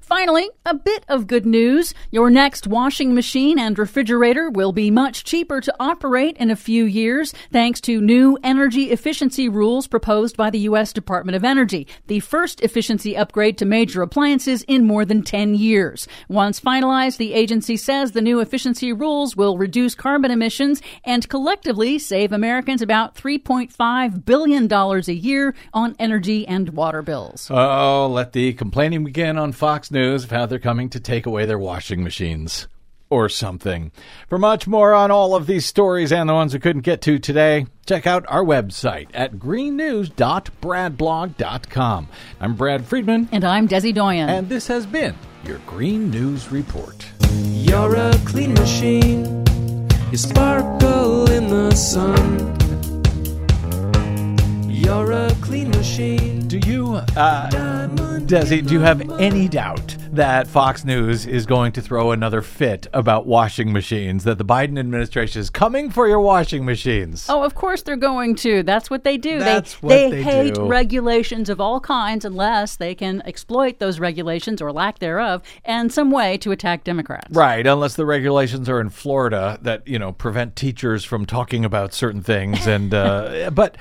Finally, 0.00 0.48
a 0.66 0.74
bit 0.74 1.04
of 1.08 1.26
good 1.26 1.46
news. 1.46 1.94
Your 2.10 2.30
next 2.30 2.66
washing 2.66 3.14
machine 3.14 3.58
and 3.58 3.78
refrigerator 3.78 4.50
will 4.50 4.72
be 4.72 4.90
much 4.90 5.24
cheaper 5.24 5.60
to 5.60 5.74
operate 5.80 6.36
in 6.36 6.50
a 6.50 6.56
few 6.56 6.84
years 6.84 7.32
thanks 7.52 7.80
to 7.82 8.00
new 8.00 8.38
energy 8.44 8.90
efficiency 8.90 9.48
rules 9.48 9.86
proposed 9.86 10.36
by 10.36 10.50
the 10.50 10.60
U.S. 10.60 10.92
Department 10.92 11.36
of 11.36 11.44
Energy, 11.44 11.86
the 12.06 12.20
first 12.20 12.60
efficiency 12.60 13.16
upgrade 13.16 13.58
to 13.58 13.64
major 13.64 14.02
appliances 14.02 14.62
in 14.64 14.86
more 14.86 15.04
than 15.04 15.22
10 15.22 15.54
years. 15.54 16.06
Once 16.28 16.60
finalized, 16.60 17.16
the 17.16 17.32
agency 17.32 17.76
says 17.76 18.12
the 18.12 18.20
new 18.20 18.40
efficiency 18.40 18.92
rules 18.92 19.36
will 19.36 19.58
reduce 19.58 19.94
carbon 19.94 20.30
emissions 20.30 20.82
and 21.04 21.28
collectively 21.28 21.98
save 21.98 22.32
Americans 22.32 22.82
about 22.82 23.14
$3.5 23.14 24.24
billion 24.24 24.72
a 24.72 25.12
year 25.12 25.54
on 25.72 25.96
energy 25.98 26.46
and 26.46 26.70
water 26.70 27.02
bills. 27.02 27.50
Oh, 27.50 28.08
let 28.08 28.32
the 28.32 28.52
complaining 28.52 29.04
begin 29.04 29.38
on 29.38 29.52
Fox 29.52 29.69
News 29.90 30.24
of 30.24 30.30
how 30.32 30.46
they're 30.46 30.58
coming 30.58 30.88
to 30.90 30.98
take 30.98 31.26
away 31.26 31.46
their 31.46 31.58
washing 31.58 32.02
machines. 32.02 32.66
Or 33.08 33.28
something. 33.28 33.92
For 34.28 34.38
much 34.38 34.66
more 34.66 34.94
on 34.94 35.10
all 35.10 35.34
of 35.34 35.46
these 35.46 35.66
stories 35.66 36.12
and 36.12 36.28
the 36.28 36.34
ones 36.34 36.54
we 36.54 36.60
couldn't 36.60 36.82
get 36.82 37.00
to 37.02 37.18
today, 37.18 37.66
check 37.86 38.06
out 38.06 38.24
our 38.28 38.44
website 38.44 39.08
at 39.14 39.34
greennews.bradblog.com. 39.34 42.08
I'm 42.40 42.54
Brad 42.54 42.84
Friedman. 42.84 43.28
And 43.32 43.44
I'm 43.44 43.68
Desi 43.68 43.92
Doyen. 43.92 44.28
And 44.28 44.48
this 44.48 44.68
has 44.68 44.86
been 44.86 45.16
your 45.44 45.58
Green 45.66 46.10
News 46.10 46.52
Report. 46.52 47.04
You're 47.32 47.96
a 47.96 48.16
clean 48.26 48.54
machine. 48.54 49.44
You 50.10 50.16
sparkle 50.16 51.30
in 51.30 51.48
the 51.48 51.74
sun. 51.74 52.59
You're 54.80 55.12
a 55.12 55.30
clean 55.42 55.68
machine. 55.72 56.48
Do 56.48 56.58
you, 56.58 56.94
uh, 56.94 57.50
Desi, 58.20 58.66
do 58.66 58.72
you 58.72 58.80
have 58.80 59.20
any 59.20 59.46
doubt 59.46 59.94
that 60.10 60.46
Fox 60.46 60.86
News 60.86 61.26
is 61.26 61.44
going 61.44 61.72
to 61.72 61.82
throw 61.82 62.12
another 62.12 62.40
fit 62.40 62.86
about 62.94 63.26
washing 63.26 63.74
machines, 63.74 64.24
that 64.24 64.38
the 64.38 64.44
Biden 64.44 64.78
administration 64.78 65.38
is 65.38 65.50
coming 65.50 65.90
for 65.90 66.08
your 66.08 66.20
washing 66.20 66.64
machines? 66.64 67.26
Oh, 67.28 67.42
of 67.42 67.54
course 67.54 67.82
they're 67.82 67.94
going 67.94 68.34
to. 68.36 68.62
That's 68.62 68.88
what 68.88 69.04
they 69.04 69.18
do. 69.18 69.38
That's 69.38 69.74
they 69.74 69.86
what 69.86 69.90
they, 69.90 70.10
they 70.12 70.22
hate 70.22 70.54
do. 70.54 70.64
regulations 70.64 71.50
of 71.50 71.60
all 71.60 71.80
kinds 71.80 72.24
unless 72.24 72.76
they 72.76 72.94
can 72.94 73.20
exploit 73.26 73.80
those 73.80 74.00
regulations 74.00 74.62
or 74.62 74.72
lack 74.72 74.98
thereof 74.98 75.42
in 75.66 75.90
some 75.90 76.10
way 76.10 76.38
to 76.38 76.52
attack 76.52 76.84
Democrats. 76.84 77.36
Right, 77.36 77.66
unless 77.66 77.96
the 77.96 78.06
regulations 78.06 78.66
are 78.70 78.80
in 78.80 78.88
Florida 78.88 79.58
that, 79.60 79.86
you 79.86 79.98
know, 79.98 80.12
prevent 80.12 80.56
teachers 80.56 81.04
from 81.04 81.26
talking 81.26 81.66
about 81.66 81.92
certain 81.92 82.22
things. 82.22 82.66
And, 82.66 82.94
uh, 82.94 83.50
but. 83.54 83.76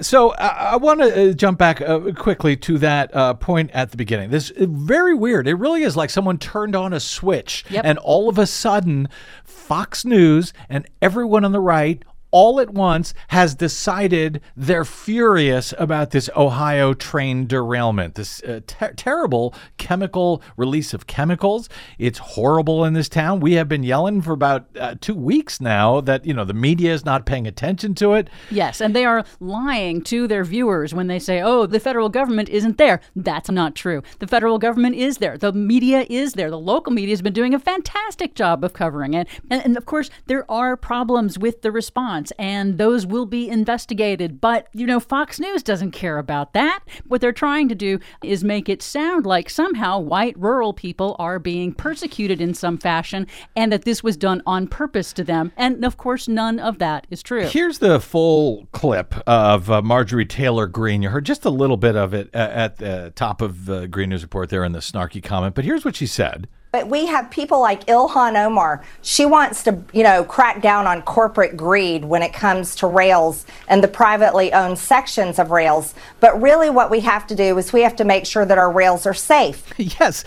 So 0.00 0.32
I, 0.34 0.72
I 0.72 0.76
want 0.76 1.00
to 1.00 1.30
uh, 1.30 1.32
jump 1.32 1.58
back 1.58 1.80
uh, 1.80 2.12
quickly 2.16 2.56
to 2.58 2.78
that 2.78 3.14
uh, 3.14 3.34
point 3.34 3.70
at 3.72 3.90
the 3.90 3.96
beginning. 3.96 4.30
This 4.30 4.50
is 4.50 4.66
very 4.70 5.14
weird. 5.14 5.48
It 5.48 5.54
really 5.54 5.82
is 5.82 5.96
like 5.96 6.10
someone 6.10 6.38
turned 6.38 6.76
on 6.76 6.92
a 6.92 7.00
switch, 7.00 7.64
Yep. 7.70 7.84
and 7.84 7.98
all 7.98 8.28
of 8.28 8.38
a 8.38 8.46
sudden, 8.46 9.08
Fox 9.44 10.04
News 10.04 10.52
and 10.68 10.86
everyone 11.02 11.44
on 11.44 11.52
the 11.52 11.60
right. 11.60 12.02
All 12.30 12.60
at 12.60 12.70
once 12.70 13.14
has 13.28 13.54
decided 13.54 14.40
they're 14.56 14.84
furious 14.84 15.72
about 15.78 16.10
this 16.10 16.28
Ohio 16.36 16.92
train 16.92 17.46
derailment, 17.46 18.16
this 18.16 18.42
uh, 18.42 18.60
ter- 18.66 18.92
terrible 18.92 19.54
chemical 19.78 20.42
release 20.56 20.92
of 20.92 21.06
chemicals. 21.06 21.68
It's 21.98 22.18
horrible 22.18 22.84
in 22.84 22.92
this 22.92 23.08
town. 23.08 23.40
We 23.40 23.54
have 23.54 23.68
been 23.68 23.82
yelling 23.82 24.20
for 24.20 24.32
about 24.32 24.66
uh, 24.78 24.96
two 25.00 25.14
weeks 25.14 25.60
now 25.60 26.00
that 26.02 26.26
you 26.26 26.34
know 26.34 26.44
the 26.44 26.54
media 26.54 26.92
is 26.92 27.04
not 27.04 27.24
paying 27.24 27.46
attention 27.46 27.94
to 27.96 28.12
it. 28.14 28.28
Yes, 28.50 28.80
and 28.80 28.94
they 28.94 29.04
are 29.04 29.24
lying 29.40 30.02
to 30.02 30.26
their 30.26 30.44
viewers 30.44 30.94
when 30.94 31.06
they 31.06 31.18
say, 31.18 31.40
oh, 31.40 31.66
the 31.66 31.80
federal 31.80 32.08
government 32.08 32.48
isn't 32.48 32.78
there. 32.78 33.00
That's 33.14 33.50
not 33.50 33.74
true. 33.74 34.02
The 34.18 34.26
federal 34.26 34.58
government 34.58 34.96
is 34.96 35.18
there. 35.18 35.38
The 35.38 35.52
media 35.52 36.06
is 36.10 36.32
there. 36.34 36.50
The 36.50 36.58
local 36.58 36.92
media 36.92 37.12
has 37.12 37.22
been 37.22 37.32
doing 37.32 37.54
a 37.54 37.58
fantastic 37.58 38.34
job 38.34 38.64
of 38.64 38.72
covering 38.72 39.14
it. 39.14 39.28
And, 39.50 39.64
and 39.64 39.76
of 39.76 39.86
course, 39.86 40.10
there 40.26 40.50
are 40.50 40.76
problems 40.76 41.38
with 41.38 41.62
the 41.62 41.70
response, 41.70 42.17
and 42.38 42.78
those 42.78 43.06
will 43.06 43.26
be 43.26 43.48
investigated. 43.48 44.40
But, 44.40 44.68
you 44.72 44.86
know, 44.86 45.00
Fox 45.00 45.38
News 45.40 45.62
doesn't 45.62 45.92
care 45.92 46.18
about 46.18 46.52
that. 46.52 46.80
What 47.06 47.20
they're 47.20 47.32
trying 47.32 47.68
to 47.68 47.74
do 47.74 47.98
is 48.22 48.44
make 48.44 48.68
it 48.68 48.82
sound 48.82 49.26
like 49.26 49.50
somehow 49.50 49.98
white 49.98 50.38
rural 50.38 50.72
people 50.72 51.16
are 51.18 51.38
being 51.38 51.72
persecuted 51.72 52.40
in 52.40 52.54
some 52.54 52.78
fashion 52.78 53.26
and 53.56 53.72
that 53.72 53.84
this 53.84 54.02
was 54.02 54.16
done 54.16 54.42
on 54.46 54.66
purpose 54.66 55.12
to 55.14 55.24
them. 55.24 55.52
And 55.56 55.84
of 55.84 55.96
course, 55.96 56.28
none 56.28 56.58
of 56.58 56.78
that 56.78 57.06
is 57.10 57.22
true. 57.22 57.46
Here's 57.46 57.78
the 57.78 58.00
full 58.00 58.66
clip 58.72 59.14
of 59.26 59.70
uh, 59.70 59.82
Marjorie 59.82 60.26
Taylor 60.26 60.66
Greene. 60.66 61.02
You 61.02 61.10
heard 61.10 61.26
just 61.26 61.44
a 61.44 61.50
little 61.50 61.76
bit 61.76 61.96
of 61.96 62.14
it 62.14 62.30
uh, 62.34 62.38
at 62.38 62.76
the 62.78 63.12
top 63.14 63.40
of 63.40 63.66
the 63.66 63.86
Green 63.88 64.10
News 64.10 64.22
Report 64.22 64.48
there 64.50 64.64
in 64.64 64.72
the 64.72 64.78
snarky 64.80 65.22
comment, 65.22 65.54
but 65.54 65.64
here's 65.64 65.84
what 65.84 65.96
she 65.96 66.06
said. 66.06 66.48
But 66.70 66.88
we 66.88 67.06
have 67.06 67.30
people 67.30 67.60
like 67.60 67.86
Ilhan 67.86 68.36
Omar. 68.36 68.84
She 69.00 69.24
wants 69.24 69.62
to, 69.64 69.82
you 69.94 70.02
know, 70.02 70.22
crack 70.22 70.60
down 70.60 70.86
on 70.86 71.00
corporate 71.02 71.56
greed 71.56 72.04
when 72.04 72.22
it 72.22 72.34
comes 72.34 72.74
to 72.76 72.86
rails 72.86 73.46
and 73.68 73.82
the 73.82 73.88
privately 73.88 74.52
owned 74.52 74.78
sections 74.78 75.38
of 75.38 75.50
rails. 75.50 75.94
But 76.20 76.40
really, 76.42 76.68
what 76.68 76.90
we 76.90 77.00
have 77.00 77.26
to 77.28 77.34
do 77.34 77.56
is 77.56 77.72
we 77.72 77.80
have 77.80 77.96
to 77.96 78.04
make 78.04 78.26
sure 78.26 78.44
that 78.44 78.58
our 78.58 78.70
rails 78.70 79.06
are 79.06 79.14
safe. 79.14 79.72
yes. 79.78 80.24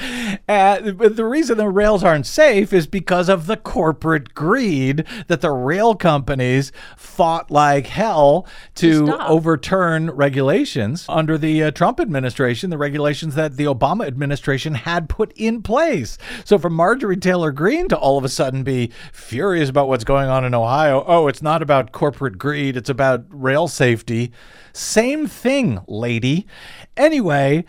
Uh, 0.49 0.91
but 0.93 1.15
the 1.15 1.25
reason 1.25 1.57
the 1.57 1.69
rails 1.69 2.03
aren't 2.03 2.25
safe 2.25 2.73
is 2.73 2.87
because 2.87 3.29
of 3.29 3.45
the 3.45 3.57
corporate 3.57 4.33
greed 4.33 5.05
that 5.27 5.41
the 5.41 5.51
rail 5.51 5.93
companies 5.93 6.71
fought 6.97 7.51
like 7.51 7.85
hell 7.85 8.47
to 8.75 9.05
stop. 9.05 9.29
overturn 9.29 10.09
regulations 10.09 11.05
under 11.07 11.37
the 11.37 11.63
uh, 11.63 11.71
Trump 11.71 11.99
administration, 11.99 12.71
the 12.71 12.77
regulations 12.79 13.35
that 13.35 13.57
the 13.57 13.65
Obama 13.65 14.07
administration 14.07 14.73
had 14.73 15.07
put 15.07 15.31
in 15.35 15.61
place. 15.61 16.17
So 16.43 16.57
for 16.57 16.69
Marjorie 16.69 17.17
Taylor 17.17 17.51
Greene 17.51 17.87
to 17.89 17.97
all 17.97 18.17
of 18.17 18.23
a 18.23 18.29
sudden 18.29 18.63
be 18.63 18.91
furious 19.11 19.69
about 19.69 19.87
what's 19.87 20.03
going 20.03 20.29
on 20.29 20.45
in 20.45 20.53
Ohio, 20.53 21.03
oh, 21.07 21.27
it's 21.27 21.41
not 21.41 21.61
about 21.61 21.91
corporate 21.91 22.37
greed, 22.37 22.77
it's 22.77 22.89
about 22.89 23.25
rail 23.29 23.67
safety. 23.67 24.31
Same 24.73 25.27
thing, 25.27 25.79
lady. 25.87 26.47
Anyway, 26.95 27.65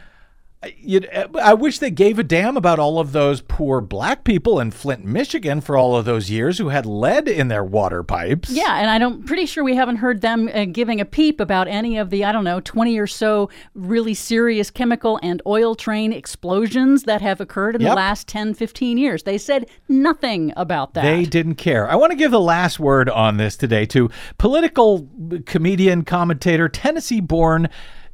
you, 0.79 1.01
I 1.41 1.55
wish 1.55 1.79
they 1.79 1.91
gave 1.91 2.19
a 2.19 2.23
damn 2.23 2.57
about 2.57 2.79
all 2.79 2.99
of 3.01 3.13
those 3.13 3.41
poor 3.41 3.81
black 3.81 4.23
people 4.23 4.61
in 4.61 4.71
Flint, 4.71 5.05
Michigan 5.05 5.61
for 5.61 5.77
all 5.77 5.97
of 5.97 6.05
those 6.05 6.31
years 6.31 6.59
who 6.59 6.69
had 6.69 6.87
lead 6.87 7.27
in 7.27 7.49
their 7.49 7.65
water 7.65 8.03
pipes. 8.05 8.49
Yeah, 8.51 8.79
and 8.79 8.89
I 8.89 8.99
don't 8.99 9.27
pretty 9.27 9.47
sure 9.47 9.65
we 9.65 9.75
haven't 9.75 9.97
heard 9.97 10.21
them 10.21 10.49
uh, 10.55 10.67
giving 10.67 11.01
a 11.01 11.05
peep 11.05 11.41
about 11.41 11.67
any 11.67 11.99
of 11.99 12.11
the 12.11 12.25
I 12.25 12.31
don't 12.33 12.45
know 12.45 12.61
20 12.61 12.97
or 12.99 13.07
so 13.09 13.51
really 13.75 14.15
serious 14.15 14.71
chemical 14.71 15.19
and 15.23 15.43
oil 15.47 15.75
train 15.75 16.13
explosions 16.13 17.05
that 17.05 17.21
have 17.23 17.41
occurred 17.41 17.75
in 17.75 17.81
Yep. 17.83 17.91
the 17.91 17.97
last 17.97 18.29
10 18.29 18.55
15 18.55 18.99
years. 18.99 19.25
They 19.25 19.39
said 19.39 19.67
nothing 19.89 20.53
about 20.57 20.95
that. 20.95 21.03
They 21.03 21.25
didn't 21.25 21.57
care. 21.57 21.91
I 21.91 21.97
want 21.97 22.13
to 22.13 22.17
give 22.17 22.31
the 22.31 22.41
last 22.41 22.79
word 22.79 23.11
on 23.11 23.37
this 23.37 23.57
today 23.57 23.85
to 23.87 24.11
political 24.39 25.09
comedian, 25.47 26.05
commentator, 26.05 26.69
Tennessee 26.69 27.21
born 27.21 27.69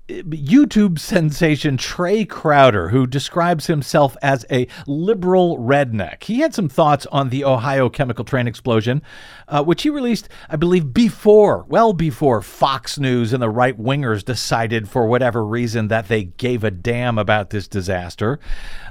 YouTube 0.09 0.99
sensation 0.99 1.77
Trae 1.77 2.27
Crowder, 2.27 2.89
who 2.89 3.07
describes 3.07 3.67
himself 3.67 4.17
as 4.23 4.47
a 4.51 4.67
liberal 4.87 5.59
redneck. 5.59 6.23
He 6.23 6.41
had 6.41 6.55
some 6.55 6.69
thoughts 6.69 7.07
on 7.13 7.29
the 7.29 7.45
Ohio 7.45 7.91
chemical 7.91 8.25
train 8.25 8.47
explosion, 8.47 9.03
uh, 9.49 9.63
which 9.63 9.83
he 9.83 9.91
released, 9.91 10.29
I 10.49 10.57
believe, 10.57 10.95
before, 10.95 11.67
well 11.69 11.93
before 11.93 12.41
Fox 12.41 12.99
News 12.99 13.35
and 13.35 13.43
the 13.43 13.51
right 13.51 13.79
wingers 13.79 14.25
decided, 14.25 14.89
for 14.89 15.07
whatever 15.07 15.45
reason, 15.45 15.89
that 15.89 16.09
they 16.09 16.25
gave 16.25 16.65
a 16.65 16.71
damn 16.71 17.19
about 17.19 17.51
this 17.51 17.69
disaster. 17.69 18.41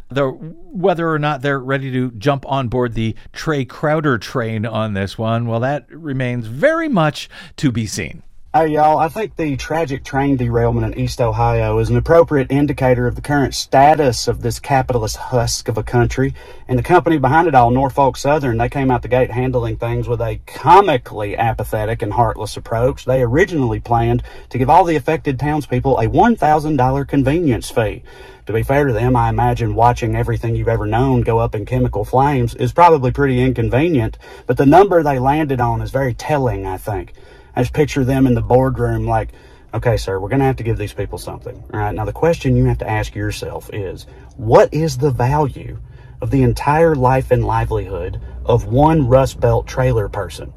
The, 0.10 0.28
whether 0.30 1.12
or 1.12 1.20
not 1.20 1.42
they're 1.42 1.60
ready 1.60 1.92
to 1.92 2.12
jump 2.12 2.46
on 2.48 2.68
board 2.68 2.94
the 2.94 3.16
Trae 3.34 3.68
Crowder 3.68 4.20
train 4.20 4.66
on 4.66 4.94
this 4.94 5.18
one, 5.18 5.48
well, 5.48 5.60
that 5.62 5.90
remains 5.90 6.46
very 6.46 6.88
much 6.88 7.28
to 7.58 7.72
be 7.72 7.88
seen. 7.88 8.22
Hey, 8.58 8.70
y'all, 8.70 8.98
I 8.98 9.08
think 9.08 9.36
the 9.36 9.56
tragic 9.56 10.04
train 10.04 10.36
derailment 10.36 10.84
in 10.84 11.00
East 11.00 11.22
Ohio 11.22 11.78
is 11.78 11.92
an 11.92 11.96
appropriate 11.96 12.52
indicator 12.52 13.06
of 13.06 13.14
the 13.14 13.22
current 13.22 13.54
status 13.54 14.28
of 14.28 14.42
this 14.42 14.60
capitalist 14.60 15.16
husk 15.18 15.68
of 15.68 15.78
a 15.78 15.84
country. 15.84 16.34
And 16.68 16.80
the 16.80 16.82
company 16.82 17.20
behind 17.20 17.48
it 17.48 17.54
all, 17.54 17.70
Norfolk 17.70 18.18
Southern, 18.18 18.58
they 18.58 18.68
came 18.68 18.90
out 18.90 19.04
the 19.04 19.10
gate 19.10 19.30
handling 19.30 19.78
things 19.78 20.08
with 20.08 20.22
a 20.22 20.40
comically 20.48 21.38
apathetic 21.38 22.02
and 22.02 22.12
heartless 22.12 22.58
approach. 22.58 23.06
They 23.06 23.22
originally 23.22 23.80
planned 23.80 24.24
to 24.50 24.58
give 24.58 24.72
all 24.72 24.86
the 24.86 24.96
affected 24.96 25.40
townspeople 25.40 26.00
a 26.00 26.08
$1,000 26.08 27.08
convenience 27.08 27.70
fee. 27.70 28.02
To 28.48 28.54
be 28.54 28.64
fair 28.64 28.88
to 28.88 28.94
them, 28.94 29.16
I 29.16 29.30
imagine 29.30 29.76
watching 29.76 30.16
everything 30.16 30.56
you've 30.56 30.68
ever 30.68 30.88
known 30.88 31.22
go 31.22 31.38
up 31.38 31.54
in 31.54 31.68
chemical 31.68 32.04
flames 32.04 32.56
is 32.56 32.74
probably 32.74 33.12
pretty 33.12 33.40
inconvenient, 33.40 34.18
but 34.48 34.58
the 34.58 34.66
number 34.66 35.04
they 35.04 35.20
landed 35.20 35.62
on 35.62 35.84
is 35.84 35.92
very 35.92 36.16
telling, 36.16 36.66
I 36.66 36.78
think. 36.78 37.14
I 37.58 37.62
just 37.62 37.74
picture 37.74 38.06
them 38.06 38.28
in 38.28 38.36
the 38.36 38.42
boardroom 38.44 39.08
like, 39.08 39.30
okay, 39.74 39.98
sir, 39.98 40.20
we're 40.20 40.30
going 40.30 40.42
to 40.42 40.46
have 40.46 40.58
to 40.58 40.64
give 40.64 40.78
these 40.78 40.94
people 40.94 41.18
something. 41.18 41.56
All 41.74 41.80
right. 41.80 41.92
Now, 41.94 42.06
the 42.06 42.14
question 42.14 42.56
you 42.56 42.66
have 42.66 42.78
to 42.78 42.88
ask 42.88 43.16
yourself 43.16 43.72
is 43.74 44.06
what 44.36 44.72
is 44.76 45.00
the 45.00 45.10
value 45.10 45.80
of 46.22 46.30
the 46.30 46.44
entire 46.44 46.94
life 46.94 47.32
and 47.32 47.44
livelihood 47.44 48.22
of 48.46 48.66
one 48.66 49.08
Rust 49.08 49.40
Belt 49.40 49.66
trailer 49.66 50.08
person? 50.08 50.54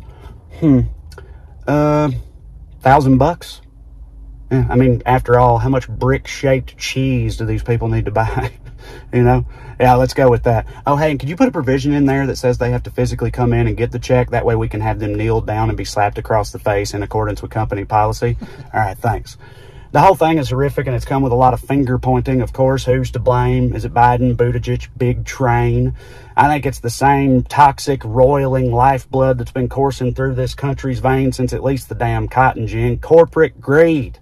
Hmm. 0.58 0.80
Uh, 1.66 2.10
thousand 2.80 3.16
bucks? 3.16 3.62
Yeah, 4.52 4.66
I 4.68 4.76
mean, 4.76 5.02
after 5.06 5.38
all, 5.38 5.56
how 5.56 5.70
much 5.70 5.88
brick 5.88 6.26
shaped 6.26 6.76
cheese 6.76 7.38
do 7.38 7.46
these 7.46 7.62
people 7.62 7.88
need 7.88 8.04
to 8.04 8.10
buy? 8.10 8.52
You 9.12 9.22
know? 9.22 9.46
Yeah, 9.80 9.94
let's 9.94 10.14
go 10.14 10.28
with 10.28 10.42
that. 10.42 10.66
Oh, 10.86 10.96
hey, 10.96 11.10
and 11.10 11.18
could 11.18 11.28
you 11.28 11.36
put 11.36 11.48
a 11.48 11.52
provision 11.52 11.92
in 11.92 12.04
there 12.04 12.26
that 12.26 12.36
says 12.36 12.58
they 12.58 12.70
have 12.70 12.82
to 12.82 12.90
physically 12.90 13.30
come 13.30 13.52
in 13.52 13.66
and 13.66 13.76
get 13.76 13.92
the 13.92 13.98
check? 13.98 14.30
That 14.30 14.44
way 14.44 14.54
we 14.54 14.68
can 14.68 14.82
have 14.82 14.98
them 14.98 15.14
kneel 15.14 15.40
down 15.40 15.70
and 15.70 15.78
be 15.78 15.86
slapped 15.86 16.18
across 16.18 16.52
the 16.52 16.58
face 16.58 16.92
in 16.92 17.02
accordance 17.02 17.40
with 17.40 17.50
company 17.50 17.84
policy. 17.84 18.36
All 18.74 18.80
right, 18.80 18.98
thanks. 18.98 19.38
The 19.92 20.00
whole 20.00 20.14
thing 20.14 20.38
is 20.38 20.50
horrific 20.50 20.86
and 20.86 20.94
it's 20.94 21.04
come 21.04 21.22
with 21.22 21.32
a 21.32 21.36
lot 21.36 21.52
of 21.52 21.60
finger 21.60 21.98
pointing, 21.98 22.42
of 22.42 22.52
course. 22.52 22.84
Who's 22.84 23.10
to 23.12 23.18
blame? 23.18 23.74
Is 23.74 23.84
it 23.84 23.92
Biden, 23.92 24.36
Buttigieg, 24.36 24.86
Big 24.96 25.24
Train? 25.24 25.94
I 26.36 26.46
think 26.46 26.64
it's 26.64 26.78
the 26.78 26.90
same 26.90 27.42
toxic, 27.42 28.04
roiling 28.04 28.72
lifeblood 28.72 29.38
that's 29.38 29.50
been 29.50 29.68
coursing 29.68 30.14
through 30.14 30.34
this 30.36 30.54
country's 30.54 31.00
veins 31.00 31.36
since 31.36 31.52
at 31.52 31.64
least 31.64 31.88
the 31.88 31.96
damn 31.96 32.28
cotton 32.28 32.68
gin 32.68 33.00
corporate 33.00 33.60
greed. 33.60 34.20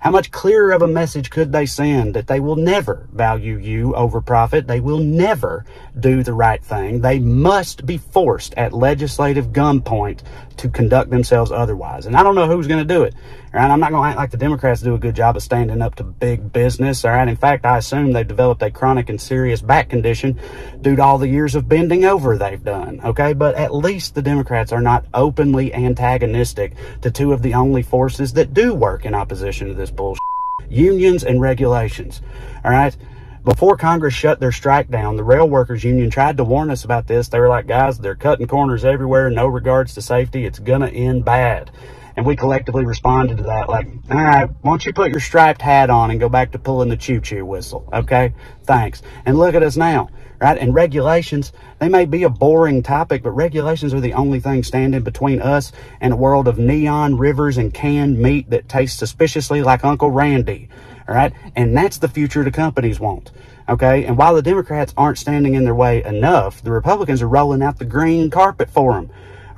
How 0.00 0.12
much 0.12 0.30
clearer 0.30 0.70
of 0.70 0.82
a 0.82 0.86
message 0.86 1.28
could 1.28 1.50
they 1.50 1.66
send 1.66 2.14
that 2.14 2.28
they 2.28 2.38
will 2.38 2.54
never 2.54 3.08
value 3.12 3.58
you 3.58 3.96
over 3.96 4.20
profit? 4.20 4.68
They 4.68 4.78
will 4.78 5.00
never 5.00 5.64
do 5.98 6.22
the 6.22 6.32
right 6.32 6.62
thing. 6.62 7.00
They 7.00 7.18
must 7.18 7.84
be 7.84 7.98
forced 7.98 8.54
at 8.54 8.72
legislative 8.72 9.48
gunpoint 9.48 10.20
to 10.58 10.68
conduct 10.68 11.10
themselves 11.10 11.50
otherwise. 11.50 12.06
And 12.06 12.16
I 12.16 12.22
don't 12.22 12.36
know 12.36 12.46
who's 12.46 12.68
going 12.68 12.86
to 12.86 12.94
do 12.94 13.02
it. 13.02 13.14
Right, 13.58 13.72
I'm 13.72 13.80
not 13.80 13.90
going 13.90 14.04
to 14.04 14.08
act 14.10 14.18
like 14.18 14.30
the 14.30 14.36
Democrats 14.36 14.82
do 14.82 14.94
a 14.94 14.98
good 14.98 15.16
job 15.16 15.36
of 15.36 15.42
standing 15.42 15.82
up 15.82 15.96
to 15.96 16.04
big 16.04 16.52
business. 16.52 17.04
All 17.04 17.10
right, 17.10 17.26
in 17.26 17.34
fact, 17.34 17.66
I 17.66 17.78
assume 17.78 18.12
they've 18.12 18.24
developed 18.24 18.62
a 18.62 18.70
chronic 18.70 19.08
and 19.08 19.20
serious 19.20 19.60
back 19.60 19.88
condition 19.88 20.38
due 20.80 20.94
to 20.94 21.02
all 21.02 21.18
the 21.18 21.26
years 21.26 21.56
of 21.56 21.68
bending 21.68 22.04
over 22.04 22.38
they've 22.38 22.62
done. 22.62 23.00
Okay, 23.02 23.32
but 23.32 23.56
at 23.56 23.74
least 23.74 24.14
the 24.14 24.22
Democrats 24.22 24.70
are 24.70 24.80
not 24.80 25.06
openly 25.12 25.74
antagonistic 25.74 26.74
to 27.02 27.10
two 27.10 27.32
of 27.32 27.42
the 27.42 27.54
only 27.54 27.82
forces 27.82 28.32
that 28.34 28.54
do 28.54 28.74
work 28.74 29.04
in 29.04 29.12
opposition 29.12 29.66
to 29.66 29.74
this 29.74 29.90
bullshit 29.90 30.22
unions 30.70 31.24
and 31.24 31.40
regulations. 31.40 32.22
All 32.64 32.70
right. 32.70 32.96
Before 33.42 33.76
Congress 33.76 34.14
shut 34.14 34.38
their 34.38 34.52
strike 34.52 34.88
down, 34.88 35.16
the 35.16 35.24
Rail 35.24 35.48
Workers 35.48 35.82
Union 35.82 36.10
tried 36.10 36.36
to 36.36 36.44
warn 36.44 36.70
us 36.70 36.84
about 36.84 37.08
this. 37.08 37.26
They 37.26 37.40
were 37.40 37.48
like, 37.48 37.66
guys, 37.66 37.98
they're 37.98 38.14
cutting 38.14 38.46
corners 38.46 38.84
everywhere, 38.84 39.30
no 39.30 39.48
regards 39.48 39.94
to 39.94 40.02
safety. 40.02 40.44
It's 40.44 40.60
going 40.60 40.82
to 40.82 40.90
end 40.90 41.24
bad. 41.24 41.72
And 42.18 42.26
we 42.26 42.34
collectively 42.34 42.84
responded 42.84 43.36
to 43.36 43.44
that 43.44 43.68
like, 43.68 43.86
all 44.10 44.16
right, 44.16 44.50
why 44.62 44.70
don't 44.72 44.84
you 44.84 44.92
put 44.92 45.12
your 45.12 45.20
striped 45.20 45.62
hat 45.62 45.88
on 45.88 46.10
and 46.10 46.18
go 46.18 46.28
back 46.28 46.50
to 46.50 46.58
pulling 46.58 46.88
the 46.88 46.96
choo 46.96 47.20
choo 47.20 47.46
whistle? 47.46 47.88
Okay. 47.92 48.34
Thanks. 48.64 49.02
And 49.24 49.38
look 49.38 49.54
at 49.54 49.62
us 49.62 49.76
now, 49.76 50.08
right? 50.40 50.58
And 50.58 50.74
regulations, 50.74 51.52
they 51.78 51.88
may 51.88 52.06
be 52.06 52.24
a 52.24 52.28
boring 52.28 52.82
topic, 52.82 53.22
but 53.22 53.30
regulations 53.30 53.94
are 53.94 54.00
the 54.00 54.14
only 54.14 54.40
thing 54.40 54.64
standing 54.64 55.02
between 55.02 55.40
us 55.40 55.70
and 56.00 56.12
a 56.12 56.16
world 56.16 56.48
of 56.48 56.58
neon 56.58 57.16
rivers 57.16 57.56
and 57.56 57.72
canned 57.72 58.18
meat 58.18 58.50
that 58.50 58.68
tastes 58.68 58.98
suspiciously 58.98 59.62
like 59.62 59.84
Uncle 59.84 60.10
Randy. 60.10 60.68
All 61.08 61.14
right. 61.14 61.32
And 61.54 61.76
that's 61.76 61.98
the 61.98 62.08
future 62.08 62.42
the 62.42 62.50
companies 62.50 62.98
want. 62.98 63.30
Okay. 63.68 64.04
And 64.06 64.18
while 64.18 64.34
the 64.34 64.42
Democrats 64.42 64.92
aren't 64.96 65.18
standing 65.18 65.54
in 65.54 65.64
their 65.64 65.72
way 65.72 66.02
enough, 66.02 66.64
the 66.64 66.72
Republicans 66.72 67.22
are 67.22 67.28
rolling 67.28 67.62
out 67.62 67.78
the 67.78 67.84
green 67.84 68.28
carpet 68.28 68.70
for 68.70 68.94
them. 68.94 69.08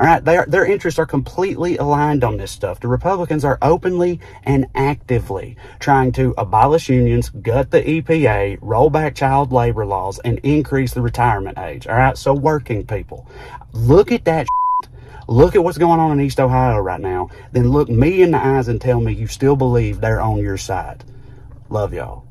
All 0.00 0.06
right, 0.06 0.24
they 0.24 0.38
are, 0.38 0.46
their 0.46 0.64
interests 0.64 0.98
are 0.98 1.04
completely 1.04 1.76
aligned 1.76 2.24
on 2.24 2.38
this 2.38 2.50
stuff. 2.50 2.80
The 2.80 2.88
Republicans 2.88 3.44
are 3.44 3.58
openly 3.60 4.18
and 4.44 4.64
actively 4.74 5.58
trying 5.78 6.12
to 6.12 6.32
abolish 6.38 6.88
unions, 6.88 7.28
gut 7.28 7.70
the 7.70 7.82
EPA, 7.82 8.56
roll 8.62 8.88
back 8.88 9.14
child 9.14 9.52
labor 9.52 9.84
laws, 9.84 10.18
and 10.20 10.38
increase 10.38 10.94
the 10.94 11.02
retirement 11.02 11.58
age. 11.58 11.86
All 11.86 11.96
right, 11.96 12.16
so 12.16 12.32
working 12.32 12.86
people, 12.86 13.28
look 13.74 14.10
at 14.10 14.24
that. 14.24 14.46
Look 15.28 15.54
at 15.54 15.62
what's 15.62 15.76
going 15.76 16.00
on 16.00 16.12
in 16.12 16.24
East 16.24 16.40
Ohio 16.40 16.78
right 16.78 16.98
now. 16.98 17.28
Then 17.52 17.68
look 17.68 17.90
me 17.90 18.22
in 18.22 18.30
the 18.30 18.42
eyes 18.42 18.68
and 18.68 18.80
tell 18.80 19.02
me 19.02 19.12
you 19.12 19.26
still 19.26 19.54
believe 19.54 20.00
they're 20.00 20.22
on 20.22 20.38
your 20.38 20.56
side. 20.56 21.04
Love 21.68 21.92
y'all. 21.92 22.24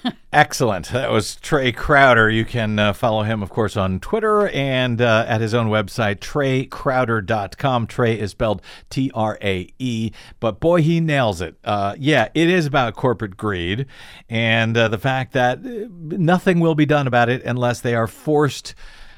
Excellent. 0.32 0.88
That 0.88 1.10
was 1.10 1.36
Trae 1.42 1.74
Crowder. 1.74 2.30
You 2.30 2.44
can 2.44 2.78
uh, 2.78 2.92
follow 2.92 3.22
him, 3.22 3.42
of 3.42 3.50
course, 3.50 3.76
on 3.76 4.00
Twitter 4.00 4.48
and 4.48 5.00
uh, 5.00 5.24
at 5.28 5.40
his 5.40 5.54
own 5.54 5.68
website, 5.68 6.16
traecrowder.com. 6.16 7.86
Trey 7.86 8.18
is 8.18 8.30
spelled 8.30 8.62
T 8.90 9.10
R 9.14 9.38
A 9.42 9.68
E, 9.78 10.12
but 10.40 10.60
boy, 10.60 10.82
he 10.82 11.00
nails 11.00 11.40
it. 11.40 11.56
Uh, 11.64 11.94
yeah, 11.98 12.28
it 12.34 12.48
is 12.48 12.66
about 12.66 12.94
corporate 12.94 13.36
greed 13.36 13.86
and 14.28 14.76
uh, 14.76 14.88
the 14.88 14.98
fact 14.98 15.32
that 15.32 15.58
uh, 15.58 15.88
nothing 15.90 16.60
will 16.60 16.74
be 16.74 16.86
done 16.86 17.06
about 17.06 17.28
it 17.28 17.42
unless 17.44 17.80
they 17.80 17.94
are 17.94 18.06
forced 18.06 18.74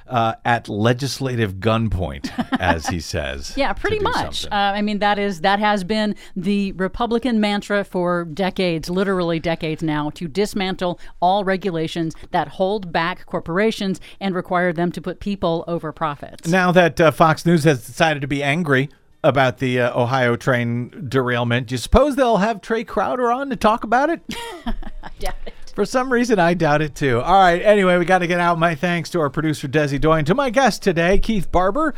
uh, 0.07 0.35
at 0.45 0.69
legislative 0.69 1.55
gunpoint, 1.55 2.31
as 2.61 2.87
he 2.87 3.01
says. 3.15 3.55
yeah, 3.57 3.73
pretty 3.73 3.99
much. 4.01 4.45
Uh, 4.47 4.51
I 4.53 4.83
mean, 4.83 4.99
that 4.99 5.19
is 5.19 5.41
that 5.41 5.59
has 5.59 5.85
been 5.85 6.15
the 6.37 6.73
Republican 6.73 7.41
mantra 7.41 7.85
for 7.85 8.25
decades, 8.25 8.91
literally 8.91 9.41
decades 9.41 9.83
now, 9.83 10.11
to 10.11 10.29
dismantle 10.29 11.01
all 11.21 11.45
regulations 11.45 12.15
that 12.33 12.49
hold 12.49 12.93
back 12.93 13.27
corporations 13.27 14.01
and 14.21 14.35
require 14.35 14.73
them 14.73 14.93
to 14.93 15.01
put 15.01 15.21
people 15.21 15.65
over 15.67 15.93
profits. 15.93 16.49
Now 16.49 16.73
that 16.73 17.01
uh, 17.01 17.11
Fox 17.11 17.47
News 17.47 17.65
has 17.65 17.87
decided 17.87 18.21
to 18.21 18.29
be 18.29 18.43
angry 18.43 18.89
about 19.23 19.57
the 19.59 19.81
uh, 19.81 19.99
Ohio 19.99 20.37
train 20.37 21.07
derailment, 21.09 21.69
do 21.69 21.75
you 21.75 21.79
suppose 21.79 22.15
they'll 22.17 22.37
have 22.37 22.61
Trae 22.61 22.87
Crowder 22.87 23.33
on 23.33 23.49
to 23.51 23.57
talk 23.57 23.83
about 23.85 24.11
it? 24.11 24.21
I 24.67 25.11
doubt 25.19 25.35
it. 25.47 25.64
For 25.75 25.85
some 25.85 26.13
reason, 26.13 26.39
I 26.39 26.55
doubt 26.55 26.83
it 26.83 26.95
too. 26.95 27.21
All 27.21 27.41
right. 27.41 27.61
Anyway, 27.61 27.99
we 27.99 28.05
got 28.05 28.19
to 28.19 28.29
get 28.29 28.39
out. 28.39 28.61
My 28.61 28.77
thanks 28.77 29.11
to 29.11 29.21
our 29.21 29.29
producer, 29.29 29.67
Desi 29.67 30.01
Doyen, 30.01 30.25
to 30.27 30.35
my 30.35 30.51
guest 30.51 30.83
today, 30.83 31.19
Keith 31.19 31.51
Barber 31.51 31.95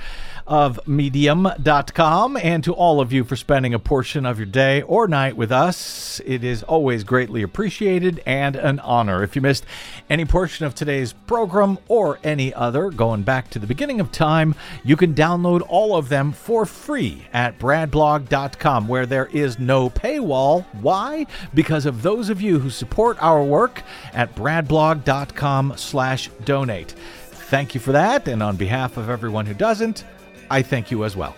of 0.46 0.80
Medium.com, 0.86 2.36
and 2.36 2.62
to 2.64 2.72
all 2.72 3.00
of 3.00 3.12
you 3.12 3.24
for 3.24 3.36
spending 3.36 3.74
a 3.74 3.78
portion 3.78 4.24
of 4.24 4.38
your 4.38 4.46
day 4.46 4.80
or 4.82 5.08
night 5.08 5.36
with 5.36 5.50
us. 5.50 6.20
It 6.24 6.44
is 6.44 6.62
always 6.62 7.04
greatly 7.04 7.42
appreciated 7.42 8.22
and 8.24 8.56
an 8.56 8.78
honor. 8.78 9.22
If 9.22 9.36
you 9.36 9.42
missed 9.42 9.66
any 10.08 10.24
portion 10.24 10.64
of 10.64 10.74
today's 10.74 11.12
program 11.12 11.78
or 11.88 12.18
any 12.24 12.54
other 12.54 12.90
going 12.90 13.24
back 13.24 13.50
to 13.50 13.58
the 13.58 13.66
beginning 13.66 14.00
of 14.00 14.12
time, 14.12 14.54
you 14.84 14.96
can 14.96 15.14
download 15.14 15.62
all 15.68 15.96
of 15.96 16.08
them 16.08 16.32
for 16.32 16.64
free 16.64 17.26
at 17.32 17.58
bradblog.com, 17.58 18.88
where 18.88 19.04
there 19.04 19.26
is 19.26 19.58
no 19.58 19.90
paywall. 19.90 20.64
Why? 20.80 21.26
Because 21.52 21.84
of 21.84 22.02
those 22.02 22.30
of 22.30 22.40
you 22.40 22.60
who 22.60 22.70
support 22.70 23.20
our 23.20 23.42
work 23.66 23.82
at 24.12 24.34
bradblog.com 24.36 25.74
slash 25.76 26.30
donate. 26.44 26.92
Thank 26.92 27.74
you 27.74 27.80
for 27.80 27.92
that, 27.92 28.28
and 28.28 28.42
on 28.42 28.56
behalf 28.56 28.96
of 28.96 29.10
everyone 29.10 29.46
who 29.46 29.54
doesn't, 29.54 30.04
I 30.50 30.62
thank 30.62 30.92
you 30.92 31.04
as 31.04 31.16
well. 31.16 31.34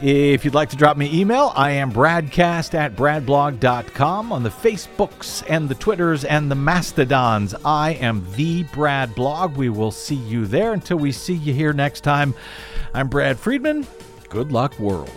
If 0.00 0.44
you'd 0.44 0.54
like 0.54 0.68
to 0.70 0.76
drop 0.76 0.96
me 0.96 1.20
email, 1.20 1.52
I 1.56 1.72
am 1.72 1.90
bradcast 1.90 2.74
at 2.74 2.94
bradblog.com 2.94 4.30
on 4.30 4.42
the 4.42 4.50
Facebooks 4.50 5.42
and 5.48 5.68
the 5.68 5.74
Twitters 5.74 6.24
and 6.24 6.50
the 6.50 6.54
Mastodons. 6.54 7.54
I 7.64 7.94
am 7.94 8.24
the 8.36 8.62
Brad 8.64 9.14
Blog. 9.14 9.56
We 9.56 9.70
will 9.70 9.90
see 9.90 10.14
you 10.14 10.46
there 10.46 10.72
until 10.72 10.98
we 10.98 11.12
see 11.12 11.34
you 11.34 11.52
here 11.52 11.72
next 11.72 12.02
time. 12.02 12.34
I'm 12.94 13.08
Brad 13.08 13.38
Friedman. 13.38 13.86
Good 14.28 14.52
luck, 14.52 14.78
world. 14.78 15.10